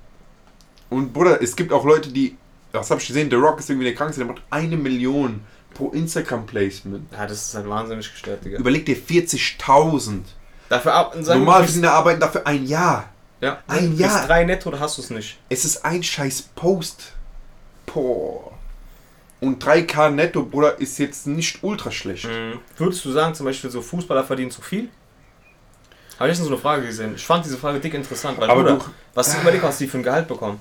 Und 0.90 1.12
Bruder, 1.12 1.40
es 1.40 1.54
gibt 1.54 1.72
auch 1.72 1.84
Leute, 1.84 2.10
die. 2.10 2.36
Das 2.72 2.90
habe 2.90 3.00
ich 3.00 3.06
gesehen, 3.06 3.30
The 3.30 3.36
Rock 3.36 3.60
ist 3.60 3.68
irgendwie 3.68 3.84
der 3.84 3.94
Krankste, 3.94 4.20
der 4.20 4.32
macht 4.32 4.42
eine 4.50 4.76
Million 4.78 5.42
pro 5.74 5.90
Instagram-Placement. 5.90 7.12
Ja, 7.12 7.26
das 7.26 7.42
ist 7.48 7.54
halt 7.54 7.68
wahnsinnig 7.68 8.10
gestört, 8.10 8.44
Digga. 8.44 8.58
Überleg 8.58 8.86
dir 8.86 8.96
40.000. 8.96 10.20
Dafür 10.68 11.10
sagen 11.20 11.40
Normal 11.40 11.68
sind 11.68 11.84
arbeiten 11.84 12.20
dafür 12.20 12.46
ein 12.46 12.64
Jahr. 12.66 13.08
ja, 13.40 13.58
ein 13.66 13.90
bis 13.90 14.00
Jahr. 14.00 14.26
drei 14.26 14.44
netto, 14.44 14.70
da 14.70 14.78
hast 14.80 14.98
du 14.98 15.02
es 15.02 15.10
nicht. 15.10 15.38
Es 15.48 15.64
ist 15.64 15.84
ein 15.84 16.02
scheiß 16.02 16.42
Post. 16.54 17.12
Boah. 17.86 18.52
Und 19.40 19.62
3K 19.62 20.10
netto, 20.10 20.44
Bruder, 20.44 20.78
ist 20.80 20.98
jetzt 20.98 21.26
nicht 21.26 21.62
ultra 21.64 21.90
schlecht. 21.90 22.24
Mhm. 22.26 22.60
Würdest 22.76 23.04
du 23.04 23.10
sagen, 23.10 23.34
zum 23.34 23.44
Beispiel 23.46 23.70
so 23.70 23.82
Fußballer 23.82 24.24
verdienen 24.24 24.50
zu 24.52 24.62
viel? 24.62 24.88
Habe 26.18 26.30
ich 26.30 26.38
letztens 26.38 26.48
so 26.48 26.54
eine 26.54 26.62
Frage 26.62 26.86
gesehen. 26.86 27.14
Ich 27.16 27.26
fand 27.26 27.44
diese 27.44 27.58
Frage 27.58 27.80
dick 27.80 27.94
interessant, 27.94 28.38
weil 28.38 28.48
Aber 28.48 28.62
Bruder, 28.62 28.76
du- 28.76 28.84
was 29.14 29.34
überleg, 29.34 29.62
was 29.62 29.78
die 29.78 29.88
für 29.88 29.98
ein 29.98 30.04
Gehalt 30.04 30.28
bekommen. 30.28 30.60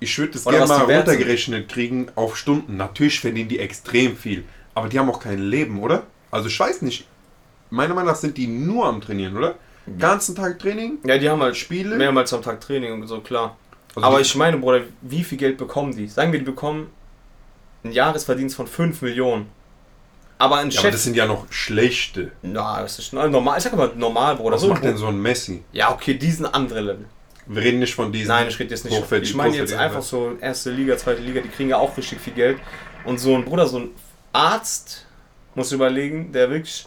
Ich 0.00 0.18
würde 0.18 0.32
das 0.32 0.44
gerne 0.44 0.60
die 0.64 0.68
mal 0.68 0.86
sind. 0.86 0.96
runtergerechnet 0.96 1.68
kriegen 1.68 2.08
auf 2.16 2.36
Stunden. 2.36 2.76
Natürlich 2.76 3.20
verdienen 3.20 3.48
die 3.48 3.58
extrem 3.58 4.16
viel. 4.16 4.44
Aber 4.74 4.88
die 4.88 4.98
haben 4.98 5.10
auch 5.10 5.20
kein 5.20 5.38
Leben, 5.42 5.78
oder? 5.80 6.04
Also 6.30 6.48
ich 6.48 6.58
weiß 6.58 6.82
nicht. 6.82 7.06
Meiner 7.70 7.94
Meinung 7.94 8.10
nach 8.10 8.16
sind 8.16 8.36
die 8.36 8.46
nur 8.46 8.86
am 8.86 9.00
Trainieren, 9.00 9.36
oder? 9.36 9.54
Ganzen 9.98 10.34
Tag 10.34 10.58
Training? 10.58 10.98
Ja, 11.04 11.18
die 11.18 11.28
haben 11.28 11.42
halt 11.42 11.56
Spiele? 11.56 11.96
mehrmals 11.96 12.32
am 12.32 12.42
Tag 12.42 12.60
Training 12.60 12.92
und 12.92 13.06
so, 13.06 13.20
klar. 13.20 13.56
Also 13.94 14.06
Aber 14.06 14.16
die- 14.18 14.22
ich 14.22 14.34
meine, 14.36 14.56
Bruder, 14.58 14.82
wie 15.02 15.22
viel 15.24 15.36
Geld 15.38 15.56
bekommen 15.58 15.94
die? 15.96 16.06
Sagen 16.08 16.32
wir, 16.32 16.38
die 16.38 16.44
bekommen 16.44 16.90
einen 17.84 17.92
Jahresverdienst 17.92 18.54
von 18.56 18.66
5 18.66 19.02
Millionen. 19.02 19.46
Aber 20.38 20.56
ein 20.56 20.70
Ja, 20.70 20.78
aber 20.80 20.86
Chef. 20.88 20.92
das 20.94 21.04
sind 21.04 21.16
ja 21.16 21.26
noch 21.26 21.50
schlechte. 21.52 22.32
Na, 22.42 22.80
das 22.82 22.98
ist 22.98 23.12
normal. 23.12 23.58
Ich 23.58 23.64
sag 23.64 23.76
mal 23.76 23.90
normal, 23.96 24.36
Bruder. 24.36 24.54
Was 24.56 24.62
So, 24.62 24.68
macht 24.68 24.84
denn 24.84 24.96
so 24.96 25.08
ein 25.08 25.20
Messi? 25.20 25.62
Ja, 25.72 25.92
okay, 25.92 26.14
diesen 26.14 26.46
andere 26.46 26.80
Level. 26.80 27.04
Wir 27.52 27.62
reden 27.62 27.80
nicht 27.80 27.96
von 27.96 28.12
diesen. 28.12 28.28
Nein, 28.28 28.46
ich 28.46 28.58
rede 28.60 28.70
jetzt 28.70 28.84
nicht. 28.84 29.12
Ich 29.22 29.34
meine 29.34 29.56
jetzt 29.56 29.74
einfach 29.74 30.02
so 30.02 30.36
erste 30.40 30.70
Liga, 30.70 30.96
zweite 30.96 31.20
Liga, 31.20 31.40
die 31.40 31.48
kriegen 31.48 31.70
ja 31.70 31.78
auch 31.78 31.96
richtig 31.96 32.20
viel 32.20 32.32
Geld. 32.32 32.58
Und 33.04 33.18
so 33.18 33.34
ein 33.34 33.44
Bruder, 33.44 33.66
so 33.66 33.80
ein 33.80 33.90
Arzt, 34.32 35.06
muss 35.56 35.72
überlegen, 35.72 36.30
der 36.32 36.48
wirklich. 36.50 36.86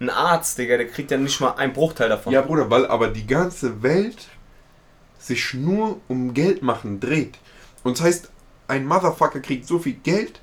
Ein 0.00 0.10
Arzt, 0.10 0.58
Digga, 0.58 0.76
der 0.76 0.88
kriegt 0.88 1.12
ja 1.12 1.16
nicht 1.16 1.40
mal 1.40 1.52
einen 1.52 1.72
Bruchteil 1.72 2.08
davon. 2.08 2.32
Ja, 2.32 2.42
Bruder, 2.42 2.68
weil 2.68 2.86
aber 2.86 3.08
die 3.08 3.26
ganze 3.26 3.82
Welt 3.82 4.26
sich 5.18 5.54
nur 5.54 6.00
um 6.08 6.34
Geld 6.34 6.60
machen 6.60 6.98
dreht. 6.98 7.38
Und 7.84 7.98
das 7.98 8.04
heißt, 8.04 8.30
ein 8.68 8.84
Motherfucker 8.84 9.40
kriegt 9.40 9.66
so 9.66 9.78
viel 9.78 9.94
Geld, 9.94 10.40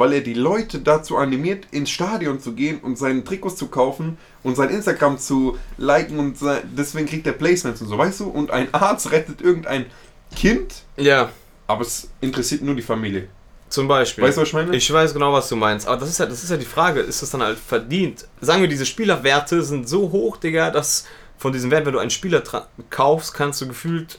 weil 0.00 0.14
er 0.14 0.20
die 0.20 0.34
Leute 0.34 0.80
dazu 0.80 1.16
animiert, 1.16 1.68
ins 1.70 1.90
Stadion 1.90 2.40
zu 2.40 2.54
gehen 2.54 2.80
und 2.80 2.98
seine 2.98 3.22
Trikots 3.22 3.56
zu 3.56 3.68
kaufen 3.68 4.18
und 4.42 4.56
sein 4.56 4.70
Instagram 4.70 5.18
zu 5.18 5.58
liken 5.78 6.18
und 6.18 6.38
deswegen 6.76 7.06
kriegt 7.06 7.26
er 7.26 7.34
Placements 7.34 7.80
und 7.80 7.88
so, 7.88 7.96
weißt 7.96 8.20
du? 8.20 8.28
Und 8.28 8.50
ein 8.50 8.74
Arzt 8.74 9.12
rettet 9.12 9.40
irgendein 9.40 9.86
Kind, 10.34 10.82
ja 10.96 11.30
aber 11.70 11.82
es 11.82 12.08
interessiert 12.20 12.62
nur 12.62 12.74
die 12.74 12.82
Familie. 12.82 13.28
zum 13.68 13.86
Beispiel. 13.86 14.24
Weißt 14.24 14.36
du, 14.36 14.40
was 14.40 14.48
ich 14.48 14.54
meine? 14.54 14.76
Ich 14.76 14.92
weiß 14.92 15.12
genau, 15.14 15.32
was 15.32 15.48
du 15.48 15.54
meinst. 15.54 15.86
Aber 15.86 15.98
das 15.98 16.08
ist 16.08 16.18
ja, 16.18 16.26
das 16.26 16.42
ist 16.42 16.50
ja 16.50 16.56
die 16.56 16.64
Frage, 16.64 17.00
ist 17.00 17.22
das 17.22 17.30
dann 17.30 17.42
halt 17.42 17.58
verdient? 17.58 18.26
Sagen 18.40 18.62
wir, 18.62 18.68
diese 18.68 18.84
Spielerwerte 18.84 19.62
sind 19.62 19.88
so 19.88 20.10
hoch, 20.10 20.36
Digga, 20.38 20.72
dass 20.72 21.06
von 21.38 21.52
diesem 21.52 21.70
Wert, 21.70 21.86
wenn 21.86 21.92
du 21.92 22.00
einen 22.00 22.10
Spieler 22.10 22.42
kaufst, 22.90 23.32
kannst 23.32 23.60
du 23.60 23.68
gefühlt 23.68 24.18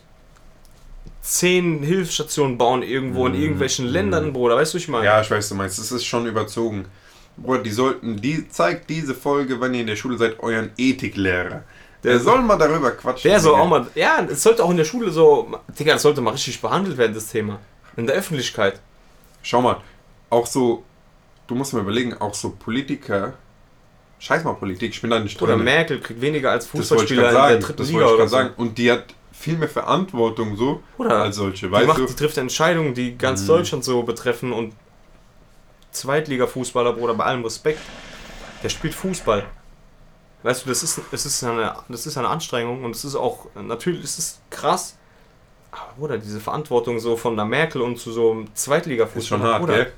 zehn 1.21 1.83
Hilfsstationen 1.83 2.57
bauen 2.57 2.83
irgendwo 2.83 3.27
in 3.27 3.33
Mhm. 3.33 3.41
irgendwelchen 3.41 3.85
Ländern, 3.85 4.33
Bruder. 4.33 4.55
Weißt 4.55 4.73
du, 4.73 4.77
ich 4.77 4.87
meine? 4.87 5.05
Ja, 5.05 5.21
ich 5.21 5.29
weiß, 5.29 5.49
du 5.49 5.55
meinst. 5.55 5.77
Das 5.79 5.91
ist 5.91 6.05
schon 6.05 6.25
überzogen. 6.25 6.85
Bruder, 7.37 7.61
die 7.63 7.71
sollten, 7.71 8.19
die 8.19 8.47
zeigt 8.49 8.89
diese 8.89 9.13
Folge, 9.15 9.59
wenn 9.61 9.73
ihr 9.73 9.81
in 9.81 9.87
der 9.87 9.95
Schule 9.95 10.17
seid, 10.17 10.39
euren 10.39 10.71
Ethiklehrer. 10.77 11.63
Der 12.03 12.19
soll 12.19 12.41
mal 12.41 12.57
darüber 12.57 12.91
quatschen. 12.91 13.29
Der 13.29 13.39
soll 13.39 13.59
auch 13.59 13.67
mal. 13.67 13.85
Ja, 13.93 14.25
es 14.29 14.41
sollte 14.41 14.63
auch 14.63 14.71
in 14.71 14.77
der 14.77 14.85
Schule 14.85 15.11
so. 15.11 15.55
Digga, 15.79 15.93
das 15.93 16.01
sollte 16.01 16.19
mal 16.21 16.31
richtig 16.31 16.59
behandelt 16.59 16.97
werden, 16.97 17.13
das 17.13 17.27
Thema. 17.27 17.59
In 17.95 18.07
der 18.07 18.15
Öffentlichkeit. 18.15 18.79
Schau 19.43 19.61
mal, 19.61 19.77
auch 20.31 20.47
so, 20.47 20.83
du 21.47 21.53
musst 21.55 21.73
mal 21.73 21.81
überlegen, 21.81 22.15
auch 22.19 22.33
so 22.33 22.51
Politiker, 22.57 23.33
scheiß 24.19 24.43
mal 24.43 24.53
Politik, 24.53 24.91
ich 24.91 25.01
bin 25.01 25.09
da 25.11 25.19
nicht 25.19 25.39
Oder 25.41 25.53
drin. 25.55 25.63
Merkel 25.63 25.99
kriegt 25.99 26.21
weniger 26.21 26.51
als 26.51 26.65
Fußballspieler 26.67 27.29
in 27.29 27.35
der 27.35 27.57
dritten 27.59 27.77
Das 27.77 27.87
Liga 27.89 28.05
oder 28.05 28.17
gerade 28.17 28.29
so. 28.29 28.35
sagen. 28.35 28.49
Und 28.57 28.77
die 28.77 28.91
hat 28.91 29.05
viel 29.41 29.57
mehr 29.57 29.69
Verantwortung 29.69 30.55
so 30.55 30.81
Oder 30.97 31.23
als 31.23 31.35
solche, 31.35 31.67
Die, 31.67 31.71
weißt 31.71 31.87
macht, 31.87 31.97
du? 31.99 32.05
die 32.05 32.15
trifft 32.15 32.37
Entscheidungen, 32.37 32.93
die 32.93 33.17
ganz 33.17 33.41
Mhm. 33.43 33.47
Deutschland 33.47 33.83
so 33.83 34.03
betreffen 34.03 34.53
und 34.53 34.73
Zweitliga-Fußballer, 35.91 36.93
Bruder, 36.93 37.13
bei 37.15 37.25
allem 37.25 37.43
Respekt, 37.43 37.79
der 38.63 38.69
spielt 38.69 38.93
Fußball. 38.93 39.45
Weißt 40.43 40.65
du, 40.65 40.69
das 40.69 40.81
ist, 40.83 40.99
es 41.11 41.25
ist 41.25 41.43
eine, 41.43 41.75
das 41.89 42.05
ist 42.05 42.17
eine 42.17 42.27
Anstrengung 42.29 42.83
und 42.83 42.95
es 42.95 43.03
ist 43.05 43.15
auch, 43.15 43.47
natürlich 43.55 44.03
ist 44.03 44.17
es 44.17 44.39
krass, 44.49 44.97
aber 45.71 45.93
Bruder, 45.97 46.17
diese 46.17 46.39
Verantwortung 46.39 46.99
so 46.99 47.15
von 47.17 47.35
der 47.35 47.45
Merkel 47.45 47.81
und 47.81 47.99
zu 47.99 48.11
so 48.11 48.31
einem 48.31 48.55
Zweitliga-Fußball. 48.55 49.19
ist 49.21 49.27
schon 49.27 49.43
hart, 49.43 49.59
Bruder, 49.61 49.75
gell? 49.75 49.93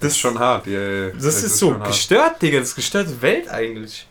Das 0.00 0.12
ist 0.12 0.18
schon 0.18 0.38
hart, 0.38 0.66
ja, 0.68 0.80
ja. 0.80 1.10
Das 1.10 1.24
Es 1.24 1.42
ist, 1.42 1.58
so 1.58 1.70
schon 1.70 1.78
hart. 1.80 1.88
gestört, 1.88 2.40
Digga, 2.42 2.60
das 2.60 2.68
ist 2.68 2.76
gestörte 2.76 3.20
Welt 3.20 3.48
eigentlich. 3.48 4.06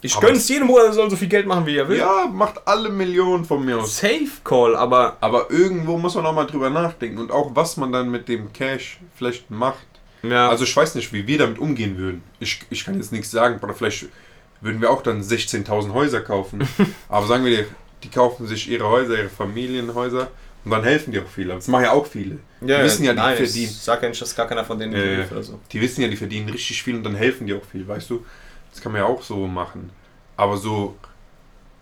Ich 0.00 0.16
Aber 0.16 0.28
gönn's 0.28 0.48
jedem, 0.48 0.68
der 0.68 0.92
soll 0.92 1.10
so 1.10 1.16
viel 1.16 1.28
Geld 1.28 1.46
machen, 1.46 1.66
wie 1.66 1.76
er 1.76 1.88
will. 1.88 1.98
Ja, 1.98 2.26
macht 2.32 2.66
alle 2.66 2.88
Millionen 2.88 3.44
von 3.44 3.64
mir 3.64 3.78
aus. 3.78 3.96
Safe 3.98 4.28
Call, 4.44 4.76
aber 4.76 5.16
Aber 5.20 5.50
irgendwo 5.50 5.96
muss 5.98 6.14
man 6.14 6.24
auch 6.26 6.34
mal 6.34 6.44
drüber 6.46 6.70
nachdenken 6.70 7.18
und 7.18 7.32
auch 7.32 7.50
was 7.54 7.76
man 7.76 7.90
dann 7.92 8.10
mit 8.10 8.28
dem 8.28 8.52
Cash 8.52 9.00
vielleicht 9.16 9.50
macht. 9.50 9.86
ja, 10.22 10.48
Also 10.48 10.64
ich 10.64 10.76
weiß 10.76 10.94
nicht, 10.94 11.12
wie 11.12 11.26
wir 11.26 11.38
damit 11.38 11.58
umgehen 11.58 11.96
würden. 11.98 12.22
Ich, 12.38 12.60
ich 12.70 12.84
kann 12.84 12.94
jetzt 12.94 13.12
nichts 13.12 13.30
sagen, 13.30 13.58
aber 13.60 13.74
vielleicht 13.74 14.06
würden 14.60 14.80
wir 14.80 14.90
auch 14.90 15.02
dann 15.02 15.20
16.000 15.22 15.92
Häuser 15.92 16.20
kaufen. 16.20 16.66
aber 17.08 17.26
sagen 17.26 17.44
wir 17.44 17.56
dir, 17.56 17.66
die 18.04 18.08
kaufen 18.08 18.46
sich 18.46 18.68
ihre 18.70 18.88
Häuser, 18.88 19.16
ihre 19.18 19.28
Familienhäuser 19.28 20.28
und 20.64 20.70
dann 20.70 20.84
helfen 20.84 21.12
die 21.12 21.18
auch 21.20 21.28
viele. 21.32 21.54
Das 21.54 21.66
machen 21.68 21.84
ja 21.84 21.92
auch 21.92 22.06
viele. 22.06 22.38
Die 22.60 22.68
wissen 22.68 23.04
ja, 23.04 23.12
die 23.12 23.18
nein, 23.18 23.36
verdienen. 23.36 23.70
Ich 23.70 23.78
sag 23.78 24.02
ja 24.02 24.08
nicht, 24.08 24.20
dass 24.20 24.34
gar 24.36 24.46
keiner 24.46 24.64
von 24.64 24.78
denen 24.78 24.92
Ja, 24.92 24.98
ja. 24.98 25.04
hilft 25.16 25.32
oder 25.32 25.42
so. 25.42 25.58
Die 25.72 25.80
wissen 25.80 26.02
ja, 26.02 26.08
die 26.08 26.16
verdienen 26.16 26.48
richtig 26.48 26.82
viel 26.82 26.94
und 26.96 27.02
dann 27.04 27.14
helfen 27.14 27.46
die 27.46 27.54
auch 27.54 27.64
viel, 27.64 27.86
weißt 27.86 28.10
du? 28.10 28.24
Das 28.78 28.84
kann 28.84 28.92
man 28.92 29.00
ja 29.00 29.08
auch 29.08 29.22
so 29.22 29.48
machen. 29.48 29.90
Aber 30.36 30.56
so, 30.56 30.94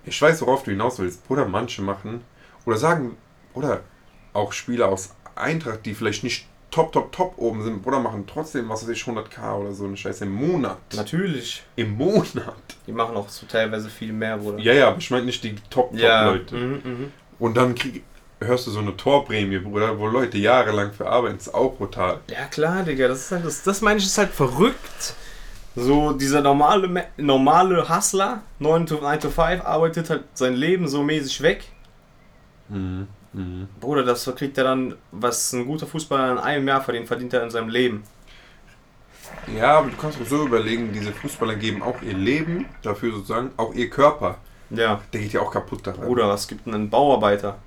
ich 0.06 0.20
weiß, 0.20 0.40
worauf 0.40 0.62
du 0.62 0.70
hinaus 0.70 0.98
willst. 0.98 1.20
Oder 1.28 1.44
manche 1.44 1.82
machen, 1.82 2.22
oder 2.64 2.78
sagen, 2.78 3.18
oder 3.52 3.82
auch 4.32 4.50
Spieler 4.50 4.88
aus 4.88 5.10
Eintracht, 5.34 5.84
die 5.84 5.92
vielleicht 5.92 6.24
nicht 6.24 6.46
top, 6.70 6.92
top, 6.92 7.12
top 7.12 7.34
oben 7.36 7.62
sind, 7.62 7.86
oder 7.86 8.00
machen 8.00 8.24
trotzdem, 8.26 8.70
was 8.70 8.82
weiß 8.82 8.88
ich, 8.88 9.02
100k 9.02 9.56
oder 9.56 9.74
so 9.74 9.84
eine 9.84 9.98
Scheiße 9.98 10.24
im 10.24 10.32
Monat. 10.32 10.78
Natürlich. 10.94 11.64
Im 11.76 11.98
Monat. 11.98 12.54
Die 12.86 12.92
machen 12.92 13.14
auch 13.14 13.28
so 13.28 13.44
teilweise 13.44 13.90
viel 13.90 14.14
mehr, 14.14 14.38
Bruder. 14.38 14.58
Ja, 14.58 14.72
ja, 14.72 14.88
aber 14.88 14.96
ich 14.96 15.10
meine 15.10 15.26
nicht 15.26 15.44
die 15.44 15.54
top, 15.68 15.90
top 15.90 16.00
ja. 16.00 16.30
Leute. 16.30 16.54
Mhm, 16.54 16.80
mhm. 16.82 17.12
Und 17.38 17.58
dann 17.58 17.74
krieg, 17.74 18.04
hörst 18.40 18.68
du 18.68 18.70
so 18.70 18.78
eine 18.78 18.96
Torprämie, 18.96 19.58
Bruder, 19.58 19.98
wo 19.98 20.06
Leute 20.06 20.38
jahrelang 20.38 20.94
für 20.94 21.06
arbeiten, 21.06 21.36
ist 21.36 21.52
auch 21.52 21.76
brutal. 21.76 22.20
Ja 22.30 22.46
klar, 22.46 22.84
Digga, 22.84 23.06
das 23.06 23.20
ist 23.20 23.32
halt 23.32 23.44
das, 23.44 23.62
das 23.62 23.82
meine 23.82 23.98
ich, 23.98 24.06
ist 24.06 24.16
halt 24.16 24.30
verrückt. 24.30 25.14
So 25.76 26.12
dieser 26.12 26.40
normale 26.40 27.06
normale 27.18 27.88
Hustler, 27.88 28.42
9 28.58 28.86
to, 28.86 28.94
9 28.96 29.20
to 29.20 29.30
5, 29.30 29.64
arbeitet 29.64 30.08
halt 30.08 30.24
sein 30.32 30.54
Leben 30.54 30.88
so 30.88 31.02
mäßig 31.02 31.42
weg. 31.42 31.64
Mhm. 32.68 33.06
Mhm. 33.34 33.68
Bruder, 33.78 34.02
das 34.02 34.24
kriegt 34.34 34.56
er 34.56 34.64
dann, 34.64 34.94
was 35.12 35.52
ein 35.52 35.66
guter 35.66 35.86
Fußballer 35.86 36.32
in 36.32 36.38
einem 36.38 36.66
Jahr 36.66 36.80
verdient, 36.80 37.06
verdient 37.06 37.34
er 37.34 37.42
in 37.42 37.50
seinem 37.50 37.68
Leben. 37.68 38.04
Ja, 39.54 39.78
aber 39.78 39.90
du 39.90 39.96
kannst 39.96 40.20
auch 40.20 40.26
so 40.26 40.46
überlegen, 40.46 40.92
diese 40.92 41.12
Fußballer 41.12 41.56
geben 41.56 41.82
auch 41.82 42.00
ihr 42.00 42.14
Leben 42.14 42.66
dafür 42.82 43.12
sozusagen, 43.12 43.50
auch 43.58 43.74
ihr 43.74 43.90
Körper. 43.90 44.38
Ja. 44.70 45.00
Der 45.12 45.20
geht 45.20 45.32
ja 45.34 45.40
auch 45.40 45.50
kaputt 45.52 45.86
daran. 45.86 46.06
Bruder, 46.06 46.28
was 46.28 46.48
gibt 46.48 46.66
denn 46.66 46.74
ein 46.74 46.90
Bauarbeiter? 46.90 47.58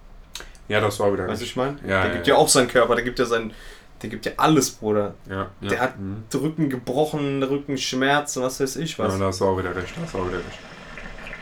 Ja, 0.68 0.82
das 0.82 1.00
war 1.00 1.14
wieder 1.14 1.28
Weißt 1.28 1.42
du, 1.42 1.46
ich 1.46 1.56
meine? 1.56 1.78
Ja, 1.82 2.02
der 2.02 2.06
ja, 2.06 2.14
gibt 2.14 2.28
ja. 2.28 2.34
ja 2.36 2.40
auch 2.40 2.48
seinen 2.48 2.68
Körper, 2.68 2.96
der 2.96 3.04
gibt 3.04 3.20
ja 3.20 3.26
sein, 3.26 3.52
der 4.02 4.10
gibt 4.10 4.26
ja 4.26 4.32
alles, 4.38 4.72
Bruder. 4.72 5.14
Ja, 5.30 5.50
ja. 5.62 5.70
Der 5.70 5.80
hat 5.82 6.00
Mhm. 6.00 6.24
den 6.32 6.40
Rücken 6.40 6.70
gebrochen, 6.70 7.44
Rückenschmerzen, 7.44 8.42
was 8.44 8.60
weiß 8.60 8.78
ich 8.78 8.98
was. 9.00 9.14
Ja, 9.14 9.20
da 9.20 9.26
hast 9.26 9.42
du 9.42 9.46
auch 9.46 9.58
wieder 9.58 9.76
recht, 9.76 9.94
da 9.98 10.02
hast 10.04 10.14
du 10.14 10.20
auch 10.20 10.28
wieder 10.28 10.38
recht. 10.38 10.60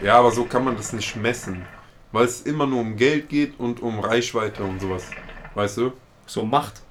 Ja, 0.02 0.20
aber 0.20 0.32
so 0.32 0.46
kann 0.46 0.64
man 0.64 0.76
das 0.78 0.94
nicht 0.94 1.16
messen. 1.16 1.66
Weil 2.12 2.26
es 2.26 2.42
immer 2.42 2.66
nur 2.66 2.82
um 2.82 2.96
Geld 2.96 3.30
geht 3.30 3.60
und 3.60 3.82
um 3.82 4.00
Reichweite 4.00 4.64
und 4.64 4.80
sowas. 4.80 5.04
Weißt 5.56 5.78
du? 5.78 5.92
So 6.26 6.44
Macht. 6.44 6.82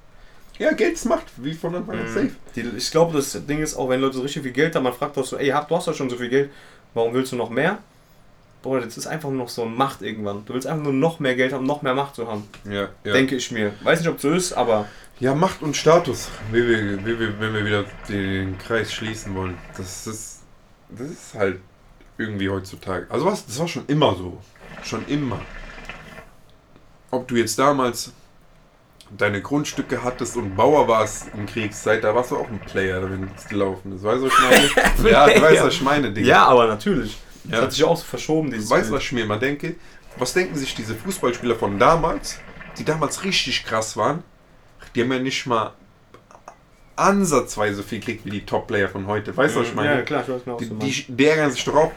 Ja, 0.59 0.71
Geld 0.73 0.93
ist 0.93 1.05
Macht, 1.05 1.25
wie 1.37 1.53
von 1.53 1.73
Anfang 1.75 1.99
an. 1.99 2.07
Safe. 2.07 2.31
Die, 2.55 2.61
ich 2.61 2.91
glaube, 2.91 3.15
das 3.15 3.31
Ding 3.45 3.59
ist 3.59 3.75
auch, 3.75 3.89
wenn 3.89 4.01
Leute 4.01 4.15
so 4.17 4.21
richtig 4.21 4.43
viel 4.43 4.51
Geld 4.51 4.75
haben, 4.75 4.83
man 4.83 4.93
fragt 4.93 5.15
doch 5.17 5.25
so, 5.25 5.37
ey, 5.37 5.47
du 5.67 5.75
hast 5.75 5.87
doch 5.87 5.93
schon 5.93 6.09
so 6.09 6.15
viel 6.17 6.29
Geld, 6.29 6.49
warum 6.93 7.13
willst 7.13 7.31
du 7.31 7.35
noch 7.35 7.49
mehr? 7.49 7.79
Bruder, 8.61 8.81
das 8.81 8.97
ist 8.97 9.07
einfach 9.07 9.29
nur 9.29 9.37
noch 9.37 9.49
so 9.49 9.65
Macht 9.65 10.01
irgendwann. 10.01 10.45
Du 10.45 10.53
willst 10.53 10.67
einfach 10.67 10.83
nur 10.83 10.93
noch 10.93 11.19
mehr 11.19 11.35
Geld 11.35 11.53
haben, 11.53 11.65
noch 11.65 11.81
mehr 11.81 11.93
Macht 11.93 12.15
zu 12.15 12.27
haben. 12.27 12.47
Ja, 12.65 12.89
ja. 13.03 13.13
Denke 13.13 13.35
ich 13.35 13.51
mir. 13.51 13.73
Weiß 13.83 13.99
nicht, 13.99 14.09
ob 14.09 14.17
es 14.17 14.21
so 14.23 14.31
ist, 14.31 14.53
aber 14.53 14.87
ja, 15.19 15.33
Macht 15.33 15.61
und 15.61 15.75
Status, 15.75 16.29
wie 16.51 16.67
wir, 16.67 17.05
wie 17.05 17.19
wir, 17.19 17.39
wenn 17.39 17.53
wir 17.53 17.65
wieder 17.65 17.85
den 18.07 18.57
Kreis 18.57 18.93
schließen 18.93 19.33
wollen. 19.35 19.57
Das 19.75 20.05
ist, 20.07 20.43
das 20.89 21.09
ist 21.09 21.33
halt 21.33 21.59
irgendwie 22.17 22.49
heutzutage. 22.49 23.07
Also 23.09 23.25
was, 23.25 23.45
das 23.45 23.59
war 23.59 23.67
schon 23.67 23.85
immer 23.87 24.15
so. 24.15 24.37
Schon 24.83 25.05
immer. 25.07 25.39
Ob 27.09 27.27
du 27.27 27.35
jetzt 27.35 27.57
damals 27.57 28.11
deine 29.15 29.41
Grundstücke 29.41 30.03
hattest 30.03 30.35
und 30.35 30.55
Bauer 30.55 30.87
warst 30.87 31.29
in 31.33 31.45
Kriegszeit, 31.45 32.03
da 32.03 32.13
warst 32.13 32.31
du 32.31 32.37
auch 32.37 32.47
ein 32.47 32.59
Player, 32.59 33.01
wenn 33.09 33.29
es 33.35 33.47
gelaufen 33.47 33.95
ist. 33.95 34.03
Weißt 34.03 34.21
du, 34.21 34.27
was 34.27 34.33
ich 34.33 34.75
meine? 34.75 35.09
ja, 35.11 35.27
du 35.27 35.41
weißt, 35.41 35.63
was 35.63 35.73
ich 35.73 35.81
meine, 35.81 36.11
Digga. 36.11 36.27
ja, 36.27 36.45
aber 36.45 36.67
natürlich. 36.67 37.17
Das 37.49 37.59
Ja. 37.59 37.61
hat 37.63 37.71
sich 37.71 37.83
auch 37.83 37.97
so 37.97 38.03
verschoben, 38.03 38.51
dieses 38.51 38.69
Weißt 38.69 38.89
du, 38.89 38.93
was 38.93 39.03
ich 39.03 39.11
mir 39.13 39.23
immer 39.23 39.37
denke? 39.37 39.75
Was 40.17 40.33
denken 40.33 40.55
sich 40.55 40.75
diese 40.75 40.95
Fußballspieler 40.95 41.55
von 41.55 41.77
damals, 41.79 42.39
die 42.77 42.83
damals 42.85 43.23
richtig 43.23 43.63
krass 43.65 43.95
waren? 43.97 44.23
Die 44.95 45.01
haben 45.01 45.11
ja 45.11 45.19
nicht 45.19 45.45
mal 45.45 45.73
ansatzweise 46.95 47.75
so 47.77 47.83
viel 47.83 47.99
gekriegt 47.99 48.25
wie 48.25 48.31
die 48.31 48.45
Top-Player 48.45 48.89
von 48.89 49.05
heute. 49.07 49.35
Weißt 49.35 49.55
du, 49.55 49.59
was 49.61 49.67
ich 49.67 49.75
meine? 49.75 49.95
Ja, 49.97 50.01
klar, 50.01 50.23
ich 50.23 50.29
weiß 50.29 50.43
genau, 50.43 50.55
was 50.55 50.63
Die, 50.63 50.69
du 50.69 50.75
meinst. 50.75 51.07
die, 51.07 51.11
die 51.15 51.25
ärgern 51.25 51.51
sich 51.51 51.63
doch 51.63 51.75
auch 51.75 51.91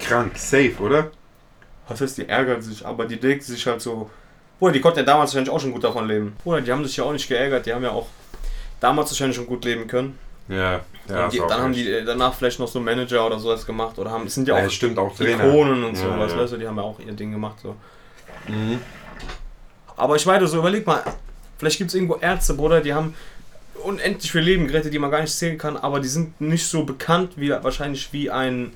krank, 0.00 0.32
safe, 0.38 0.74
oder? 0.80 1.10
Was 1.88 2.00
heißt, 2.00 2.16
die 2.18 2.28
ärgern 2.28 2.62
sich, 2.62 2.84
aber 2.86 3.04
die 3.04 3.20
denken 3.20 3.44
sich 3.44 3.66
halt 3.66 3.82
so. 3.82 4.10
Bruder, 4.58 4.72
die 4.72 4.80
konnten 4.80 5.00
ja 5.00 5.04
damals 5.04 5.30
wahrscheinlich 5.32 5.50
auch 5.52 5.60
schon 5.60 5.72
gut 5.72 5.84
davon 5.84 6.08
leben. 6.08 6.34
Bruder, 6.42 6.62
die 6.62 6.72
haben 6.72 6.84
sich 6.84 6.96
ja 6.96 7.04
auch 7.04 7.12
nicht 7.12 7.28
geärgert, 7.28 7.66
die 7.66 7.74
haben 7.74 7.82
ja 7.84 7.90
auch 7.90 8.06
damals 8.80 9.10
wahrscheinlich 9.10 9.36
schon 9.36 9.46
gut 9.46 9.64
leben 9.66 9.86
können. 9.86 10.18
Ja, 10.48 10.80
ja. 11.08 11.28
die, 11.28 11.38
dann 11.38 11.50
haben 11.50 11.72
recht. 11.72 11.86
die 11.86 11.90
äh, 11.90 12.04
danach 12.04 12.34
vielleicht 12.34 12.58
noch 12.58 12.68
so 12.68 12.80
Manager 12.80 13.26
oder 13.26 13.38
sowas 13.38 13.64
gemacht 13.66 13.98
oder 13.98 14.10
haben, 14.10 14.28
sind 14.28 14.48
ja 14.48 14.58
Ja, 14.58 14.66
auch 14.66 14.70
stimmt, 14.70 14.98
auch. 14.98 15.18
Ikonen 15.18 15.84
und 15.84 15.96
so, 15.96 16.06
Ja, 16.06 16.18
was 16.18 16.32
ja. 16.32 16.38
weißt 16.38 16.52
du, 16.54 16.56
die 16.58 16.66
haben 16.66 16.76
ja 16.76 16.82
auch 16.82 16.98
ihr 17.00 17.12
Ding 17.12 17.32
gemacht. 17.32 17.56
So. 17.62 17.76
Mhm. 18.48 18.80
Aber 19.96 20.16
ich 20.16 20.26
meine, 20.26 20.46
so 20.46 20.58
überleg 20.58 20.86
mal, 20.86 21.02
vielleicht 21.58 21.78
gibt 21.78 21.88
es 21.88 21.94
irgendwo 21.94 22.16
Ärzte, 22.16 22.54
Bruder, 22.54 22.80
die 22.80 22.94
haben 22.94 23.14
unendlich 23.82 24.30
viel 24.32 24.40
Leben 24.40 24.66
gerettet, 24.66 24.92
die 24.92 24.98
man 24.98 25.10
gar 25.10 25.20
nicht 25.20 25.34
zählen 25.36 25.58
kann, 25.58 25.76
aber 25.76 26.00
die 26.00 26.08
sind 26.08 26.40
nicht 26.40 26.66
so 26.66 26.84
bekannt 26.84 27.32
wie 27.36 27.50
wahrscheinlich 27.50 28.12
wie 28.12 28.30
ein 28.30 28.72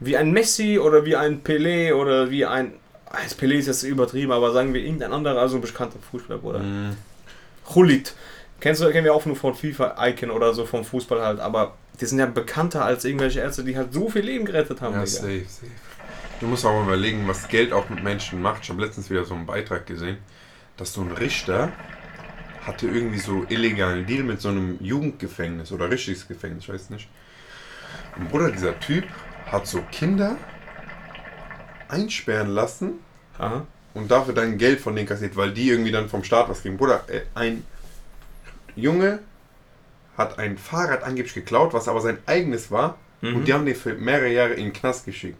wie 0.00 0.16
ein 0.16 0.32
Messi 0.32 0.78
oder 0.78 1.04
wie 1.04 1.14
ein 1.14 1.44
Pelé 1.44 1.94
oder 1.94 2.30
wie 2.30 2.44
ein 2.44 2.72
ah, 3.10 3.18
das 3.22 3.38
Pelé 3.38 3.54
ist 3.54 3.66
jetzt 3.66 3.82
übertrieben, 3.82 4.32
aber 4.32 4.52
sagen 4.52 4.74
wir 4.74 4.82
irgendein 4.82 5.12
anderer 5.12 5.38
also 5.38 5.58
bekannter 5.58 5.98
Fußballer, 6.10 6.40
Bruder. 6.40 6.58
Mhm. 6.60 6.96
Hulit. 7.74 8.14
Kennst 8.62 8.80
du, 8.80 8.88
kennen 8.92 9.04
wir 9.04 9.12
auch 9.12 9.26
nur 9.26 9.34
von 9.34 9.56
FIFA 9.56 9.96
Icon 10.06 10.30
oder 10.30 10.54
so 10.54 10.64
vom 10.64 10.84
Fußball 10.84 11.20
halt, 11.20 11.40
aber 11.40 11.74
die 12.00 12.06
sind 12.06 12.20
ja 12.20 12.26
bekannter 12.26 12.84
als 12.84 13.04
irgendwelche 13.04 13.40
Ärzte, 13.40 13.64
die 13.64 13.76
halt 13.76 13.92
so 13.92 14.08
viel 14.08 14.22
Leben 14.22 14.44
gerettet 14.44 14.80
haben. 14.80 14.94
Ja, 14.94 15.04
safe, 15.04 15.44
safe. 15.48 15.66
Du 16.38 16.46
musst 16.46 16.64
auch 16.64 16.72
mal 16.72 16.84
überlegen, 16.84 17.26
was 17.26 17.48
Geld 17.48 17.72
auch 17.72 17.88
mit 17.88 18.04
Menschen 18.04 18.40
macht. 18.40 18.62
Ich 18.62 18.70
habe 18.70 18.80
letztens 18.80 19.10
wieder 19.10 19.24
so 19.24 19.34
einen 19.34 19.46
Beitrag 19.46 19.84
gesehen, 19.86 20.18
dass 20.76 20.92
so 20.92 21.00
ein 21.00 21.10
Richter 21.10 21.72
hatte 22.64 22.86
irgendwie 22.86 23.18
so 23.18 23.44
illegalen 23.48 24.06
Deal 24.06 24.22
mit 24.22 24.40
so 24.40 24.50
einem 24.50 24.78
Jugendgefängnis 24.80 25.72
oder 25.72 25.90
richtiges 25.90 26.28
Gefängnis, 26.28 26.62
ich 26.62 26.72
weiß 26.72 26.90
nicht. 26.90 27.08
Und 28.16 28.30
Bruder, 28.30 28.52
dieser 28.52 28.78
Typ 28.78 29.06
hat 29.46 29.66
so 29.66 29.82
Kinder 29.90 30.36
einsperren 31.88 32.50
lassen 32.50 33.00
Aha. 33.38 33.66
und 33.94 34.08
dafür 34.08 34.34
dann 34.34 34.56
Geld 34.56 34.78
von 34.78 34.94
denen 34.94 35.08
kassiert, 35.08 35.34
weil 35.34 35.50
die 35.52 35.68
irgendwie 35.68 35.90
dann 35.90 36.08
vom 36.08 36.22
Staat 36.22 36.48
was 36.48 36.62
kriegen. 36.62 36.76
Bruder, 36.76 37.02
äh, 37.08 37.22
ein 37.34 37.64
Junge 38.76 39.20
hat 40.16 40.38
ein 40.38 40.58
Fahrrad 40.58 41.02
angeblich 41.04 41.34
geklaut, 41.34 41.72
was 41.72 41.88
aber 41.88 42.00
sein 42.00 42.18
eigenes 42.26 42.70
war. 42.70 42.98
Mhm. 43.20 43.36
Und 43.36 43.44
die 43.48 43.52
haben 43.54 43.64
den 43.66 43.74
für 43.74 43.94
mehrere 43.94 44.28
Jahre 44.32 44.52
in 44.54 44.64
den 44.64 44.72
Knast 44.72 45.04
geschickt. 45.06 45.38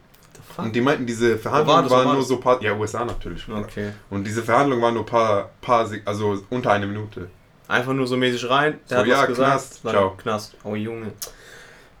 Und 0.57 0.75
die 0.75 0.81
meinten, 0.81 1.05
diese 1.05 1.37
Verhandlungen 1.37 1.85
war 1.89 1.97
waren 1.99 2.05
war 2.07 2.13
nur 2.13 2.23
so 2.23 2.37
paar. 2.37 2.61
Ja, 2.61 2.75
USA 2.75 3.05
natürlich. 3.05 3.47
Okay. 3.49 3.91
Und 4.09 4.25
diese 4.25 4.43
Verhandlungen 4.43 4.83
waren 4.83 4.93
nur 4.93 5.05
paar, 5.05 5.49
paar 5.61 5.89
also 6.05 6.43
unter 6.49 6.71
eine 6.71 6.85
Minute. 6.85 7.29
Einfach 7.67 7.93
nur 7.93 8.05
so 8.05 8.17
mäßig 8.17 8.49
rein, 8.49 8.79
der 8.89 8.97
So, 8.97 9.01
hat 9.01 9.07
ja, 9.07 9.17
was 9.21 9.27
gesagt. 9.27 9.49
Knast, 9.51 9.79
dann 9.85 9.91
ciao. 9.93 10.09
Knast. 10.17 10.55
Oh 10.63 10.75
Junge. 10.75 11.11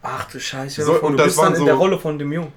Ach 0.01 0.29
du 0.29 0.39
Scheiße. 0.39 0.83
So, 0.83 1.01
und 1.01 1.13
du 1.13 1.17
das 1.17 1.27
bist 1.27 1.37
dann 1.37 1.45
waren 1.45 1.53
in 1.53 1.59
so- 1.59 1.65
der 1.65 1.75
Rolle 1.75 1.97
von 1.99 2.19
dem 2.19 2.31
Jungen. 2.31 2.51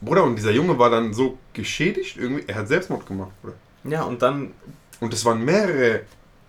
Bruder, 0.00 0.24
und 0.24 0.36
dieser 0.36 0.50
Junge 0.52 0.78
war 0.78 0.90
dann 0.90 1.12
so 1.12 1.38
geschädigt, 1.52 2.16
irgendwie, 2.16 2.44
er 2.46 2.56
hat 2.56 2.68
Selbstmord 2.68 3.06
gemacht, 3.06 3.30
Bruder. 3.40 3.54
Ja, 3.84 4.02
und 4.02 4.20
dann 4.22 4.52
Und 5.00 5.12
es 5.12 5.24
waren 5.24 5.44
mehrere 5.44 6.02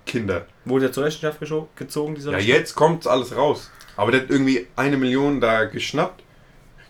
Kinder. 0.05 0.45
Wurde 0.65 0.85
er 0.87 0.91
zur 0.91 1.03
Rechenschaft 1.05 1.39
gezogen, 1.75 2.15
dieser 2.15 2.31
Ja, 2.31 2.37
Richter? 2.37 2.53
jetzt 2.53 2.75
kommt 2.75 3.07
alles 3.07 3.35
raus. 3.35 3.69
Aber 3.95 4.11
der 4.11 4.21
hat 4.21 4.29
irgendwie 4.29 4.67
eine 4.75 4.97
Million 4.97 5.39
da 5.41 5.65
geschnappt, 5.65 6.23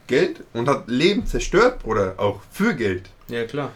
Geld, 0.08 0.42
und 0.54 0.68
hat 0.70 0.88
Leben 0.88 1.26
zerstört, 1.26 1.80
Bruder, 1.84 2.16
auch 2.18 2.40
für 2.52 2.74
Geld. 2.76 3.10
Ja, 3.28 3.44
klar. 3.46 3.72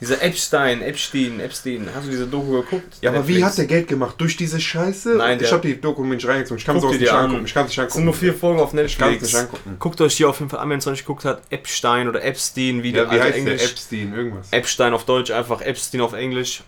Dieser 0.00 0.20
Epstein, 0.22 0.82
Epstein, 0.82 1.40
Epstein. 1.40 1.88
Hast 1.94 2.06
du 2.06 2.10
diese 2.10 2.26
Doku 2.26 2.50
geguckt? 2.62 2.96
Ja, 3.00 3.10
aber 3.10 3.26
wie 3.28 3.34
Netflix. 3.34 3.46
hat 3.52 3.58
der 3.58 3.64
Geld 3.66 3.88
gemacht? 3.88 4.16
Durch 4.18 4.36
diese 4.36 4.60
Scheiße? 4.60 5.14
Nein, 5.16 5.34
ich 5.40 5.44
der- 5.48 5.52
hab 5.52 5.62
die 5.62 5.80
Doku 5.80 6.02
mir 6.02 6.16
nicht 6.16 6.26
reingezogen. 6.26 6.58
Ich 6.58 6.64
kann 6.66 6.76
es 6.76 6.84
auch 6.84 6.92
nicht 6.92 7.08
an. 7.08 7.26
angucken. 7.26 7.44
Ich 7.46 7.54
kann 7.54 7.64
es 7.64 7.68
nicht 7.70 7.78
Es 7.78 7.82
angucken. 7.84 7.94
sind 7.98 8.04
nur 8.06 8.14
vier 8.14 8.34
Folgen 8.34 8.60
auf 8.60 8.74
Ich 8.74 8.76
kann 8.76 8.84
es 8.84 8.98
Netflix. 8.98 9.22
nicht 9.32 9.36
angucken. 9.42 9.76
Guckt 9.78 10.00
euch 10.00 10.16
die 10.16 10.24
auf 10.24 10.38
jeden 10.40 10.50
Fall 10.50 10.58
an, 10.60 10.68
wenn 10.68 10.78
es 10.78 10.84
noch 10.84 10.92
nicht 10.92 11.04
geguckt 11.06 11.24
hat. 11.24 11.42
Epstein 11.48 12.08
oder 12.08 12.22
Epstein, 12.24 12.82
wie, 12.82 12.90
Ja, 12.90 13.04
wie 13.06 13.10
also 13.10 13.22
heißt 13.24 13.36
Englisch. 13.38 13.60
der? 13.62 13.70
Epstein, 13.70 14.14
irgendwas. 14.14 14.48
Epstein 14.50 14.92
auf 14.94 15.04
Deutsch, 15.06 15.30
einfach 15.30 15.60
Epstein 15.62 16.00
auf 16.00 16.12
Englisch. 16.12 16.64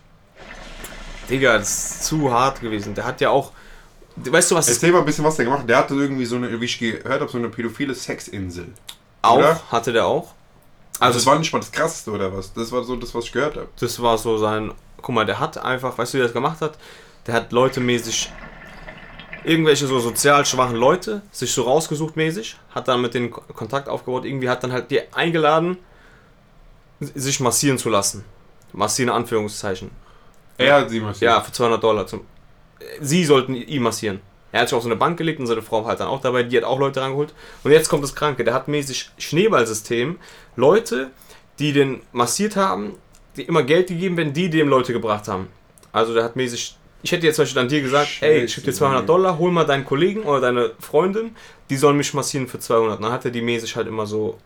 Digga, 1.29 1.57
das 1.57 1.69
ist 1.69 2.03
zu 2.05 2.31
hart 2.31 2.61
gewesen. 2.61 2.95
Der 2.95 3.05
hat 3.05 3.21
ja 3.21 3.29
auch. 3.29 3.51
Weißt 4.15 4.49
du, 4.51 4.55
was 4.55 4.67
Erzähl 4.67 4.91
mal 4.91 4.99
ein 4.99 5.05
bisschen, 5.05 5.23
was 5.25 5.35
der 5.35 5.45
gemacht 5.45 5.61
hat. 5.61 5.69
Der 5.69 5.77
hatte 5.77 5.93
irgendwie 5.93 6.25
so 6.25 6.37
eine, 6.37 6.59
wie 6.59 6.65
ich 6.65 6.79
gehört 6.79 7.21
habe, 7.21 7.29
so 7.29 7.37
eine 7.37 7.49
pädophile 7.49 7.93
Sexinsel. 7.93 8.67
auch 9.21 9.37
oder? 9.37 9.59
hatte 9.71 9.93
der 9.93 10.05
auch? 10.07 10.33
Also, 10.99 11.05
Also 11.05 11.19
das 11.19 11.25
war 11.27 11.37
nicht 11.39 11.53
mal 11.53 11.59
das 11.59 11.71
Krasseste, 11.71 12.09
oder 12.11 12.35
was? 12.35 12.51
Das 12.53 12.71
war 12.71 12.83
so 12.83 12.95
das, 12.95 13.13
was 13.13 13.25
ich 13.25 13.31
gehört 13.31 13.55
habe. 13.57 13.67
das 13.79 14.01
war 14.01 14.17
so 14.17 14.37
sein. 14.37 14.71
Guck 15.01 15.13
mal, 15.13 15.25
der 15.25 15.39
hat 15.39 15.57
einfach, 15.59 15.95
weißt 15.97 16.13
du, 16.13 16.17
wie 16.17 16.21
er 16.21 16.25
das 16.25 16.33
gemacht 16.33 16.61
hat? 16.61 16.77
Der 17.27 17.35
hat 17.35 17.51
Leute 17.51 17.79
mäßig. 17.79 18.31
Irgendwelche 19.43 19.85
so 19.85 19.99
sozial 19.99 20.45
schwachen 20.45 20.75
Leute 20.75 21.21
sich 21.31 21.53
so 21.53 21.61
rausgesucht 21.61 22.15
mäßig, 22.17 22.57
hat 22.73 22.87
dann 22.87 23.01
mit 23.01 23.13
denen 23.13 23.29
Ko- 23.31 23.43
Kontakt 23.53 23.87
aufgebaut, 23.87 24.25
irgendwie 24.25 24.49
hat 24.49 24.63
dann 24.63 24.71
halt 24.73 24.89
die 24.91 25.01
eingeladen, 25.13 25.77
sich 26.99 27.39
massieren 27.39 27.77
zu 27.77 27.89
lassen. 27.89 28.25
Massieren, 28.73 29.09
in 29.09 29.15
Anführungszeichen. 29.15 29.91
Er 30.57 30.75
hat 30.75 30.89
sie 30.89 30.99
massiert. 30.99 31.31
Ja, 31.31 31.41
für 31.41 31.51
200 31.51 31.83
Dollar. 31.83 32.07
Zum, 32.07 32.21
sie 32.99 33.25
sollten 33.25 33.55
ihn 33.55 33.83
massieren. 33.83 34.21
Er 34.51 34.61
hat 34.61 34.69
sich 34.69 34.75
auf 34.75 34.83
so 34.83 34.89
eine 34.89 34.95
Bank 34.95 35.17
gelegt 35.17 35.39
und 35.39 35.47
seine 35.47 35.61
Frau 35.61 35.81
war 35.81 35.89
halt 35.89 35.99
dann 35.99 36.07
auch 36.07 36.21
dabei, 36.21 36.43
die 36.43 36.57
hat 36.57 36.63
auch 36.63 36.79
Leute 36.79 37.01
rangeholt. 37.01 37.33
Und 37.63 37.71
jetzt 37.71 37.89
kommt 37.89 38.03
das 38.03 38.15
Kranke, 38.15 38.43
der 38.43 38.53
hat 38.53 38.67
mäßig 38.67 39.11
Schneeballsystem. 39.17 40.17
Leute, 40.55 41.11
die 41.59 41.73
den 41.73 42.01
massiert 42.11 42.55
haben, 42.55 42.95
die 43.35 43.43
immer 43.43 43.63
Geld 43.63 43.87
gegeben 43.87 44.17
werden, 44.17 44.33
die 44.33 44.49
dem 44.49 44.69
Leute 44.69 44.93
gebracht 44.93 45.27
haben. 45.27 45.49
Also 45.91 46.13
der 46.13 46.23
hat 46.23 46.35
mäßig, 46.35 46.77
ich 47.03 47.11
hätte 47.11 47.25
jetzt 47.25 47.35
zum 47.35 47.43
Beispiel 47.43 47.61
an 47.61 47.67
dir 47.67 47.81
gesagt, 47.81 48.09
ey, 48.21 48.45
ich 48.45 48.55
gebe 48.55 48.65
dir 48.67 48.73
200 48.73 49.07
Dollar, 49.07 49.37
hol 49.37 49.51
mal 49.51 49.65
deinen 49.65 49.85
Kollegen 49.85 50.23
oder 50.23 50.41
deine 50.41 50.71
Freundin, 50.79 51.35
die 51.69 51.75
sollen 51.75 51.97
mich 51.97 52.13
massieren 52.13 52.47
für 52.47 52.59
200. 52.59 53.03
Dann 53.03 53.11
hat 53.11 53.25
er 53.25 53.31
die 53.31 53.41
mäßig 53.41 53.75
halt 53.75 53.87
immer 53.87 54.07
so 54.07 54.37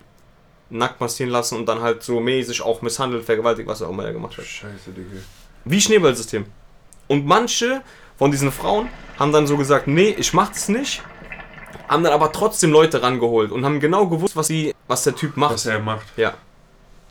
nackt 0.70 1.00
massieren 1.00 1.32
lassen 1.32 1.58
und 1.58 1.66
dann 1.68 1.82
halt 1.82 2.02
so 2.04 2.20
mäßig 2.20 2.62
auch 2.62 2.82
misshandelt, 2.82 3.24
vergewaltigt, 3.24 3.68
was 3.68 3.82
er 3.82 3.88
auch 3.88 3.92
immer 3.92 4.06
er 4.06 4.14
gemacht 4.14 4.38
hat. 4.38 4.46
Scheiße, 4.46 4.92
Digga. 4.92 5.22
Wie 5.66 5.80
Schneeballsystem. 5.82 6.46
Und 7.08 7.26
manche 7.26 7.82
von 8.18 8.32
diesen 8.32 8.52
Frauen 8.52 8.88
haben 9.20 9.32
dann 9.32 9.48
so 9.48 9.58
gesagt, 9.58 9.88
nee, 9.88 10.10
ich 10.18 10.34
mach's 10.34 10.68
nicht. 10.70 11.02
Haben 11.88 12.04
dann 12.04 12.14
aber 12.14 12.32
trotzdem 12.32 12.72
Leute 12.72 13.02
rangeholt 13.02 13.52
und 13.52 13.66
haben 13.66 13.80
genau 13.80 14.08
gewusst, 14.08 14.36
was, 14.36 14.48
die, 14.48 14.74
was 14.88 15.04
der 15.04 15.16
Typ 15.16 15.36
macht. 15.38 15.54
Was 15.54 15.66
er 15.66 15.80
macht. 15.80 16.06
Ja. 16.18 16.34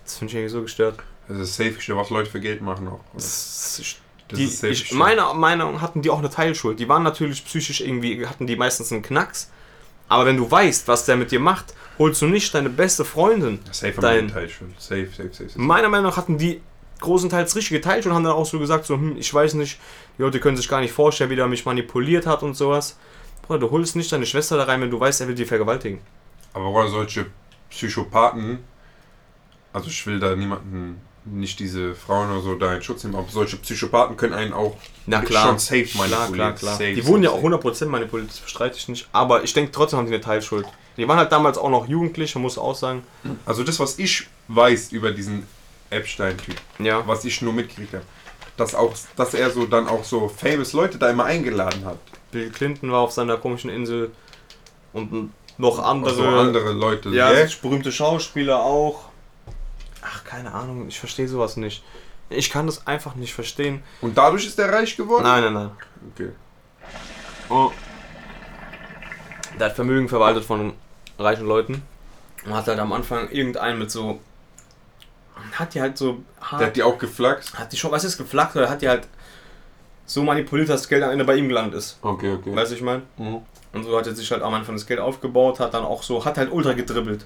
Das 0.04 0.16
finde 0.16 0.30
ich 0.30 0.36
irgendwie 0.36 0.52
so 0.52 0.62
gestört. 0.62 0.98
Das 1.28 1.38
ist 1.38 1.58
das 1.58 1.66
Safeste, 1.66 1.96
was 1.96 2.10
Leute 2.10 2.30
für 2.30 2.40
Geld 2.40 2.62
machen 2.62 2.88
auch. 2.88 3.00
Das 3.14 3.78
ist, 3.78 3.96
Das 4.28 4.38
die, 4.38 4.44
ist 4.46 4.60
safe 4.60 4.72
ich, 4.72 4.92
meiner 4.92 5.32
Meinung 5.34 5.74
nach 5.74 5.82
hatten 5.82 6.02
die 6.02 6.10
auch 6.10 6.18
eine 6.18 6.30
Teilschuld. 6.30 6.80
Die 6.80 6.88
waren 6.88 7.02
natürlich 7.02 7.44
psychisch 7.44 7.80
irgendwie, 7.82 8.26
hatten 8.26 8.46
die 8.46 8.56
meistens 8.56 8.90
einen 8.90 9.02
Knacks. 9.02 9.50
Aber 10.08 10.26
wenn 10.26 10.36
du 10.38 10.50
weißt, 10.50 10.88
was 10.88 11.04
der 11.04 11.16
mit 11.16 11.30
dir 11.30 11.38
macht, 11.38 11.74
holst 11.98 12.20
du 12.22 12.26
nicht 12.26 12.52
deine 12.54 12.68
beste 12.70 13.04
Freundin. 13.04 13.60
Safe 13.70 13.92
Dein- 14.00 14.26
die 14.26 14.32
Teil 14.32 14.48
schon. 14.48 14.74
Safe, 14.78 15.06
safe, 15.06 15.28
safe. 15.32 15.48
safe. 15.50 15.60
Meiner 15.60 15.88
Meinung 15.88 16.06
nach 16.06 16.16
hatten 16.16 16.36
die 16.38 16.60
großenteils 17.00 17.56
richtige 17.56 17.80
Teilschuld 17.80 18.10
und 18.12 18.16
haben 18.16 18.24
dann 18.24 18.32
auch 18.34 18.46
so 18.46 18.58
gesagt, 18.58 18.86
so, 18.86 18.94
hm, 18.94 19.16
ich 19.18 19.32
weiß 19.32 19.54
nicht, 19.54 19.78
die 20.18 20.22
Leute 20.22 20.40
können 20.40 20.56
sich 20.56 20.68
gar 20.68 20.80
nicht 20.80 20.92
vorstellen, 20.92 21.30
wie 21.30 21.36
der 21.36 21.46
mich 21.48 21.64
manipuliert 21.66 22.26
hat 22.26 22.42
und 22.42 22.54
sowas. 22.54 22.96
Bruder, 23.42 23.60
du 23.60 23.70
holst 23.70 23.96
nicht 23.96 24.12
deine 24.12 24.26
Schwester 24.26 24.56
da 24.56 24.64
rein, 24.64 24.80
wenn 24.80 24.90
du 24.90 25.00
weißt, 25.00 25.20
er 25.20 25.28
will 25.28 25.34
die 25.34 25.44
vergewaltigen. 25.44 25.98
Aber 26.52 26.68
oder 26.70 26.88
solche 26.88 27.26
Psychopathen, 27.70 28.58
also 29.72 29.88
ich 29.88 30.06
will 30.06 30.20
da 30.20 30.34
niemanden, 30.34 31.00
nicht 31.24 31.58
diese 31.60 31.94
Frauen 31.94 32.30
oder 32.30 32.40
so 32.40 32.54
da 32.54 32.74
in 32.74 32.82
Schutz 32.82 33.04
nehmen, 33.04 33.14
aber 33.16 33.28
solche 33.30 33.56
Psychopathen 33.58 34.16
können 34.16 34.32
einen 34.32 34.52
auch 34.52 34.76
Na 35.06 35.20
klar. 35.20 35.48
schon 35.48 35.58
safe 35.58 35.84
Klar, 35.84 36.08
manipulieren. 36.08 36.34
klar, 36.34 36.52
klar. 36.54 36.72
Safe, 36.76 36.94
die 36.94 37.06
wurden 37.06 37.22
ja 37.22 37.30
auch 37.30 37.42
safe. 37.42 37.54
100% 37.56 37.86
manipuliert, 37.86 38.30
das 38.30 38.38
bestreite 38.40 38.76
ich 38.78 38.88
nicht. 38.88 39.08
Aber 39.12 39.44
ich 39.44 39.52
denke, 39.52 39.70
trotzdem 39.70 39.98
haben 39.98 40.06
die 40.06 40.14
eine 40.14 40.22
Teilschuld. 40.22 40.66
Die 40.96 41.06
waren 41.06 41.18
halt 41.18 41.30
damals 41.30 41.56
auch 41.58 41.70
noch 41.70 41.86
jugendlich, 41.88 42.34
man 42.34 42.42
muss 42.42 42.58
auch 42.58 42.74
sagen. 42.74 43.02
Also 43.46 43.62
das, 43.64 43.78
was 43.78 43.98
ich 43.98 44.26
weiß 44.48 44.92
über 44.92 45.12
diesen 45.12 45.46
Epstein-Typ, 45.90 46.56
Ja. 46.78 47.06
was 47.06 47.24
ich 47.24 47.42
nur 47.42 47.52
mitgekriegt 47.52 47.94
habe, 47.94 48.04
dass, 48.56 48.74
auch, 48.74 48.94
dass 49.16 49.34
er 49.34 49.50
so 49.50 49.66
dann 49.66 49.88
auch 49.88 50.04
so 50.04 50.28
famous 50.28 50.72
Leute 50.72 50.98
da 50.98 51.10
immer 51.10 51.24
eingeladen 51.24 51.84
hat. 51.84 51.98
Bill 52.30 52.50
Clinton 52.50 52.92
war 52.92 53.00
auf 53.00 53.12
seiner 53.12 53.36
komischen 53.36 53.70
Insel 53.70 54.12
und 54.92 55.30
noch 55.58 55.78
andere. 55.78 56.10
Also 56.10 56.24
andere 56.24 56.72
Leute. 56.72 57.10
ja, 57.10 57.30
yeah. 57.32 57.48
berühmte 57.60 57.92
Schauspieler 57.92 58.62
auch. 58.62 59.10
Ach, 60.02 60.24
keine 60.24 60.54
Ahnung, 60.54 60.88
ich 60.88 60.98
verstehe 60.98 61.28
sowas 61.28 61.56
nicht. 61.56 61.82
Ich 62.30 62.50
kann 62.50 62.66
das 62.66 62.86
einfach 62.86 63.16
nicht 63.16 63.34
verstehen. 63.34 63.82
Und 64.00 64.16
dadurch 64.16 64.46
ist 64.46 64.58
er 64.58 64.72
reich 64.72 64.96
geworden? 64.96 65.24
Nein, 65.24 65.42
nein, 65.42 65.52
nein. 65.52 65.70
Okay. 66.14 66.30
Oh. 67.48 67.72
Der 69.58 69.66
hat 69.66 69.74
Vermögen 69.74 70.08
verwaltet 70.08 70.44
von 70.44 70.72
reichen 71.18 71.46
Leuten 71.46 71.82
und 72.46 72.54
hat 72.54 72.68
halt 72.68 72.78
am 72.78 72.92
Anfang 72.92 73.28
irgendeinen 73.30 73.78
mit 73.78 73.90
so. 73.90 74.20
Hat 75.52 75.74
die 75.74 75.80
halt 75.80 75.96
so. 75.98 76.22
Der 76.52 76.66
hat 76.66 76.76
die 76.76 76.82
auch 76.82 76.98
geflaxt? 76.98 77.58
hat 77.58 77.72
die 77.72 77.76
schon, 77.76 77.90
was 77.90 78.04
ist 78.04 78.18
geflackt 78.18 78.56
oder 78.56 78.68
hat 78.70 78.82
die 78.82 78.88
halt 78.88 79.06
so 80.06 80.22
manipuliert, 80.22 80.68
dass 80.68 80.82
das 80.82 80.88
Geld 80.88 81.02
am 81.04 81.10
Ende 81.10 81.24
bei 81.24 81.36
ihm 81.36 81.48
gelandet 81.48 81.74
ist. 81.74 81.98
Okay, 82.02 82.32
okay. 82.32 82.54
Weißt 82.54 82.72
du, 82.72 82.76
ich 82.76 82.82
meine? 82.82 83.02
Mhm. 83.16 83.42
Und 83.72 83.84
so 83.84 83.96
hat 83.96 84.06
er 84.06 84.14
sich 84.14 84.30
halt 84.32 84.42
am 84.42 84.52
Anfang 84.54 84.74
das 84.74 84.86
Geld 84.86 84.98
aufgebaut, 84.98 85.60
hat 85.60 85.74
dann 85.74 85.84
auch 85.84 86.02
so, 86.02 86.24
hat 86.24 86.36
halt 86.38 86.50
ultra 86.50 86.72
gedribbelt. 86.72 87.24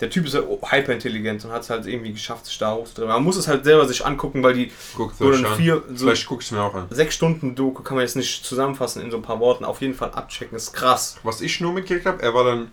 Der 0.00 0.08
Typ 0.10 0.26
ist 0.26 0.34
ja 0.34 0.40
hyperintelligent 0.40 1.44
und 1.44 1.52
hat 1.52 1.60
es 1.62 1.70
halt 1.70 1.86
irgendwie 1.86 2.12
geschafft, 2.12 2.46
sich 2.46 2.56
da 2.58 2.72
hochzudribbeln. 2.74 3.12
Man 3.16 3.22
muss 3.22 3.36
es 3.36 3.46
halt 3.46 3.64
selber 3.64 3.86
sich 3.86 4.04
angucken, 4.04 4.42
weil 4.42 4.54
die 4.54 4.72
Guck's 4.96 5.18
so 5.18 5.28
an. 5.28 5.44
vier, 5.56 5.82
so 5.94 6.06
Vielleicht 6.06 6.26
guck 6.26 6.40
ich 6.42 6.50
mir 6.50 6.62
auch 6.62 6.74
an. 6.74 6.86
sechs 6.90 7.14
Stunden 7.14 7.54
Doku 7.54 7.82
kann 7.82 7.96
man 7.96 8.04
jetzt 8.04 8.16
nicht 8.16 8.44
zusammenfassen 8.44 9.02
in 9.02 9.10
so 9.10 9.18
ein 9.18 9.22
paar 9.22 9.38
Worten. 9.40 9.64
Auf 9.64 9.80
jeden 9.82 9.94
Fall 9.94 10.10
abchecken, 10.12 10.56
ist 10.56 10.72
krass. 10.72 11.18
Was 11.22 11.42
ich 11.42 11.60
nur 11.60 11.72
mitgekriegt 11.74 12.06
habe, 12.06 12.22
er 12.22 12.32
war 12.34 12.44
dann 12.44 12.72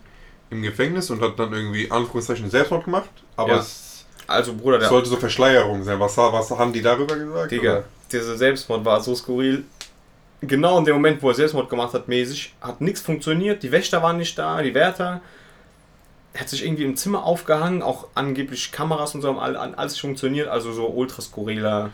im 0.50 0.62
Gefängnis 0.62 1.10
und 1.12 1.22
hat 1.22 1.38
dann 1.38 1.52
irgendwie 1.52 1.92
Anführungszeichen 1.92 2.50
Selbstmord 2.50 2.86
gemacht, 2.86 3.10
aber 3.36 3.50
Ja. 3.56 3.60
es 3.60 3.87
Also 4.28 4.54
Bruder, 4.54 4.80
der 4.80 4.90
sollte 4.90 5.10
so 5.10 5.16
Verschleierung 5.16 5.84
sein. 5.84 6.00
Was, 6.00 6.18
was 6.18 6.52
haben 6.52 6.74
die 6.74 6.82
darüber 6.82 7.16
gesagt? 7.16 7.52
Digga, 7.52 7.72
oder? 7.72 7.84
dieser 8.12 8.38
Selbstmord 8.38 8.84
war 8.86 9.02
so 9.02 9.16
skurril. 9.16 9.64
Genau 10.42 10.78
in 10.78 10.86
dem 10.86 10.96
Moment, 10.96 11.22
wo 11.24 11.30
er 11.30 11.36
Selbstmord 11.36 11.70
gemacht 11.70 11.94
hat, 11.94 12.08
mäßig, 12.08 12.54
hat 12.62 12.80
nichts 12.82 13.02
funktioniert. 13.02 13.64
Die 13.64 13.72
Wächter 13.72 14.04
waren 14.04 14.18
nicht 14.18 14.38
da, 14.38 14.62
die 14.62 14.74
Wärter. 14.74 15.22
Er 16.34 16.42
hat 16.42 16.50
sich 16.50 16.64
irgendwie 16.64 16.84
im 16.84 16.96
Zimmer 16.96 17.24
aufgehangen, 17.24 17.82
auch 17.82 18.08
angeblich 18.14 18.72
Kameras 18.72 19.16
und 19.16 19.22
so 19.22 19.30
haben 19.30 19.40
all- 19.40 19.56
alles 19.56 19.98
funktioniert. 19.98 20.48
Also 20.48 20.72
so 20.74 20.88
ultra 20.88 21.22
skurriler. 21.22 21.90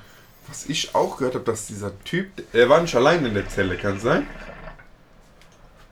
Was 0.48 0.66
ich 0.68 0.94
auch 0.94 1.18
gehört 1.18 1.36
habe, 1.36 1.46
dass 1.46 1.68
dieser 1.68 1.92
Typ, 2.04 2.28
er 2.52 2.68
war 2.68 2.82
nicht 2.82 2.94
allein 2.96 3.26
in 3.26 3.34
der 3.34 3.48
Zelle, 3.48 3.78
kann 3.78 3.96
es 3.96 4.04
sein? 4.04 4.28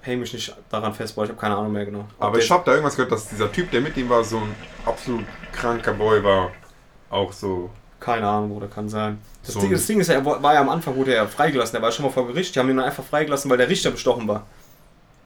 Häng 0.01 0.19
mich 0.19 0.33
nicht 0.33 0.55
daran 0.69 0.93
fest, 0.93 1.15
boah, 1.15 1.23
ich 1.23 1.29
habe 1.29 1.39
keine 1.39 1.55
Ahnung 1.55 1.71
mehr 1.71 1.85
genau. 1.85 2.05
Ob 2.17 2.25
Aber 2.25 2.39
ich 2.39 2.49
habe 2.49 2.63
da 2.65 2.71
irgendwas 2.71 2.95
gehört, 2.95 3.11
dass 3.11 3.29
dieser 3.29 3.51
Typ, 3.51 3.69
der 3.69 3.81
mit 3.81 3.95
ihm 3.97 4.09
war, 4.09 4.23
so 4.23 4.37
ein 4.37 4.55
absolut 4.85 5.25
kranker 5.51 5.93
Boy 5.93 6.23
war. 6.23 6.51
Auch 7.09 7.31
so. 7.31 7.69
Keine 7.99 8.27
Ahnung, 8.27 8.49
Bruder, 8.49 8.67
kann 8.67 8.89
sein. 8.89 9.19
Das, 9.43 9.53
So 9.53 9.61
Ding, 9.61 9.71
das 9.71 9.85
Ding 9.85 9.99
ist, 9.99 10.07
ja, 10.07 10.15
er 10.15 10.25
war 10.25 10.53
ja 10.53 10.61
am 10.61 10.69
Anfang, 10.69 10.95
wurde 10.95 11.11
er 11.11 11.23
ja 11.23 11.27
freigelassen. 11.27 11.75
Er 11.75 11.83
war 11.83 11.91
schon 11.91 12.05
mal 12.05 12.11
vor 12.11 12.25
Gericht. 12.25 12.55
Die 12.55 12.59
haben 12.59 12.69
ihn 12.69 12.77
dann 12.77 12.85
einfach 12.85 13.03
freigelassen, 13.03 13.49
weil 13.51 13.59
der 13.59 13.69
Richter 13.69 13.91
bestochen 13.91 14.27
war. 14.27 14.47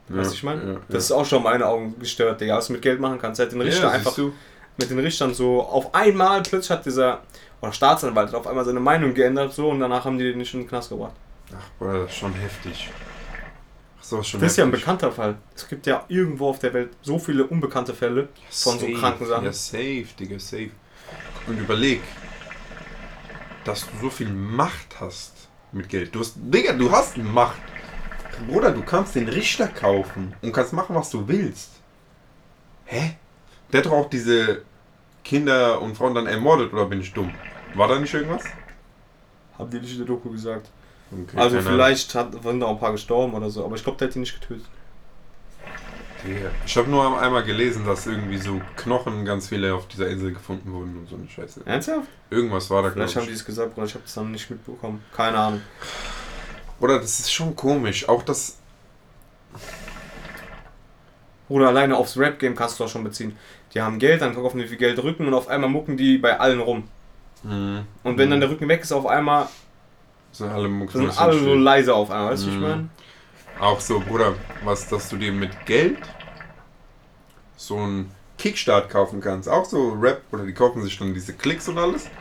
Weißt 0.10 0.32
du, 0.32 0.36
ich 0.36 0.44
meine? 0.44 0.74
Ja, 0.74 0.80
Das 0.90 1.06
ist 1.06 1.12
auch 1.12 1.26
schon 1.26 1.38
in 1.38 1.44
meinen 1.46 1.64
Augen 1.64 1.98
gestört, 2.00 2.42
Digga. 2.42 2.58
Was 2.58 2.68
du 2.68 2.74
mit 2.74 2.82
Geld 2.82 3.00
machen 3.00 3.18
kannst. 3.20 3.40
Er 3.40 3.46
hat 3.46 3.54
den 3.54 3.60
ja. 3.60 3.66
Richter 3.66 3.88
ja, 3.88 3.92
einfach 3.92 4.14
du? 4.14 4.34
mit 4.78 4.90
den 4.90 5.00
Richtern 5.00 5.34
so 5.34 5.62
auf 5.64 5.96
einmal 5.96 6.42
plötzlich 6.44 6.70
hat 6.70 6.86
dieser 6.86 7.22
oder 7.62 7.72
Staatsanwalt 7.72 8.28
hat 8.28 8.36
auf 8.36 8.48
einmal 8.48 8.66
seine 8.66 8.82
Meinung 8.82 9.14
geändert 9.14 9.54
so 9.54 9.70
und 9.70 9.80
danach 9.80 10.06
haben 10.06 10.18
die 10.18 10.26
den 10.26 10.38
nicht 10.38 10.54
in 10.54 10.62
den 10.62 10.70
Knast 10.70 10.90
gebracht. 10.90 11.14
Ach, 11.52 11.70
Bruder, 11.80 12.02
das 12.02 12.12
ist 12.12 12.18
schon 12.18 12.34
heftig. 12.34 12.90
So 14.08 14.18
Das 14.18 14.34
ist 14.36 14.58
ja 14.58 14.66
ein 14.66 14.72
bekannter 14.72 15.12
Fall. 15.12 15.36
Es 15.56 15.68
gibt 15.68 15.88
ja 15.88 16.06
irgendwo 16.10 16.50
auf 16.50 16.60
der 16.60 16.72
Welt 16.76 16.92
so 17.02 17.18
viele 17.18 17.44
unbekannte 17.48 17.96
Fälle 17.96 18.30
von 18.52 18.78
so 18.78 18.86
Safe. 18.86 18.94
kranken 18.94 19.26
Sachen. 19.26 19.46
Ja, 19.46 19.52
safe, 19.52 20.06
Digga, 20.20 20.38
safe. 20.38 20.70
Und 21.48 21.58
überleg, 21.58 22.02
dass 23.64 23.82
du 23.82 23.98
so 24.04 24.10
viel 24.12 24.30
Macht 24.30 25.00
hast 25.00 25.48
mit 25.72 25.90
Geld. 25.90 26.14
Du 26.14 26.20
hast, 26.20 26.36
Digga, 26.38 26.74
du 26.74 26.92
hast 26.92 27.18
Macht. 27.18 27.58
Bruder, 28.48 28.72
du 28.72 28.84
kannst 28.84 29.16
den 29.16 29.28
Richter 29.28 29.68
kaufen 29.68 30.36
und 30.44 30.52
kannst 30.52 30.74
machen, 30.74 30.96
was 30.96 31.10
du 31.10 31.28
willst. 31.28 31.72
Hä? 32.86 33.16
Der 33.72 33.80
hat 33.80 33.88
doch 33.88 33.94
auch 33.94 34.10
diese 34.10 34.62
Kinder 35.24 35.82
und 35.82 35.98
Frauen 35.98 36.14
dann 36.14 36.28
ermordet, 36.28 36.72
oder 36.74 36.86
bin 36.86 37.02
ich 37.02 37.12
dumm? 37.12 37.34
War 37.74 37.88
da 37.88 37.98
nicht 37.98 38.14
irgendwas? 38.14 38.44
Haben 39.58 39.72
die 39.72 39.80
nicht 39.80 39.94
in 39.94 39.98
der 39.98 40.06
Doku 40.06 40.30
gesagt. 40.30 40.70
Okay, 41.12 41.38
Also 41.38 41.62
vielleicht 41.62 42.16
hat, 42.16 42.34
sind 42.44 42.60
da 42.60 42.66
auch 42.66 42.72
ein 42.72 42.80
paar 42.80 42.92
gestorben 42.92 43.34
oder 43.34 43.50
so, 43.50 43.64
aber 43.64 43.76
ich 43.76 43.84
glaube, 43.84 43.98
der 43.98 44.08
hat 44.08 44.16
die 44.16 44.20
nicht 44.20 44.40
getötet. 44.40 44.66
Ich 46.66 46.76
habe 46.76 46.90
nur 46.90 47.22
einmal 47.22 47.44
gelesen, 47.44 47.86
dass 47.86 48.08
irgendwie 48.08 48.38
so 48.38 48.60
Knochen 48.78 49.26
ganz 49.26 49.50
viele 49.50 49.76
auf 49.76 49.88
dieser 49.88 50.08
Insel 50.10 50.34
gefunden 50.34 50.74
wurden 50.74 50.98
und 50.98 51.08
so 51.08 51.16
eine 51.16 51.30
Scheiße. 51.30 51.62
Ernsthaft? 51.66 52.08
Irgendwas 52.32 52.70
war 52.72 52.82
da, 52.82 52.90
glaube 52.90 53.02
Vielleicht 53.02 53.16
haben 53.16 53.24
ich. 53.24 53.30
die 53.30 53.36
es 53.36 53.46
gesagt, 53.46 53.76
Bruder, 53.76 53.86
ich 53.86 53.94
habe 53.94 54.04
das 54.04 54.16
dann 54.16 54.32
nicht 54.32 54.50
mitbekommen. 54.50 55.04
Keine 55.16 55.38
Ahnung. 55.38 55.62
Oder 56.80 57.00
das 57.00 57.20
ist 57.20 57.32
schon 57.32 57.56
komisch. 57.56 58.10
Auch 58.10 58.24
das. 58.24 58.58
Oder 61.48 61.68
alleine 61.68 61.96
aufs 61.96 62.18
Rap-Game 62.18 62.56
kannst 62.56 62.80
du 62.80 62.86
auch 62.86 62.90
schon 62.90 63.04
beziehen. 63.04 63.38
Die 63.76 63.82
haben 63.82 64.00
Geld, 64.00 64.22
dann 64.22 64.34
kaufen 64.34 64.58
die 64.58 64.68
viel 64.68 64.78
Geld 64.78 64.98
Rücken 65.04 65.28
und 65.28 65.34
auf 65.36 65.48
einmal 65.48 65.70
mucken 65.70 65.96
die 65.96 66.18
bei 66.18 66.40
allen 66.40 66.60
rum. 66.60 66.86
Und 67.44 68.18
wenn 68.18 68.32
dann 68.32 68.40
der 68.40 68.50
Rücken 68.50 68.68
weg 68.68 68.82
ist, 68.82 68.92
auf 68.92 69.06
einmal 69.06 69.48
sind 70.38 70.50
alle 70.50 70.68
Mucks 70.70 70.94
sind 70.94 71.10
alle 71.18 71.38
so 71.40 71.56
leise 71.56 71.94
auf 71.94 72.10
einmal, 72.12 72.32
weißt 72.34 72.44
du, 72.44 72.48
wie 72.48 72.52
ich 72.54 72.60
Mhm. 72.60 72.62
meine? 72.62 72.90
Auch 73.58 73.82
so, 73.82 74.02
Bruder, 74.06 74.38
was, 74.60 74.88
dass 74.90 75.10
du 75.10 75.18
dir 75.18 75.32
mit 75.34 75.66
Geld 75.66 76.10
so 77.56 77.78
einen 77.78 78.16
Kickstart 78.38 78.90
kaufen 78.90 79.22
kannst. 79.22 79.48
Auch 79.50 79.66
so 79.66 79.92
Rap, 79.94 80.24
oder 80.32 80.46
die 80.46 80.54
kaufen 80.54 80.84
sich 80.84 80.98
dann 80.98 81.14
diese 81.14 81.34
Klicks 81.36 81.68
und 81.68 81.78
alles. 81.78 82.12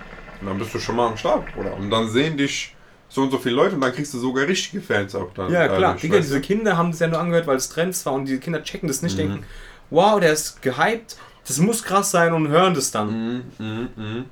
Und 0.41 0.47
dann 0.47 0.59
bist 0.59 0.75
du 0.75 0.79
schon 0.79 0.97
mal 0.97 1.09
am 1.09 1.17
Start, 1.17 1.53
Bruder. 1.53 1.75
Und 1.75 1.91
dann 1.91 2.09
sehen 2.09 2.37
dich 2.37 2.77
so 3.09 3.23
und 3.23 3.31
so 3.31 3.39
viele 3.39 3.57
Leute 3.57 3.75
und 3.75 3.81
dann 3.81 3.93
kriegst 3.93 4.15
du 4.15 4.19
sogar 4.19 4.47
richtige 4.47 4.81
Fans 4.83 5.15
auch 5.15 5.33
dann. 5.35 5.53
Ja, 5.53 5.69
klar. 5.69 5.97
Digga, 5.97 6.19
diese? 6.21 6.41
Kinder 6.41 6.77
haben 6.77 6.91
das 6.91 7.01
ja 7.01 7.07
nur 7.09 7.19
angehört, 7.19 7.47
weil 7.47 7.57
es 7.57 7.69
Trends 7.69 8.05
war 8.07 8.12
und 8.15 8.27
diese 8.27 8.41
Kinder 8.41 8.62
checken 8.62 8.89
das 8.89 9.03
nicht, 9.03 9.15
Mhm. 9.15 9.19
denken, 9.19 9.47
wow, 9.91 10.19
der 10.21 10.33
ist 10.33 10.62
gehypt, 10.62 11.17
das 11.47 11.59
muss 11.59 11.83
krass 11.83 12.11
sein 12.11 12.33
und 12.33 12.49
hören 12.49 12.75
das 12.75 12.91
dann. 12.91 13.09
Mhm, 13.09 13.53
mhm, 13.59 13.89
mhm. 13.97 14.25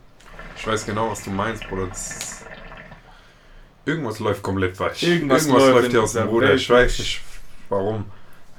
Ich 0.54 0.66
weiß 0.66 0.84
genau, 0.86 1.10
was 1.10 1.22
du 1.22 1.30
meinst, 1.30 1.68
Bruder. 1.68 1.88
Das 1.88 2.41
Irgendwas 3.84 4.18
läuft 4.20 4.42
komplett 4.42 4.76
falsch. 4.76 5.02
Irgendwas 5.02 5.48
läuft 5.48 5.86
in 5.86 5.90
hier 5.90 6.02
aus 6.02 6.12
dem. 6.12 6.40
Welt 6.40 6.60
Ich 6.60 6.70
weiß 6.70 6.98
nicht, 6.98 7.20
warum. 7.68 8.04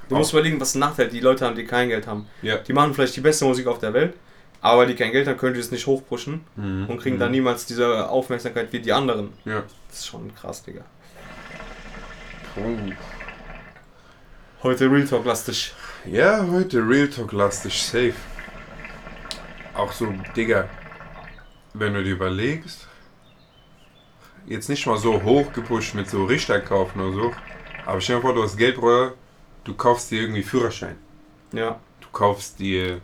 Du 0.08 0.16
musst 0.16 0.32
überlegen, 0.32 0.60
was 0.60 0.74
Nachteil 0.74 1.08
die 1.08 1.20
Leute 1.20 1.46
haben, 1.46 1.56
die 1.56 1.64
kein 1.64 1.88
Geld 1.88 2.06
haben. 2.06 2.26
Ja. 2.42 2.58
Die 2.58 2.72
machen 2.72 2.92
vielleicht 2.92 3.16
die 3.16 3.20
beste 3.20 3.46
Musik 3.46 3.66
auf 3.66 3.78
der 3.78 3.94
Welt, 3.94 4.14
aber 4.60 4.84
die 4.84 4.94
kein 4.94 5.12
Geld 5.12 5.26
haben, 5.26 5.38
können 5.38 5.54
die 5.54 5.60
es 5.60 5.70
nicht 5.70 5.86
hochpushen 5.86 6.44
Mhm, 6.56 6.86
und 6.88 6.98
kriegen 7.00 7.16
mhm. 7.16 7.20
dann 7.20 7.32
niemals 7.32 7.64
diese 7.64 8.08
Aufmerksamkeit 8.08 8.70
wie 8.72 8.80
die 8.80 8.92
anderen. 8.92 9.32
Ja. 9.46 9.62
Das 9.88 10.00
ist 10.00 10.06
schon 10.06 10.34
krass, 10.34 10.62
Digga. 10.62 10.84
Oh. 12.56 12.76
Heute 14.62 14.90
Real 14.90 15.06
Talk 15.06 15.24
lastig. 15.24 15.74
Ja, 16.04 16.46
heute 16.50 16.78
Real 16.86 17.08
Talk 17.08 17.32
lastig, 17.32 17.82
safe. 17.82 18.14
Auch 19.74 19.90
so, 19.90 20.14
Digga, 20.36 20.68
wenn 21.72 21.94
du 21.94 22.04
dir 22.04 22.12
überlegst, 22.12 22.86
jetzt 24.46 24.68
nicht 24.68 24.86
mal 24.86 24.96
so 24.98 25.22
hoch 25.22 25.52
gepusht 25.52 25.94
mit 25.94 26.08
so 26.08 26.24
Richter 26.24 26.60
kaufen 26.60 27.00
oder 27.00 27.12
so, 27.14 27.32
aber 27.86 28.00
stell 28.00 28.16
dir 28.16 28.22
vor, 28.22 28.34
du 28.34 28.42
hast 28.42 28.56
Geld, 28.56 28.76
Bruder, 28.76 29.12
du 29.64 29.74
kaufst 29.74 30.10
dir 30.10 30.22
irgendwie 30.22 30.42
Führerschein, 30.42 30.96
Ja. 31.52 31.78
du 32.00 32.08
kaufst 32.12 32.58
dir 32.58 33.00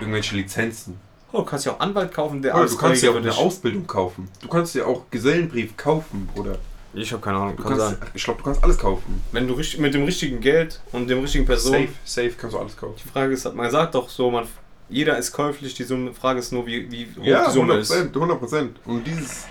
irgendwelche 0.00 0.36
Lizenzen. 0.36 0.98
Oh, 1.32 1.38
du 1.38 1.44
kannst 1.44 1.64
ja 1.64 1.72
auch 1.72 1.80
Anwalt 1.80 2.12
kaufen, 2.12 2.42
der 2.42 2.54
alles 2.54 2.72
du 2.72 2.78
kannst 2.78 3.02
dir 3.02 3.10
auch 3.10 3.16
eine 3.16 3.34
Ausbildung 3.34 3.86
kaufen. 3.86 4.28
Du 4.42 4.48
kannst 4.48 4.74
dir 4.74 4.86
auch 4.86 5.04
Gesellenbrief 5.10 5.76
kaufen, 5.76 6.26
Bruder. 6.34 6.58
Ich 6.94 7.10
habe 7.10 7.22
keine 7.22 7.38
Ahnung, 7.38 7.56
Du 7.56 7.62
kann 7.62 7.78
kannst, 7.78 7.96
ich 8.12 8.22
glaube, 8.22 8.38
du 8.40 8.44
kannst 8.44 8.62
alles 8.62 8.76
kaufen. 8.76 9.22
Wenn 9.32 9.48
du 9.48 9.54
richtig, 9.54 9.80
mit 9.80 9.94
dem 9.94 10.04
richtigen 10.04 10.40
Geld 10.40 10.82
und 10.92 11.08
dem 11.08 11.20
richtigen 11.20 11.46
Person 11.46 11.72
Safe, 11.72 11.88
safe 12.04 12.32
kannst 12.38 12.54
du 12.54 12.58
alles 12.60 12.76
kaufen. 12.76 12.96
Die 13.02 13.08
Frage 13.08 13.32
ist, 13.32 13.50
man 13.54 13.70
sagt 13.70 13.94
doch 13.94 14.10
so, 14.10 14.30
man 14.30 14.46
Jeder 14.90 15.16
ist 15.16 15.32
käuflich, 15.32 15.72
die 15.72 15.84
Summe, 15.84 16.12
Frage 16.12 16.40
ist 16.40 16.52
nur, 16.52 16.66
wie, 16.66 16.90
wie 16.90 17.06
hoch 17.18 17.24
Ja, 17.24 17.46
die 17.46 17.52
Summe 17.52 17.74
100%, 17.76 17.78
ist. 17.80 17.92
100%. 17.94 18.68
Und 18.84 19.06
dieses 19.06 19.46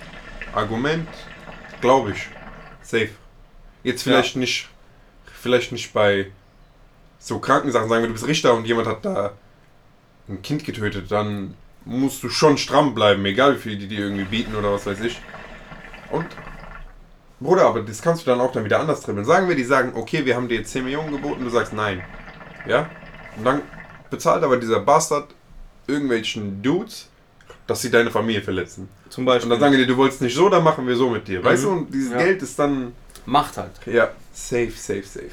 Argument, 0.53 1.07
glaube 1.79 2.11
ich, 2.11 2.27
safe. 2.81 3.09
Jetzt 3.83 4.03
vielleicht 4.03 4.35
nicht, 4.35 4.69
vielleicht 5.25 5.71
nicht 5.71 5.93
bei 5.93 6.31
so 7.19 7.39
kranken 7.39 7.71
Sachen, 7.71 7.89
sagen 7.89 8.03
wir, 8.03 8.07
du 8.07 8.13
bist 8.13 8.27
Richter 8.27 8.53
und 8.53 8.65
jemand 8.65 8.87
hat 8.87 9.05
da 9.05 9.33
ein 10.27 10.41
Kind 10.41 10.65
getötet, 10.65 11.11
dann 11.11 11.55
musst 11.85 12.21
du 12.23 12.29
schon 12.29 12.57
stramm 12.57 12.93
bleiben, 12.93 13.25
egal 13.25 13.55
wie 13.55 13.59
viel 13.59 13.77
die 13.77 13.87
dir 13.87 14.01
irgendwie 14.01 14.25
bieten 14.25 14.55
oder 14.55 14.73
was 14.73 14.85
weiß 14.85 14.99
ich. 15.01 15.19
Und, 16.11 16.27
Bruder, 17.39 17.65
aber 17.65 17.81
das 17.81 18.01
kannst 18.01 18.25
du 18.25 18.29
dann 18.29 18.39
auch 18.39 18.51
dann 18.51 18.65
wieder 18.65 18.79
anders 18.79 19.01
dribbeln. 19.01 19.25
Sagen 19.25 19.47
wir, 19.47 19.55
die 19.55 19.63
sagen, 19.63 19.93
okay, 19.95 20.25
wir 20.25 20.35
haben 20.35 20.47
dir 20.47 20.59
jetzt 20.59 20.71
10 20.71 20.83
Millionen 20.83 21.11
geboten, 21.11 21.43
du 21.43 21.49
sagst 21.49 21.73
nein. 21.73 22.03
Ja? 22.67 22.89
Und 23.37 23.45
dann 23.45 23.61
bezahlt 24.09 24.43
aber 24.43 24.57
dieser 24.57 24.79
Bastard 24.79 25.33
irgendwelchen 25.87 26.61
Dudes, 26.61 27.09
dass 27.71 27.81
sie 27.81 27.89
deine 27.89 28.11
Familie 28.11 28.41
verletzen. 28.41 28.89
Zum 29.09 29.25
Beispiel. 29.25 29.45
Und 29.45 29.49
dann 29.51 29.59
sagen 29.71 29.77
die, 29.81 29.85
du 29.87 29.95
wolltest 29.97 30.21
nicht 30.21 30.35
so, 30.35 30.49
dann 30.49 30.63
machen 30.63 30.85
wir 30.87 30.95
so 30.95 31.09
mit 31.09 31.27
dir. 31.27 31.43
Weißt 31.43 31.63
Mhm. 31.63 31.67
du, 31.67 31.71
und 31.73 31.93
dieses 31.93 32.11
Ja. 32.11 32.17
Geld 32.17 32.41
ist 32.41 32.59
dann, 32.59 32.93
Macht 33.25 33.57
halt. 33.57 33.71
ja, 33.85 34.09
safe, 34.33 34.71
safe, 34.75 35.03
safe. 35.03 35.29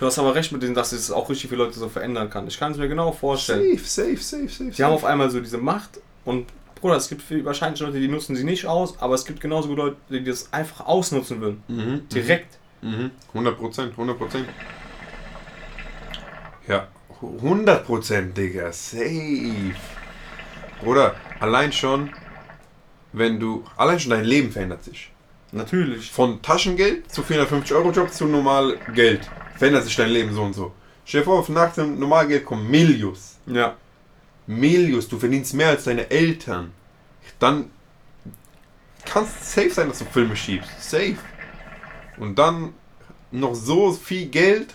Du 0.00 0.06
hast 0.06 0.18
aber 0.18 0.34
recht 0.34 0.52
mit 0.52 0.62
dem, 0.62 0.74
dass 0.74 0.92
es 0.92 1.10
auch 1.10 1.28
richtig 1.30 1.50
viele 1.50 1.64
Leute 1.64 1.78
so 1.78 1.88
verändern 1.88 2.28
kann. 2.30 2.46
Ich 2.48 2.58
kann 2.58 2.72
es 2.72 2.78
mir 2.78 2.88
genau 2.88 3.12
vorstellen. 3.12 3.76
Safe, 3.78 3.84
safe, 3.86 4.16
safe, 4.18 4.48
safe. 4.48 4.70
Die 4.70 4.84
haben 4.84 4.92
auf 4.92 5.04
einmal 5.04 5.30
so 5.30 5.40
diese 5.40 5.58
Macht 5.58 6.00
und 6.24 6.46
Bruder, 6.80 6.96
es 6.96 7.08
gibt 7.08 7.22
wahrscheinlich 7.44 7.80
Leute, 7.80 7.98
die 7.98 8.08
nutzen 8.08 8.36
sie 8.36 8.44
nicht 8.44 8.66
aus, 8.66 9.00
aber 9.00 9.14
es 9.14 9.24
gibt 9.24 9.40
genauso 9.40 9.68
gute 9.68 9.80
Leute, 9.82 9.96
die 10.10 10.22
das 10.24 10.52
einfach 10.52 10.84
ausnutzen 10.86 11.40
würden. 11.40 11.62
Mhm. 11.68 12.08
Direkt. 12.10 12.58
Mhm. 12.82 13.10
100 13.32 13.56
Prozent, 13.58 13.92
100 13.92 14.18
Prozent. 14.18 14.46
Ja, 16.68 16.88
100 17.22 17.86
Prozent, 17.86 18.36
Digga, 18.36 18.70
safe. 18.72 19.74
Bruder, 20.80 21.14
allein 21.40 21.72
schon, 21.72 22.10
wenn 23.12 23.38
du, 23.40 23.64
allein 23.76 24.00
schon 24.00 24.10
dein 24.10 24.24
Leben 24.24 24.50
verändert 24.50 24.84
sich. 24.84 25.10
Natürlich. 25.52 26.10
Von 26.10 26.42
Taschengeld 26.42 27.10
zu 27.12 27.22
450 27.22 27.76
Euro 27.76 27.92
Job 27.92 28.12
zu 28.12 28.26
normal 28.26 28.78
Geld. 28.92 29.28
Verändert 29.56 29.84
sich 29.84 29.94
dein 29.94 30.10
Leben 30.10 30.34
so 30.34 30.42
und 30.42 30.52
so. 30.52 30.72
Stell 31.04 31.20
dir 31.20 31.26
vor, 31.26 31.38
auf 31.38 31.48
nach 31.48 31.72
dem 31.74 31.98
Normalgeld 31.98 32.44
kommen 32.44 32.68
Millius. 32.70 33.36
Ja. 33.46 33.76
Millius, 34.46 35.08
du 35.08 35.18
verdienst 35.18 35.54
mehr 35.54 35.68
als 35.68 35.84
deine 35.84 36.10
Eltern. 36.10 36.72
Dann 37.38 37.70
kannst 39.04 39.40
es 39.40 39.54
safe 39.54 39.70
sein, 39.70 39.88
dass 39.88 39.98
du 40.00 40.06
Filme 40.06 40.34
schiebst. 40.34 40.70
Safe. 40.82 41.16
Und 42.18 42.38
dann 42.38 42.74
noch 43.30 43.54
so 43.54 43.92
viel 43.92 44.26
Geld, 44.26 44.74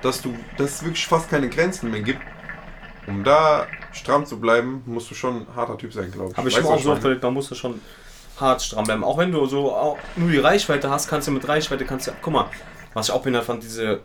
dass 0.00 0.22
du, 0.22 0.34
dass 0.56 0.76
es 0.76 0.82
wirklich 0.82 1.06
fast 1.06 1.28
keine 1.28 1.48
Grenzen 1.48 1.90
mehr 1.90 2.02
gibt. 2.02 2.20
Um 3.06 3.24
da 3.24 3.66
stramm 3.92 4.26
zu 4.26 4.38
bleiben, 4.38 4.82
musst 4.86 5.10
du 5.10 5.14
schon 5.14 5.42
ein 5.42 5.46
harter 5.56 5.76
Typ 5.76 5.92
sein, 5.92 6.10
glaube 6.10 6.30
ich. 6.30 6.36
Habe 6.36 6.48
ich 6.48 6.54
du, 6.54 6.60
auch 6.60 6.78
so 6.78 6.90
oft 6.90 7.02
meine? 7.02 7.04
erlebt, 7.04 7.22
man 7.22 7.34
muss 7.34 7.48
da 7.48 7.54
schon 7.54 7.80
hart 8.38 8.62
stramm 8.62 8.84
bleiben. 8.84 9.04
Auch 9.04 9.18
wenn 9.18 9.32
du 9.32 9.44
so 9.46 9.72
auch 9.72 9.98
nur 10.16 10.30
die 10.30 10.38
Reichweite 10.38 10.88
hast, 10.90 11.08
kannst 11.08 11.28
du 11.28 11.32
mit 11.32 11.46
Reichweite, 11.46 11.84
kannst 11.84 12.06
du, 12.06 12.12
guck 12.22 12.32
mal, 12.32 12.46
was 12.94 13.08
ich 13.08 13.14
auch 13.14 13.22
behindert 13.22 13.44
fand, 13.44 13.62
diese, 13.62 14.00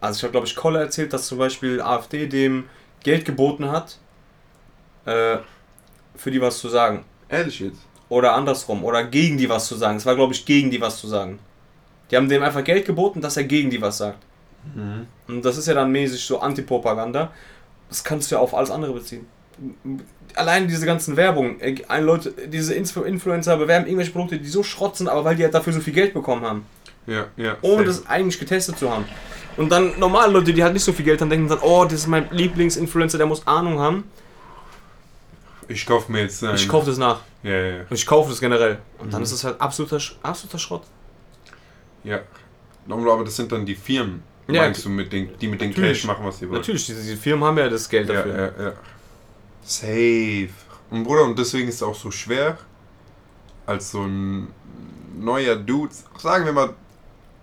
also 0.00 0.18
ich 0.18 0.22
habe 0.22 0.32
glaube 0.32 0.46
ich 0.46 0.54
Kolle 0.54 0.78
erzählt, 0.78 1.12
dass 1.12 1.26
zum 1.26 1.38
Beispiel 1.38 1.80
AfD 1.80 2.26
dem 2.26 2.68
Geld 3.02 3.24
geboten 3.24 3.70
hat, 3.70 3.98
äh, 5.06 5.38
für 6.16 6.30
die 6.30 6.40
was 6.40 6.58
zu 6.58 6.68
sagen. 6.68 7.04
Ehrlich 7.28 7.60
jetzt. 7.60 7.80
Oder 8.08 8.34
andersrum, 8.34 8.84
oder 8.84 9.04
gegen 9.04 9.38
die 9.38 9.48
was 9.48 9.66
zu 9.66 9.76
sagen. 9.76 9.96
Es 9.96 10.06
war 10.06 10.14
glaube 10.14 10.34
ich 10.34 10.44
gegen 10.44 10.70
die 10.70 10.80
was 10.80 10.98
zu 10.98 11.06
sagen. 11.06 11.38
Die 12.10 12.16
haben 12.16 12.28
dem 12.28 12.42
einfach 12.42 12.64
Geld 12.64 12.86
geboten, 12.86 13.20
dass 13.20 13.36
er 13.36 13.44
gegen 13.44 13.70
die 13.70 13.80
was 13.80 13.98
sagt. 13.98 14.18
Mhm. 14.74 15.06
Und 15.28 15.44
das 15.44 15.56
ist 15.56 15.68
ja 15.68 15.74
dann 15.74 15.90
mäßig 15.92 16.24
so 16.24 16.40
Antipropaganda. 16.40 17.30
Das 17.90 18.02
kannst 18.04 18.30
du 18.30 18.36
ja 18.36 18.40
auf 18.40 18.54
alles 18.54 18.70
andere 18.70 18.92
beziehen. 18.94 19.26
Allein 20.36 20.68
diese 20.68 20.86
ganzen 20.86 21.16
Werbungen, 21.16 21.60
äh, 21.60 21.74
ein 21.88 22.04
Leute, 22.04 22.32
diese 22.48 22.72
Influ- 22.74 23.02
Influencer 23.02 23.56
bewerben 23.58 23.84
irgendwelche 23.86 24.12
Produkte, 24.12 24.38
die 24.38 24.48
so 24.48 24.62
schrott 24.62 24.96
sind, 24.96 25.08
aber 25.08 25.24
weil 25.24 25.36
die 25.36 25.42
halt 25.42 25.52
dafür 25.54 25.72
so 25.72 25.80
viel 25.80 25.92
Geld 25.92 26.14
bekommen 26.14 26.42
haben, 26.42 26.64
Ja, 27.06 27.26
ja. 27.36 27.56
ohne 27.62 27.84
das 27.84 28.06
eigentlich 28.06 28.38
getestet 28.38 28.78
zu 28.78 28.88
haben. 28.90 29.04
Und 29.56 29.70
dann 29.70 29.98
normale 29.98 30.32
Leute, 30.32 30.54
die 30.54 30.62
halt 30.62 30.72
nicht 30.72 30.84
so 30.84 30.92
viel 30.92 31.04
Geld 31.04 31.20
haben, 31.20 31.28
denken 31.30 31.48
dann, 31.48 31.58
oh, 31.60 31.84
das 31.84 31.94
ist 31.94 32.06
mein 32.06 32.28
Lieblingsinfluencer, 32.30 33.18
der 33.18 33.26
muss 33.26 33.44
Ahnung 33.46 33.80
haben. 33.80 34.04
Ich 35.68 35.84
kaufe 35.84 36.10
mir 36.10 36.22
jetzt. 36.22 36.42
Ein, 36.44 36.54
Ich 36.54 36.68
kaufe 36.68 36.86
das 36.86 36.98
nach. 36.98 37.20
Ja, 37.42 37.50
ja. 37.50 37.80
Und 37.82 37.92
ich 37.92 38.06
kaufe 38.06 38.30
das 38.30 38.40
generell. 38.40 38.78
Und 38.98 39.12
dann 39.12 39.20
Mhm. 39.20 39.24
ist 39.24 39.32
es 39.32 39.44
halt 39.44 39.60
absoluter, 39.60 39.98
absoluter 40.22 40.58
Schrott. 40.58 40.82
Ja. 42.04 42.20
Aber 42.88 43.24
das 43.24 43.36
sind 43.36 43.52
dann 43.52 43.66
die 43.66 43.74
Firmen, 43.76 44.22
Ja, 44.54 44.62
meinst 44.62 44.84
du, 44.84 44.88
mit 44.88 45.12
den, 45.12 45.36
die 45.38 45.48
mit 45.48 45.60
den 45.60 45.70
natürlich. 45.70 45.98
Cash 45.98 46.04
machen, 46.06 46.24
was 46.24 46.38
sie 46.38 46.48
wollen. 46.48 46.60
Natürlich, 46.60 46.86
diese, 46.86 47.16
Firmen 47.16 47.44
haben 47.44 47.58
ja 47.58 47.68
das 47.68 47.88
Geld 47.88 48.08
Ja, 48.08 48.14
dafür. 48.14 48.54
ja, 48.58 48.64
ja. 48.66 48.72
Safe. 49.62 50.48
Und 50.90 51.04
Bruder, 51.04 51.24
und 51.24 51.38
deswegen 51.38 51.68
ist 51.68 51.76
es 51.76 51.82
auch 51.82 51.94
so 51.94 52.10
schwer, 52.10 52.58
als 53.66 53.90
so 53.92 54.02
ein 54.02 54.48
neuer 55.18 55.56
Dude, 55.56 55.92
sagen 56.18 56.44
wir 56.44 56.52
mal, 56.52 56.74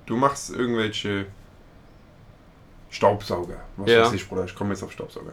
du 0.05 0.18
machst 0.18 0.49
irgendwelche 0.49 1.28
Staubsauger. 2.89 3.58
Was 3.78 3.89
Ja. 3.89 4.05
weiß 4.05 4.14
ich, 4.14 4.28
Bruder, 4.28 4.45
ich 4.45 4.55
komme 4.55 4.72
jetzt 4.74 4.84
auf 4.84 4.91
Staubsauger. 4.91 5.32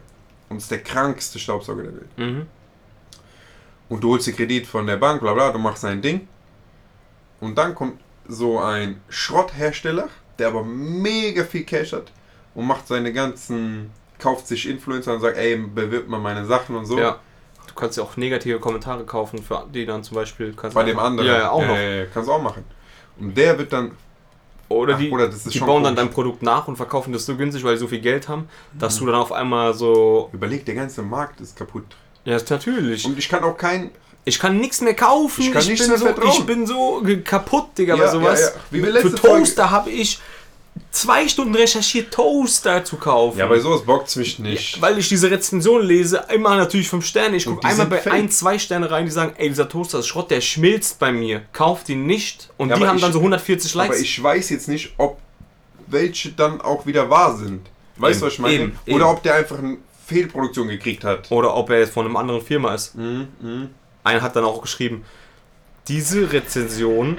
Und 0.48 0.58
es 0.58 0.64
ist 0.64 0.70
der 0.70 0.82
krankste 0.82 1.38
Staubsauger 1.38 1.82
der 1.84 1.92
Welt. 1.94 2.18
Mhm. 2.18 2.46
Und 3.88 4.02
du 4.02 4.10
holst 4.12 4.26
dir 4.26 4.32
Kredit 4.32 4.66
von 4.66 4.86
der 4.86 4.96
Bank, 4.96 5.20
bla 5.20 5.32
bla, 5.34 5.50
du 5.52 5.58
machst 5.58 5.84
dein 5.84 6.00
Ding. 6.02 6.28
Und 7.40 7.56
dann 7.58 7.74
kommt 7.74 8.00
so 8.26 8.58
ein 8.58 9.00
Schrotthersteller, 9.08 10.08
der 10.38 10.48
aber 10.48 10.64
mega 10.64 11.44
viel 11.44 11.64
Cash 11.64 11.92
hat 11.92 12.12
und 12.54 12.66
macht 12.66 12.86
seine 12.86 13.12
ganzen, 13.12 13.90
kauft 14.18 14.46
sich 14.46 14.68
Influencer 14.68 15.14
und 15.14 15.20
sagt, 15.20 15.36
ey, 15.36 15.56
bewirbt 15.56 16.08
mal 16.08 16.20
meine 16.20 16.44
Sachen 16.46 16.76
und 16.76 16.86
so. 16.86 16.98
Ja. 16.98 17.18
Du 17.66 17.74
kannst 17.74 17.96
ja 17.96 18.04
auch 18.04 18.16
negative 18.16 18.60
Kommentare 18.60 19.04
kaufen, 19.04 19.42
für 19.42 19.66
die 19.72 19.86
dann 19.86 20.04
zum 20.04 20.16
Beispiel. 20.16 20.52
Kannst 20.56 20.74
Bei 20.74 20.84
dem 20.84 20.98
anderen. 20.98 21.28
Ja, 21.28 21.38
ja, 21.38 21.50
auch 21.50 21.62
noch. 21.66 21.76
Äh, 21.76 22.06
kannst 22.12 22.28
du 22.28 22.32
auch 22.32 22.42
machen. 22.42 22.64
Und 23.18 23.36
der 23.36 23.58
wird 23.58 23.72
dann, 23.72 23.92
Oder 24.68 24.94
Ach, 24.94 24.98
die, 24.98 25.10
das 25.10 25.34
ist 25.36 25.54
die 25.54 25.58
schon 25.58 25.66
bauen 25.66 25.82
dann 25.82 25.94
komisch. 25.94 26.08
dein 26.08 26.14
Produkt 26.14 26.42
nach 26.42 26.68
und 26.68 26.76
verkaufen 26.76 27.12
das 27.12 27.26
so 27.26 27.36
günstig, 27.36 27.64
weil 27.64 27.76
sie 27.76 27.80
so 27.80 27.88
viel 27.88 28.00
Geld 28.00 28.28
haben, 28.28 28.48
dass 28.78 28.98
du 28.98 29.06
dann 29.06 29.14
auf 29.16 29.32
einmal 29.32 29.74
so. 29.74 30.30
überleg, 30.32 30.64
der 30.66 30.74
ganze 30.74 31.02
Markt 31.02 31.40
ist 31.40 31.56
kaputt. 31.56 31.84
Ja, 32.24 32.36
ist 32.36 32.50
natürlich. 32.50 33.04
Und 33.04 33.18
ich 33.18 33.28
kann 33.28 33.44
auch 33.44 33.56
kein, 33.56 33.90
Ich 34.24 34.38
kann 34.38 34.58
nichts 34.58 34.80
mehr 34.80 34.94
kaufen. 34.94 35.42
Ich 35.42 35.52
kann 35.52 35.64
nichts 35.66 35.86
bin 35.86 35.98
mehr 36.00 36.14
so, 36.16 36.22
ich 36.28 36.46
bin 36.46 36.66
so 36.66 37.02
kaputt, 37.24 37.76
Digga, 37.76 37.96
bei 37.96 38.04
Ja, 38.04 38.10
sowas. 38.10 38.40
ja, 38.70 38.78
ja. 38.80 39.00
Für 39.00 39.14
Toaster 39.14 39.70
habe 39.70 39.90
ich 39.90 40.18
zwei 40.90 41.28
Stunden 41.28 41.54
recherchiert, 41.54 42.12
Toaster 42.12 42.84
zu 42.84 42.96
kaufen. 42.96 43.38
ja, 43.38 43.46
bei 43.46 43.58
sowas 43.58 43.82
bockt 43.82 44.08
es 44.08 44.16
mich 44.16 44.38
nicht. 44.38 44.76
Ja, 44.76 44.82
weil 44.82 44.98
ich 44.98 45.08
diese 45.08 45.30
Rezension 45.30 45.82
lese, 45.84 46.24
immer 46.32 46.56
natürlich 46.56 46.88
fünf 46.88 47.04
Sterne. 47.04 47.36
Ich 47.36 47.44
gucke 47.44 47.66
einmal 47.66 47.86
bei 47.86 47.98
fake. 47.98 48.12
ein, 48.14 48.30
zwei 48.30 48.58
Sterne 48.58 48.90
rein, 48.90 49.04
die 49.04 49.10
sagen, 49.10 49.34
ey, 49.36 49.48
dieser 49.50 49.68
Toaster 49.68 49.98
ist 49.98 50.06
Schrott, 50.06 50.30
der 50.30 50.40
schmilzt 50.40 50.98
bei 50.98 51.12
mir. 51.12 51.42
Kauft 51.52 51.88
ihn 51.90 52.06
nicht. 52.06 52.48
Und 52.56 52.70
Ja, 52.70 52.76
die 52.76 52.86
haben 52.86 52.96
ich- 52.96 53.02
dann 53.02 53.12
so 53.12 53.20
140 53.20 53.74
Likes. 53.74 53.94
Aber 53.96 54.02
ich 54.02 54.22
weiß 54.22 54.48
jetzt 54.50 54.68
nicht, 54.68 54.94
ob 54.96 55.18
welche 55.86 56.30
dann 56.32 56.60
auch 56.62 56.86
wieder 56.86 57.10
wahr 57.10 57.36
sind. 57.36 57.60
Weißt 57.96 58.22
du, 58.22 58.26
was 58.26 58.32
ich 58.32 58.38
meine? 58.38 58.54
Eben, 58.54 58.78
Oder 58.86 58.94
eben. 58.96 59.04
ob 59.04 59.22
der 59.22 59.34
einfach 59.34 59.58
eine 59.58 59.76
Fehlproduktion 60.06 60.66
gekriegt 60.68 61.04
hat. 61.04 61.30
Oder 61.30 61.54
ob 61.54 61.70
er 61.70 61.80
jetzt 61.80 61.92
von 61.92 62.06
einer 62.06 62.18
anderen 62.18 62.40
Firma 62.42 62.74
ist. 62.74 62.94
Mhm, 62.96 63.28
mhm. 63.40 63.68
Einer 64.04 64.22
hat 64.22 64.36
dann 64.36 64.44
auch 64.44 64.62
geschrieben, 64.62 65.04
diese 65.88 66.32
Rezension 66.32 67.18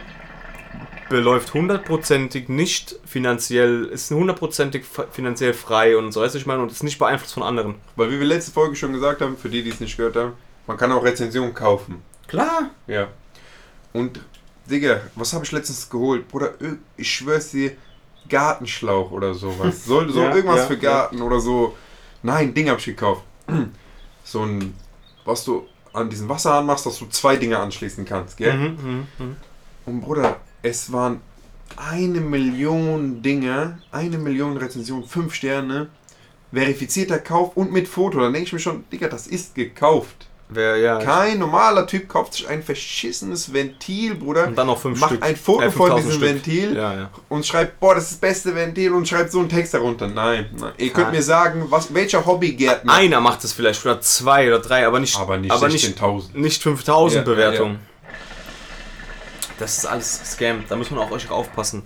beläuft 1.09 1.53
hundertprozentig 1.53 2.49
nicht 2.49 2.95
finanziell, 3.05 3.85
ist 3.85 4.09
hundertprozentig 4.11 4.85
finanziell 5.11 5.53
frei 5.53 5.97
und 5.97 6.11
so, 6.11 6.21
weißt 6.21 6.35
du, 6.35 6.39
ich 6.39 6.45
meine, 6.45 6.61
und 6.61 6.71
ist 6.71 6.83
nicht 6.83 6.97
beeinflusst 6.97 7.33
von 7.33 7.43
anderen. 7.43 7.75
Weil 7.95 8.11
wie 8.11 8.19
wir 8.19 8.25
letzte 8.25 8.51
Folge 8.51 8.75
schon 8.75 8.93
gesagt 8.93 9.21
haben, 9.21 9.37
für 9.37 9.49
die, 9.49 9.63
die 9.63 9.69
es 9.69 9.79
nicht 9.79 9.97
gehört 9.97 10.15
haben, 10.15 10.33
man 10.67 10.77
kann 10.77 10.91
auch 10.91 11.03
Rezensionen 11.03 11.53
kaufen. 11.53 12.01
Klar. 12.27 12.71
Ja. 12.87 13.07
Und, 13.93 14.19
Digga, 14.69 15.01
was 15.15 15.33
habe 15.33 15.45
ich 15.45 15.51
letztens 15.51 15.89
geholt? 15.89 16.27
Bruder, 16.27 16.53
ich 16.97 17.11
schwör's 17.11 17.51
dir, 17.51 17.73
Gartenschlauch 18.27 19.11
oder 19.11 19.33
sowas. 19.33 19.75
So, 19.85 20.07
so 20.07 20.21
Ja, 20.21 20.35
irgendwas 20.35 20.61
ja, 20.61 20.65
für 20.65 20.77
Garten 20.77 21.21
oder 21.21 21.39
so. 21.39 21.77
Nein, 22.23 22.53
Ding 22.53 22.69
habe 22.69 22.79
ich 22.79 22.85
gekauft. 22.85 23.23
So 24.27 24.41
ein, 24.41 24.73
was 25.23 25.45
du 25.45 25.67
an 25.95 26.09
diesem 26.09 26.29
Wasserhahn 26.29 26.65
machst, 26.65 26.85
dass 26.85 26.99
du 26.99 27.05
zwei 27.07 27.37
Dinge 27.37 27.59
anschließen 27.59 28.05
kannst, 28.05 28.37
gell? 28.37 28.53
Mhm, 28.53 28.77
mhm, 28.83 29.07
mhm. 29.17 29.35
Und 29.85 30.01
Bruder, 30.01 30.37
es 30.61 30.91
waren 30.91 31.21
eine 31.77 32.21
Million 32.21 33.21
Dinge, 33.21 33.79
eine 33.91 34.17
Million 34.17 34.57
Rezensionen, 34.57 35.05
fünf 35.05 35.33
Sterne, 35.33 35.89
verifizierter 36.51 37.19
Kauf 37.19 37.55
und 37.57 37.71
mit 37.71 37.87
Foto. 37.87 38.19
Dann 38.19 38.33
denke 38.33 38.47
ich 38.47 38.53
mir 38.53 38.59
schon, 38.59 38.85
Digga, 38.91 39.07
das 39.07 39.27
ist 39.27 39.55
gekauft. 39.55 40.27
Wer, 40.47 40.77
ja. 40.77 40.99
Kein 40.99 41.39
normaler 41.39 41.87
Typ 41.87 42.07
kauft 42.07 42.33
sich 42.35 42.47
ein 42.47 42.61
verschissenes 42.61 43.51
Ventil, 43.51 44.13
Bruder, 44.13 44.45
Und 44.45 44.55
dann 44.55 44.67
noch 44.67 44.79
fünf 44.79 44.99
macht 44.99 45.11
Stück. 45.13 45.23
ein 45.23 45.35
Foto 45.35 45.61
Äh, 45.63 45.71
von 45.71 45.87
5000 45.87 45.97
diesem 46.05 46.11
Stück. 46.11 46.21
Ventil 46.35 46.75
Ja, 46.75 46.93
ja. 46.93 47.09
und 47.29 47.45
schreibt, 47.47 47.79
boah, 47.79 47.95
das 47.95 48.03
ist 48.05 48.11
das 48.11 48.19
beste 48.19 48.53
Ventil 48.55 48.93
und 48.93 49.07
schreibt 49.07 49.31
so 49.31 49.39
einen 49.39 49.49
Text 49.49 49.73
darunter. 49.73 50.07
Nein, 50.07 50.45
nein. 50.59 50.73
ihr 50.77 50.89
könnt 50.93 51.07
Nein. 51.07 51.15
mir 51.15 51.23
sagen, 51.23 51.65
was, 51.69 51.91
welcher 51.95 52.23
Hobbygärtner, 52.25 52.93
Einer 52.93 53.21
macht 53.21 53.43
es 53.43 53.53
vielleicht, 53.53 53.83
oder 53.83 53.99
zwei 54.01 54.47
oder 54.47 54.59
drei, 54.59 54.85
aber 54.85 54.99
nicht, 54.99 55.17
aber 55.17 55.37
nicht 55.37 55.51
aber 55.51 55.67
nicht, 55.67 55.97
16.000. 55.99 56.37
nicht 56.37 56.61
5000 56.61 57.15
Ja, 57.15 57.19
ja, 57.21 57.35
Bewertungen. 57.35 57.79
Das 59.57 59.77
ist 59.79 59.85
alles 59.85 60.21
Scam, 60.25 60.63
da 60.69 60.75
muss 60.75 60.91
man 60.91 60.99
auch 60.99 61.11
euch 61.11 61.29
aufpassen. 61.29 61.83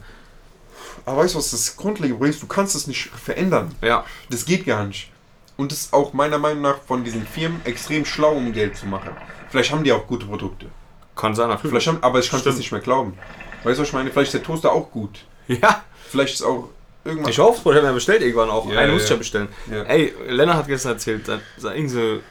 Aber 1.06 1.24
weißt 1.24 1.34
du, 1.36 1.38
was 1.40 1.52
das 1.52 1.78
grundlegende 1.78 2.16
Problem 2.18 2.32
ist? 2.32 2.42
Du 2.44 2.48
kannst 2.48 2.76
es 2.76 2.88
nicht 2.88 3.10
verändern. 3.10 3.74
Ja. 3.82 4.04
Das 4.30 4.44
geht 4.46 4.66
gar 4.66 4.84
nicht. 4.86 5.10
Und 5.60 5.74
es 5.74 5.82
ist 5.82 5.94
auch 5.94 6.14
meiner 6.14 6.38
Meinung 6.38 6.62
nach 6.62 6.78
von 6.88 7.04
diesen 7.04 7.28
Firmen 7.28 7.60
extrem 7.66 8.06
schlau, 8.06 8.32
um 8.32 8.54
Geld 8.54 8.78
zu 8.78 8.86
machen. 8.86 9.10
Vielleicht 9.50 9.72
haben 9.74 9.84
die 9.84 9.92
auch 9.92 10.08
gute 10.08 10.26
Produkte. 10.26 10.68
Kann 11.18 11.36
sein, 11.36 11.50
natürlich. 11.50 11.72
Vielleicht 11.72 11.88
haben, 11.88 12.02
aber 12.02 12.20
ich 12.20 12.30
kann 12.30 12.42
es 12.46 12.58
nicht 12.58 12.72
mehr 12.72 12.80
glauben. 12.80 13.18
Weißt 13.66 13.78
du, 13.78 13.82
was 13.82 13.90
ich 13.90 13.94
meine? 13.94 14.10
Vielleicht 14.10 14.34
ist 14.34 14.40
der 14.40 14.44
Toaster 14.44 14.72
auch 14.72 14.90
gut. 14.90 15.26
Ja, 15.50 15.84
Vielleicht 16.08 16.36
ist 16.36 16.44
auch 16.44 16.70
irgendwas. 17.04 17.32
ich 17.32 17.40
hoffe, 17.40 17.76
habe 17.76 17.82
mir 17.82 17.94
bestellt 17.94 18.22
irgendwann 18.22 18.50
auch. 18.50 18.72
Ja, 18.72 18.80
Einen 18.80 18.90
ja, 18.90 18.94
muss 18.94 19.04
ich 19.04 19.10
ja. 19.10 19.16
bestellen. 19.18 19.50
Ja. 19.70 19.84
Ey, 19.84 20.14
Lennart 20.28 20.58
hat 20.58 20.68
gestern 20.68 20.94
erzählt, 20.94 21.28
da, 21.28 21.40
da 21.62 21.74
irgend 21.74 21.92
so, 21.92 22.00
ich 22.00 22.22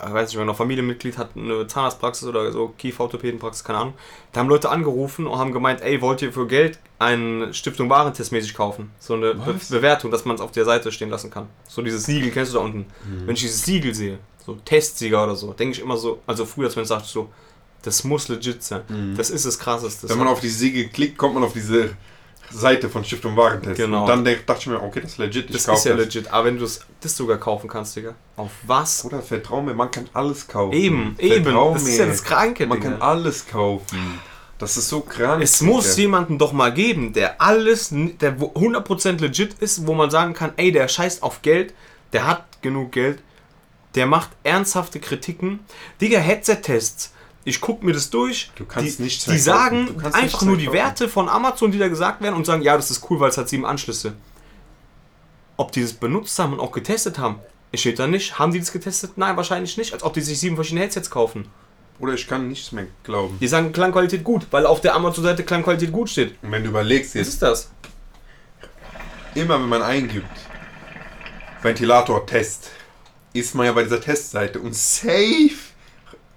weiß 0.00 0.28
nicht 0.28 0.36
mehr, 0.36 0.44
noch 0.44 0.56
Familienmitglied 0.56 1.18
hat 1.18 1.30
eine 1.36 1.66
Zahnarztpraxis 1.66 2.28
oder 2.28 2.50
so, 2.52 2.74
Kieferorthopädenpraxis, 2.78 3.64
keine 3.64 3.78
Ahnung. 3.78 3.94
Da 4.32 4.40
haben 4.40 4.48
Leute 4.48 4.70
angerufen 4.70 5.26
und 5.26 5.38
haben 5.38 5.52
gemeint, 5.52 5.80
ey, 5.80 6.00
wollt 6.00 6.22
ihr 6.22 6.32
für 6.32 6.46
Geld 6.46 6.78
einen 6.98 7.52
Stiftung 7.54 7.90
Warentest 7.90 8.32
mäßig 8.32 8.54
kaufen? 8.54 8.90
So 8.98 9.14
eine 9.14 9.34
Be? 9.34 9.58
Bewertung, 9.70 10.10
dass 10.10 10.24
man 10.24 10.36
es 10.36 10.40
auf 10.40 10.52
der 10.52 10.64
Seite 10.64 10.92
stehen 10.92 11.10
lassen 11.10 11.30
kann. 11.30 11.46
So 11.68 11.82
dieses 11.82 12.04
Siegel, 12.04 12.30
kennst 12.30 12.52
du 12.52 12.58
da 12.58 12.64
unten? 12.64 12.86
Mhm. 13.04 13.26
Wenn 13.26 13.34
ich 13.34 13.42
dieses 13.42 13.62
Siegel 13.62 13.94
sehe, 13.94 14.18
so 14.44 14.54
Testsieger 14.64 15.24
oder 15.24 15.36
so, 15.36 15.52
denke 15.52 15.76
ich 15.76 15.82
immer 15.82 15.96
so, 15.96 16.20
also 16.26 16.44
früher, 16.44 16.66
als 16.66 16.76
man 16.76 16.84
sagt 16.84 17.06
so, 17.06 17.30
das 17.82 18.04
muss 18.04 18.28
legit 18.28 18.62
sein. 18.62 18.82
Mhm. 18.88 19.16
Das 19.16 19.30
ist 19.30 19.46
das 19.46 19.58
Krasseste. 19.58 20.08
Wenn 20.08 20.18
man 20.18 20.28
auf 20.28 20.40
die 20.40 20.48
Siegel 20.48 20.88
klickt, 20.88 21.16
kommt 21.16 21.34
man 21.34 21.44
auf 21.44 21.52
diese 21.52 21.90
Seite 22.50 22.88
von 22.88 23.04
Stiftung 23.04 23.36
Warentest. 23.36 23.76
Genau. 23.76 24.02
Und 24.02 24.08
dann 24.08 24.24
dachte 24.24 24.60
ich 24.60 24.66
mir, 24.66 24.82
okay, 24.82 25.00
das 25.00 25.12
ist 25.12 25.18
legit. 25.18 25.50
Ich 25.50 25.62
das 25.64 25.78
ist 25.78 25.84
ja 25.84 25.94
legit, 25.94 26.28
aber 26.32 26.46
wenn 26.46 26.56
du 26.56 26.62
das, 26.62 26.80
das 27.00 27.16
sogar 27.16 27.38
kaufen 27.38 27.68
kannst, 27.68 27.96
Digga, 27.96 28.14
auf 28.36 28.50
was? 28.66 29.04
Oder 29.04 29.22
vertrau 29.22 29.60
mir, 29.60 29.74
man 29.74 29.90
kann 29.90 30.08
alles 30.14 30.46
kaufen. 30.46 30.72
Eben, 30.72 31.16
eben, 31.18 31.44
Vertrau 31.44 31.74
das 31.74 31.84
mir. 31.84 31.90
ist 31.90 31.98
ja 31.98 32.06
das 32.06 32.24
Kranke, 32.24 32.66
Man 32.66 32.78
Digga. 32.80 32.92
kann 32.92 33.02
alles 33.02 33.46
kaufen. 33.46 34.20
Das 34.58 34.76
ist 34.76 34.88
so 34.88 35.00
krank. 35.02 35.42
Es 35.42 35.60
muss 35.60 35.94
Digga. 35.94 36.00
jemanden 36.02 36.38
doch 36.38 36.52
mal 36.52 36.72
geben, 36.72 37.12
der 37.12 37.40
alles, 37.40 37.90
der 37.92 38.40
wo 38.40 38.46
100% 38.46 39.20
legit 39.20 39.54
ist, 39.60 39.86
wo 39.86 39.94
man 39.94 40.10
sagen 40.10 40.34
kann, 40.34 40.52
ey, 40.56 40.72
der 40.72 40.88
scheißt 40.88 41.22
auf 41.22 41.42
Geld, 41.42 41.74
der 42.12 42.26
hat 42.26 42.44
genug 42.60 42.92
Geld, 42.92 43.22
der 43.94 44.06
macht 44.06 44.30
ernsthafte 44.42 44.98
Kritiken. 45.00 45.60
Digga, 46.00 46.18
Headset-Tests. 46.18 47.12
Ich 47.48 47.62
guck 47.62 47.82
mir 47.82 47.94
das 47.94 48.10
durch. 48.10 48.50
Du 48.56 48.66
kannst 48.66 48.98
die, 48.98 49.04
nichts 49.04 49.24
Die 49.24 49.38
sagen 49.38 49.96
einfach 50.12 50.42
nur 50.42 50.58
die. 50.58 50.70
Werte 50.70 51.08
von 51.08 51.30
Amazon, 51.30 51.72
die 51.72 51.78
da 51.78 51.88
gesagt 51.88 52.20
werden 52.20 52.34
und 52.34 52.44
sagen, 52.44 52.60
ja, 52.60 52.76
das 52.76 52.90
ist 52.90 53.08
cool, 53.08 53.20
weil 53.20 53.30
es 53.30 53.38
hat 53.38 53.48
sieben 53.48 53.64
Anschlüsse. 53.64 54.12
Ob 55.56 55.72
die 55.72 55.80
das 55.80 55.94
benutzt 55.94 56.38
haben 56.38 56.52
und 56.52 56.60
auch 56.60 56.72
getestet 56.72 57.18
haben, 57.18 57.40
steht 57.72 57.98
da 57.98 58.06
nicht. 58.06 58.38
Haben 58.38 58.52
die 58.52 58.58
das 58.58 58.70
getestet? 58.70 59.12
Nein, 59.16 59.34
wahrscheinlich 59.38 59.78
nicht. 59.78 59.94
Als 59.94 60.02
ob 60.02 60.12
die 60.12 60.20
sich 60.20 60.38
sieben 60.38 60.56
verschiedene 60.56 60.82
Headsets 60.82 61.08
kaufen. 61.08 61.46
Oder 62.00 62.12
ich 62.12 62.28
kann 62.28 62.48
nichts 62.48 62.70
mehr 62.70 62.86
glauben. 63.02 63.38
Die 63.40 63.48
sagen 63.48 63.72
Klangqualität 63.72 64.24
gut, 64.24 64.46
weil 64.50 64.66
auf 64.66 64.82
der 64.82 64.94
Amazon-Seite 64.94 65.42
Klangqualität 65.42 65.90
gut 65.90 66.10
steht. 66.10 66.34
Und 66.42 66.52
wenn 66.52 66.62
du 66.62 66.68
überlegst 66.68 67.14
Was 67.14 67.20
jetzt, 67.20 67.28
ist 67.28 67.42
das? 67.42 67.70
immer 69.34 69.58
wenn 69.58 69.68
man 69.68 69.82
eingibt, 69.82 70.26
Ventilator-Test, 71.62 72.70
ist 73.32 73.54
man 73.54 73.64
ja 73.66 73.72
bei 73.72 73.84
dieser 73.84 74.00
Testseite 74.00 74.60
und 74.60 74.74
safe 74.74 75.67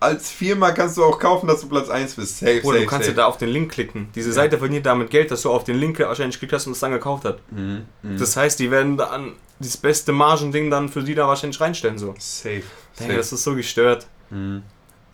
als 0.01 0.31
Firma 0.31 0.71
kannst 0.71 0.97
du 0.97 1.03
auch 1.05 1.19
kaufen, 1.19 1.47
dass 1.47 1.61
du 1.61 1.69
Platz 1.69 1.87
1 1.89 2.15
bist. 2.15 2.39
Safe, 2.39 2.59
Oder 2.63 2.73
safe, 2.73 2.79
du 2.79 2.85
kannst 2.89 3.07
ja 3.07 3.11
safe. 3.13 3.21
da 3.21 3.25
auf 3.27 3.37
den 3.37 3.49
Link 3.49 3.71
klicken. 3.71 4.09
Diese 4.15 4.33
Seite 4.33 4.57
verdient 4.57 4.85
damit 4.85 5.09
Geld, 5.11 5.29
dass 5.31 5.43
du 5.43 5.51
auf 5.51 5.63
den 5.63 5.77
Link 5.77 5.99
wahrscheinlich 5.99 6.35
geklickt 6.35 6.53
hast 6.53 6.65
und 6.67 6.73
es 6.73 6.79
dann 6.79 6.91
gekauft 6.91 7.23
hat. 7.23 7.39
Mhm, 7.51 7.85
mhm. 8.01 8.17
Das 8.17 8.35
heißt, 8.35 8.59
die 8.59 8.71
werden 8.71 8.97
dann 8.97 9.33
das 9.59 9.77
beste 9.77 10.11
Margending 10.11 10.69
dann 10.71 10.89
für 10.89 11.03
die 11.03 11.13
da 11.15 11.27
wahrscheinlich 11.27 11.61
reinstellen. 11.61 11.97
So. 11.99 12.15
safe. 12.17 12.63
Denke, 12.99 13.15
das 13.15 13.31
ist 13.31 13.43
so 13.43 13.55
gestört. 13.55 14.07
Mhm. 14.31 14.63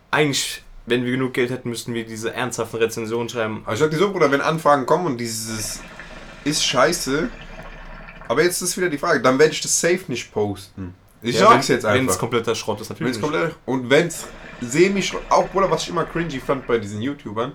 Eigentlich, 0.09 0.63
wenn 0.85 1.03
wir 1.03 1.11
genug 1.11 1.33
Geld 1.33 1.51
hätten, 1.51 1.69
müssten 1.69 1.93
wir 1.93 2.05
diese 2.05 2.33
ernsthaften 2.33 2.77
Rezensionen 2.77 3.27
schreiben. 3.27 3.61
Aber 3.65 3.73
ich 3.73 3.79
sag 3.79 3.91
dir 3.91 3.97
so, 3.97 4.11
Bruder, 4.11 4.31
wenn 4.31 4.41
Anfragen 4.41 4.85
kommen 4.85 5.05
und 5.05 5.17
dieses 5.17 5.81
ist 6.45 6.63
scheiße, 6.65 7.29
aber 8.29 8.43
jetzt 8.43 8.61
ist 8.61 8.77
wieder 8.77 8.89
die 8.89 8.97
Frage, 8.97 9.21
dann 9.21 9.37
werde 9.37 9.51
ich 9.51 9.59
das 9.61 9.79
safe 9.79 9.99
nicht 10.07 10.31
posten. 10.31 10.93
Ich 11.21 11.35
Ja, 11.39 11.49
sag's 11.49 11.67
wenn, 11.67 11.75
jetzt 11.75 11.83
Wenn 11.83 11.93
es 11.93 11.99
einfach. 12.01 12.19
kompletter 12.19 12.55
Schrott 12.55 12.79
ist, 12.79 12.89
natürlich. 12.89 13.15
Wenn's 13.15 13.21
nicht. 13.21 13.31
komplett, 13.33 13.55
und 13.65 13.89
wenn's 13.89 14.25
semi 14.61 15.03
auch 15.29 15.47
Bruder, 15.49 15.69
was 15.69 15.83
ich 15.83 15.89
immer 15.89 16.05
cringy 16.05 16.39
fand 16.39 16.67
bei 16.67 16.77
diesen 16.77 17.01
YouTubern, 17.01 17.51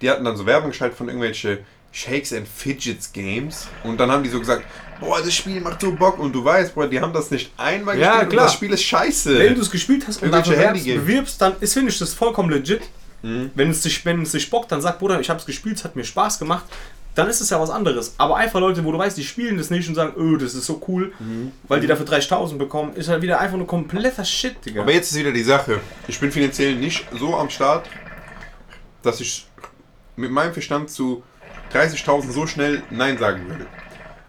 die 0.00 0.10
hatten 0.10 0.24
dann 0.24 0.36
so 0.36 0.46
Werbung 0.46 0.70
geschaltet 0.70 0.96
von 0.96 1.08
irgendwelche 1.08 1.58
Shakes 1.90 2.32
and 2.32 2.46
Fidgets 2.46 3.12
Games 3.12 3.66
und 3.82 3.98
dann 3.98 4.10
haben 4.10 4.22
die 4.22 4.28
so 4.28 4.38
gesagt, 4.38 4.64
boah, 5.00 5.20
das 5.20 5.34
Spiel 5.34 5.60
macht 5.60 5.80
so 5.80 5.92
Bock 5.92 6.18
und 6.18 6.32
du 6.34 6.44
weißt, 6.44 6.74
Bruder, 6.74 6.88
die 6.88 7.00
haben 7.00 7.12
das 7.12 7.30
nicht 7.30 7.50
einmal 7.56 7.98
Ja, 7.98 8.10
gespielt 8.12 8.30
klar. 8.30 8.42
und 8.42 8.46
das 8.46 8.54
Spiel 8.54 8.72
ist 8.72 8.82
scheiße. 8.82 9.38
Wenn 9.38 9.54
du 9.54 9.60
es 9.62 9.70
gespielt 9.70 10.04
hast 10.06 10.22
und 10.22 10.30
bewirbst, 10.30 10.52
Handy-Games. 10.52 11.00
bewirbst, 11.02 11.40
dann 11.40 11.54
ist, 11.60 11.72
finde 11.72 11.90
ich 11.90 11.98
das 11.98 12.14
vollkommen 12.14 12.50
legit. 12.50 12.82
Mhm. 13.22 13.50
Wenn 13.54 13.70
es 13.70 13.82
dich, 13.82 14.04
wenn 14.04 14.22
es 14.22 14.32
dich 14.32 14.48
bockt, 14.48 14.70
dann 14.70 14.80
sag, 14.80 14.98
Bruder, 14.98 15.18
ich 15.20 15.28
habe 15.30 15.40
es 15.40 15.46
gespielt, 15.46 15.76
es 15.76 15.84
hat 15.84 15.96
mir 15.96 16.04
Spaß 16.04 16.38
gemacht. 16.38 16.64
Dann 17.18 17.28
ist 17.28 17.40
es 17.40 17.50
ja 17.50 17.58
was 17.60 17.70
anderes. 17.70 18.14
Aber 18.18 18.36
einfach 18.36 18.60
Leute, 18.60 18.84
wo 18.84 18.92
du 18.92 18.98
weißt, 18.98 19.16
die 19.18 19.24
spielen 19.24 19.58
das 19.58 19.70
nicht 19.70 19.88
und 19.88 19.94
sagen, 19.96 20.12
öh, 20.16 20.38
das 20.38 20.54
ist 20.54 20.66
so 20.66 20.80
cool, 20.86 21.12
Mhm. 21.18 21.50
weil 21.66 21.80
die 21.80 21.86
dafür 21.88 22.06
30.000 22.06 22.58
bekommen, 22.58 22.94
ist 22.94 23.08
halt 23.08 23.22
wieder 23.22 23.40
einfach 23.40 23.56
nur 23.56 23.66
kompletter 23.66 24.24
Shit, 24.24 24.64
Digga. 24.64 24.82
Aber 24.82 24.92
jetzt 24.92 25.10
ist 25.10 25.18
wieder 25.18 25.32
die 25.32 25.42
Sache. 25.42 25.80
Ich 26.06 26.20
bin 26.20 26.30
finanziell 26.30 26.76
nicht 26.76 27.06
so 27.18 27.34
am 27.36 27.50
Start, 27.50 27.88
dass 29.02 29.20
ich 29.20 29.46
mit 30.16 30.30
meinem 30.30 30.52
Verstand 30.52 30.90
zu 30.90 31.22
30.000 31.72 32.30
so 32.32 32.46
schnell 32.46 32.82
Nein 32.90 33.18
sagen 33.18 33.48
würde. 33.48 33.66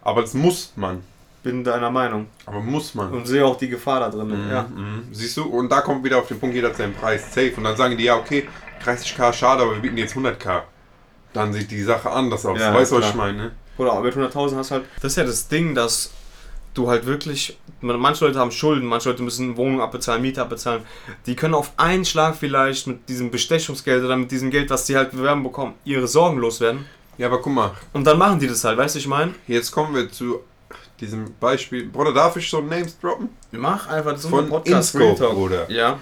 Aber 0.02 0.22
das 0.22 0.34
muss 0.34 0.74
man. 0.76 1.04
bin 1.42 1.64
deiner 1.64 1.90
Meinung. 1.90 2.26
Aber 2.46 2.60
muss 2.60 2.96
man. 2.96 3.14
Und 3.14 3.26
sehe 3.26 3.46
auch 3.46 3.58
die 3.58 3.70
Gefahr 3.70 4.02
da 4.02 4.10
drin. 4.10 4.28
Mhm, 4.46 4.52
Ja. 4.52 4.64
mhm. 4.64 5.04
Siehst 5.12 5.38
du? 5.38 5.44
Und 5.46 5.70
da 5.72 5.80
kommt 5.82 6.04
wieder 6.04 6.18
auf 6.18 6.28
den 6.28 6.38
Punkt, 6.40 6.54
jeder 6.54 6.68
hat 6.70 6.76
seinen 6.78 6.94
Preis. 6.94 7.34
Safe. 7.34 7.54
Und 7.56 7.64
dann 7.64 7.78
sagen 7.78 7.98
die, 7.98 8.04
ja, 8.04 8.18
okay, 8.18 8.48
30k 8.84 9.32
schade, 9.32 9.64
aber 9.64 9.74
wir 9.76 9.82
bieten 9.82 9.98
jetzt 9.98 10.16
100k. 10.16 10.64
Dann 11.34 11.54
sieht 11.54 11.70
die 11.72 11.84
Sache 11.84 12.10
anders 12.10 12.46
aus. 12.46 12.60
Ja, 12.60 12.74
weißt 12.74 12.92
du, 12.92 12.98
was 12.98 13.10
ich 13.10 13.16
meine? 13.16 13.38
ne? 13.38 13.52
Oder 13.78 13.94
auch 13.94 14.02
mit 14.02 14.14
100.000 14.14 14.58
hast 14.58 14.72
halt. 14.72 14.84
Das 15.02 15.14
ist 15.14 15.16
ja 15.18 15.24
das 15.24 15.48
Ding, 15.48 15.74
dass 15.76 16.12
du 16.74 16.90
halt 16.90 17.06
wirklich. 17.06 17.58
Manche 17.82 18.26
Leute 18.26 18.40
haben 18.40 18.52
Schulden, 18.52 18.86
manche 18.86 19.10
Leute 19.10 19.24
müssen 19.24 19.56
Wohnungen 19.56 19.80
abbezahlen, 19.80 20.22
Miete 20.22 20.42
abbezahlen. 20.42 20.82
Die 21.26 21.36
können 21.36 21.54
auf 21.54 21.72
einen 21.78 22.04
Schlag 22.04 22.36
vielleicht 22.36 22.88
mit 22.88 23.08
diesem 23.08 23.32
Bestechungsgeld 23.32 24.04
oder 24.04 24.18
mit 24.18 24.32
diesem 24.32 24.52
Geld, 24.52 24.70
was 24.70 24.86
die 24.86 24.98
halt 24.98 25.12
bewerben 25.12 25.44
bekommen, 25.44 25.76
ihre 25.86 26.08
Sorgen 26.08 26.40
loswerden. 26.40 26.86
Ja, 27.18 27.28
aber 27.28 27.42
guck 27.42 27.54
mal, 27.54 27.72
Und 27.94 28.06
dann 28.06 28.18
machen 28.18 28.40
die 28.40 28.48
das 28.48 28.64
halt, 28.64 28.78
weißt 28.78 28.96
du, 28.96 29.00
ich 29.00 29.08
meine? 29.08 29.34
jetzt 29.48 29.72
kommen 29.72 29.94
wir 29.96 30.12
zu 30.12 30.42
diesem 31.00 31.34
Beispiel. 31.40 31.88
Bruder, 31.88 32.14
darf 32.14 32.36
ich 32.38 32.50
so 32.50 32.62
Names 32.62 33.00
droppen? 33.00 33.30
Mach 33.52 33.88
einfach 33.88 34.12
das 34.12 34.24
ist 34.26 34.30
Von 34.30 34.50
Podcast, 34.50 34.96
Inscope. 34.96 35.34
Bruder. 35.34 35.70
Ja. 35.72 36.00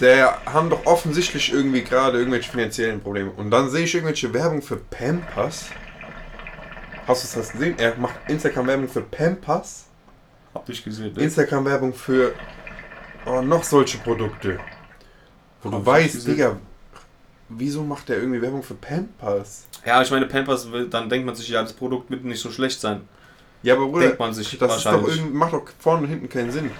Der 0.00 0.40
haben 0.46 0.70
doch 0.70 0.84
offensichtlich 0.86 1.52
irgendwie 1.52 1.82
gerade 1.82 2.18
irgendwelche 2.18 2.50
finanziellen 2.50 3.00
Probleme. 3.00 3.30
Und 3.30 3.50
dann 3.50 3.70
sehe 3.70 3.84
ich 3.84 3.94
irgendwelche 3.94 4.32
Werbung 4.32 4.62
für 4.62 4.76
Pampers. 4.76 5.66
Hast 7.06 7.34
du 7.34 7.38
das 7.38 7.52
gesehen? 7.52 7.74
Er 7.78 7.96
macht 7.96 8.14
Instagram-Werbung 8.28 8.88
für 8.88 9.02
Pampers. 9.02 9.86
Hab 10.54 10.68
ich 10.68 10.84
gesehen. 10.84 11.12
ne? 11.14 11.22
Instagram-Werbung 11.22 11.94
für 11.94 12.34
oh, 13.26 13.40
noch 13.40 13.64
solche 13.64 13.98
Produkte. 13.98 14.58
Wo 15.62 15.70
Hab 15.72 15.80
du 15.80 15.86
weißt. 15.86 16.26
Digga, 16.26 16.56
wieso 17.48 17.82
macht 17.82 18.08
der 18.08 18.18
irgendwie 18.18 18.40
Werbung 18.40 18.62
für 18.62 18.74
Pampers? 18.74 19.66
Ja, 19.84 20.02
ich 20.02 20.10
meine, 20.10 20.26
Pampers, 20.26 20.70
will- 20.70 20.88
dann 20.88 21.08
denkt 21.08 21.26
man 21.26 21.34
sich, 21.34 21.48
ja, 21.48 21.62
das 21.62 21.72
Produkt 21.72 22.10
wird 22.10 22.24
nicht 22.24 22.40
so 22.40 22.50
schlecht 22.50 22.80
sein. 22.80 23.02
Ja, 23.62 23.74
aber 23.74 23.86
Bruder, 23.86 24.06
denkt 24.06 24.18
man 24.18 24.34
sich 24.34 24.58
das 24.58 24.76
ist 24.76 24.86
doch 24.86 25.30
macht 25.32 25.52
doch 25.52 25.64
vorne 25.78 26.02
und 26.02 26.08
hinten 26.08 26.28
keinen 26.28 26.50
Sinn. 26.50 26.70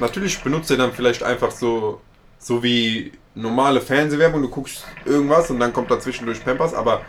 Natürlich 0.00 0.42
benutzt 0.42 0.70
er 0.70 0.76
dann 0.76 0.92
vielleicht 0.92 1.22
einfach 1.22 1.50
so, 1.50 2.00
so 2.42 2.62
wie 2.62 3.12
normale 3.34 3.80
Fernsehwerbung, 3.80 4.42
du 4.42 4.48
guckst 4.48 4.84
irgendwas 5.04 5.48
und 5.50 5.60
dann 5.60 5.72
kommt 5.72 5.90
da 5.90 5.98
zwischendurch 6.00 6.44
Pampers, 6.44 6.74
aber 6.74 7.02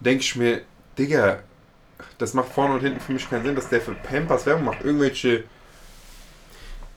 denke 0.00 0.22
ich 0.22 0.34
mir, 0.34 0.62
Digga, 0.98 1.40
das 2.18 2.34
macht 2.34 2.48
vorne 2.48 2.74
und 2.74 2.80
hinten 2.80 3.00
für 3.00 3.12
mich 3.12 3.28
keinen 3.28 3.44
Sinn, 3.44 3.54
dass 3.54 3.68
der 3.68 3.80
für 3.80 3.92
Pampers 3.92 4.46
Werbung 4.46 4.64
macht. 4.64 4.82
Irgendwelche, 4.82 5.44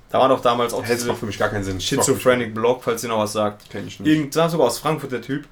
Da 0.10 0.20
war 0.20 0.30
doch 0.30 0.42
damals 0.42 0.74
auch 0.74 0.86
das 0.86 1.04
macht 1.06 1.20
für 1.20 1.26
mich 1.26 1.38
gar 1.38 1.50
keinen 1.50 1.64
Sinn. 1.64 1.76
Das 1.76 1.84
Schizophrenic 1.84 2.54
Blog, 2.54 2.84
falls 2.84 3.04
ihr 3.04 3.10
noch 3.10 3.20
was 3.20 3.34
sagt. 3.34 3.70
Kenn 3.70 3.88
ich 3.88 4.00
nicht. 4.00 4.10
Irgend, 4.10 4.34
sah 4.34 4.48
sogar 4.50 4.68
aus 4.68 4.80
Frankfurt 4.80 5.12
der 5.12 5.22
Typ. 5.22 5.46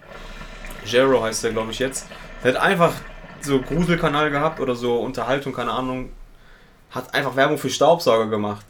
Jero 0.85 1.21
heißt 1.21 1.43
der, 1.43 1.51
glaube 1.51 1.71
ich, 1.71 1.79
jetzt. 1.79 2.07
Der 2.43 2.53
hat 2.53 2.61
einfach 2.61 2.93
so 3.41 3.59
Gruselkanal 3.61 4.31
gehabt 4.31 4.59
oder 4.59 4.75
so 4.75 4.97
Unterhaltung, 4.99 5.53
keine 5.53 5.71
Ahnung. 5.71 6.11
Hat 6.91 7.13
einfach 7.13 7.35
Werbung 7.35 7.57
für 7.57 7.69
Staubsauger 7.69 8.27
gemacht. 8.27 8.65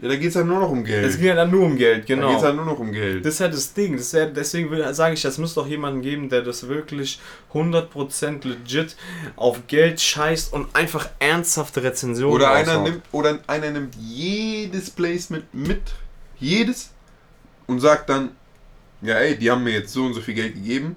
Ja, 0.00 0.08
da 0.08 0.16
geht 0.16 0.28
es 0.30 0.36
halt 0.36 0.46
nur 0.46 0.60
noch 0.60 0.70
um 0.70 0.84
Geld. 0.84 1.04
Es 1.04 1.16
ging 1.16 1.26
ja 1.26 1.34
dann 1.34 1.50
nur 1.50 1.64
um 1.64 1.76
Geld, 1.76 2.04
Da 2.04 2.06
geht 2.06 2.16
genau. 2.16 2.36
es 2.36 2.42
halt 2.42 2.54
nur 2.54 2.64
noch 2.64 2.78
um 2.78 2.92
Geld. 2.92 3.24
Das 3.24 3.34
ist 3.34 3.40
ja 3.40 3.48
das 3.48 3.74
Ding. 3.74 3.96
Das 3.96 4.12
wär, 4.12 4.26
deswegen 4.26 4.94
sage 4.94 5.14
ich, 5.14 5.22
das 5.22 5.38
muss 5.38 5.54
doch 5.54 5.66
jemanden 5.66 6.02
geben, 6.02 6.28
der 6.28 6.42
das 6.42 6.68
wirklich 6.68 7.18
100% 7.52 8.46
legit 8.46 8.94
auf 9.34 9.66
Geld 9.66 10.00
scheißt 10.00 10.52
und 10.52 10.74
einfach 10.76 11.08
ernsthafte 11.18 11.82
Rezensionen 11.82 12.34
Oder 12.36 12.52
einer 12.52 12.78
nimmt, 12.82 13.02
oder 13.10 13.40
einer 13.48 13.70
nimmt 13.70 13.96
jedes 13.96 14.90
Placement 14.90 15.52
mit, 15.52 15.82
jedes, 16.38 16.90
und 17.66 17.80
sagt 17.80 18.08
dann, 18.08 18.30
ja 19.02 19.16
ey, 19.16 19.36
die 19.36 19.50
haben 19.50 19.64
mir 19.64 19.72
jetzt 19.72 19.92
so 19.92 20.04
und 20.04 20.14
so 20.14 20.20
viel 20.20 20.34
Geld 20.34 20.54
gegeben, 20.54 20.94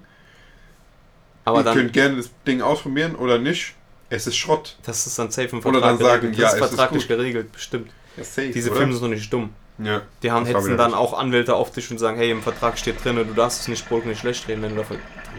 Aber 1.43 1.59
ihr 1.61 1.63
dann, 1.63 1.75
könnt 1.77 1.93
gerne 1.93 2.17
das 2.17 2.29
Ding 2.45 2.61
ausprobieren 2.61 3.15
oder 3.15 3.39
nicht, 3.39 3.73
es 4.09 4.27
ist 4.27 4.35
Schrott. 4.37 4.77
das 4.83 5.07
ist 5.07 5.17
dann 5.17 5.31
safe 5.31 5.49
im 5.49 5.59
Oder 5.59 5.79
Vertrag 5.79 5.81
dann 5.81 5.97
sagen, 5.97 6.21
geregelt. 6.21 6.37
ja, 6.39 6.45
das 6.45 6.53
ist 6.53 6.67
vertraglich 6.67 7.07
geregelt, 7.07 7.51
bestimmt. 7.51 7.89
Ja, 8.17 8.23
safe, 8.23 8.49
Diese 8.49 8.69
oder? 8.69 8.79
Filme 8.79 8.93
sind 8.93 9.03
noch 9.03 9.09
nicht 9.09 9.31
dumm. 9.31 9.53
Ja. 9.77 10.01
Die 10.21 10.31
haben 10.31 10.45
hetzen 10.45 10.77
dann 10.77 10.93
auch 10.93 11.17
Anwälte 11.17 11.55
auf 11.55 11.71
dich 11.71 11.89
und 11.91 11.97
sagen, 11.97 12.17
hey, 12.17 12.29
im 12.29 12.41
Vertrag 12.41 12.77
steht 12.77 13.03
drin, 13.03 13.15
du 13.15 13.33
darfst 13.33 13.61
es 13.61 13.67
nicht 13.67 13.87
Produkt 13.87 14.07
nicht 14.07 14.19
schlecht 14.19 14.47
reden, 14.47 14.61
wenn 14.61 14.71
du 14.71 14.77
dafür. 14.77 14.97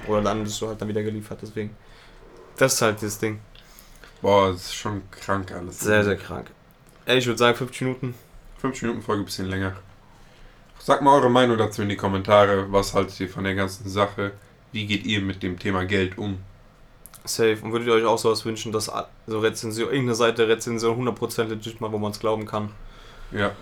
Oder 0.09 0.23
dann 0.23 0.43
bist 0.43 0.61
du 0.61 0.69
halt 0.69 0.81
dann 0.81 0.89
wieder 0.89 1.03
geliefert, 1.03 1.39
deswegen. 1.43 1.71
Das 2.57 2.75
ist 2.75 2.83
halt 2.83 3.03
das 3.03 3.19
Ding. 3.19 3.41
Boah, 4.21 4.53
das 4.53 4.63
ist 4.63 4.75
schon 4.75 5.03
krank 5.11 5.53
alles. 5.53 5.81
Sehr, 5.81 6.05
sehr 6.05 6.17
krank. 6.17 6.51
Ey, 7.07 7.19
ich 7.19 7.27
würde 7.27 7.39
sagen 7.39 7.57
50 7.57 7.83
Minuten. 7.83 8.15
5 8.61 8.83
Minuten 8.83 9.03
Folge, 9.03 9.25
bisschen 9.25 9.49
länger. 9.49 9.77
Sagt 10.79 11.03
mal 11.03 11.15
eure 11.15 11.31
Meinung 11.31 11.59
dazu 11.59 11.83
in 11.83 11.89
die 11.89 11.97
Kommentare. 11.97 12.71
Was 12.73 12.95
haltet 12.95 13.19
ihr 13.21 13.29
von 13.29 13.45
der 13.45 13.55
ganzen 13.55 13.89
Sache? 13.89 14.33
Wie 14.73 14.87
geht 14.87 15.05
ihr 15.05 15.21
mit 15.21 15.43
dem 15.43 15.59
Thema 15.59 15.85
Geld 15.85 16.19
um? 16.19 16.39
Safe. 17.25 17.59
Und 17.63 17.73
würdet 17.73 17.89
ihr 17.89 17.95
euch 17.95 18.05
auch 18.05 18.19
sowas 18.19 18.45
wünschen, 18.45 18.73
dass 18.73 18.91
so 19.27 19.39
Rezension, 19.39 19.89
irgendeine 19.89 20.15
Seite 20.15 20.49
Rezension 20.49 21.09
100% 21.09 21.45
legit 21.45 21.81
mal, 21.81 21.93
wo 21.93 21.99
man 21.99 22.11
es 22.13 22.21
glauben 22.21 22.47
kann? 22.47 22.71
Ja, 23.31 23.53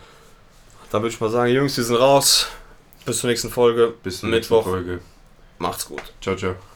Dann 0.91 1.03
würde 1.03 1.15
ich 1.15 1.21
mal 1.21 1.31
sagen, 1.31 1.53
Jungs, 1.53 1.77
wir 1.77 1.85
sind 1.85 1.97
raus. 1.97 2.49
Bis 3.05 3.19
zur 3.19 3.31
nächsten 3.31 3.51
Folge. 3.51 3.95
bis 4.03 4.21
zur 4.21 4.29
Mittwoch. 4.29 4.57
nächsten 4.67 4.71
Folge. 4.71 5.01
Macht's 5.59 5.87
gut. 5.87 6.03
Ciao, 6.21 6.37
ciao. 6.37 6.70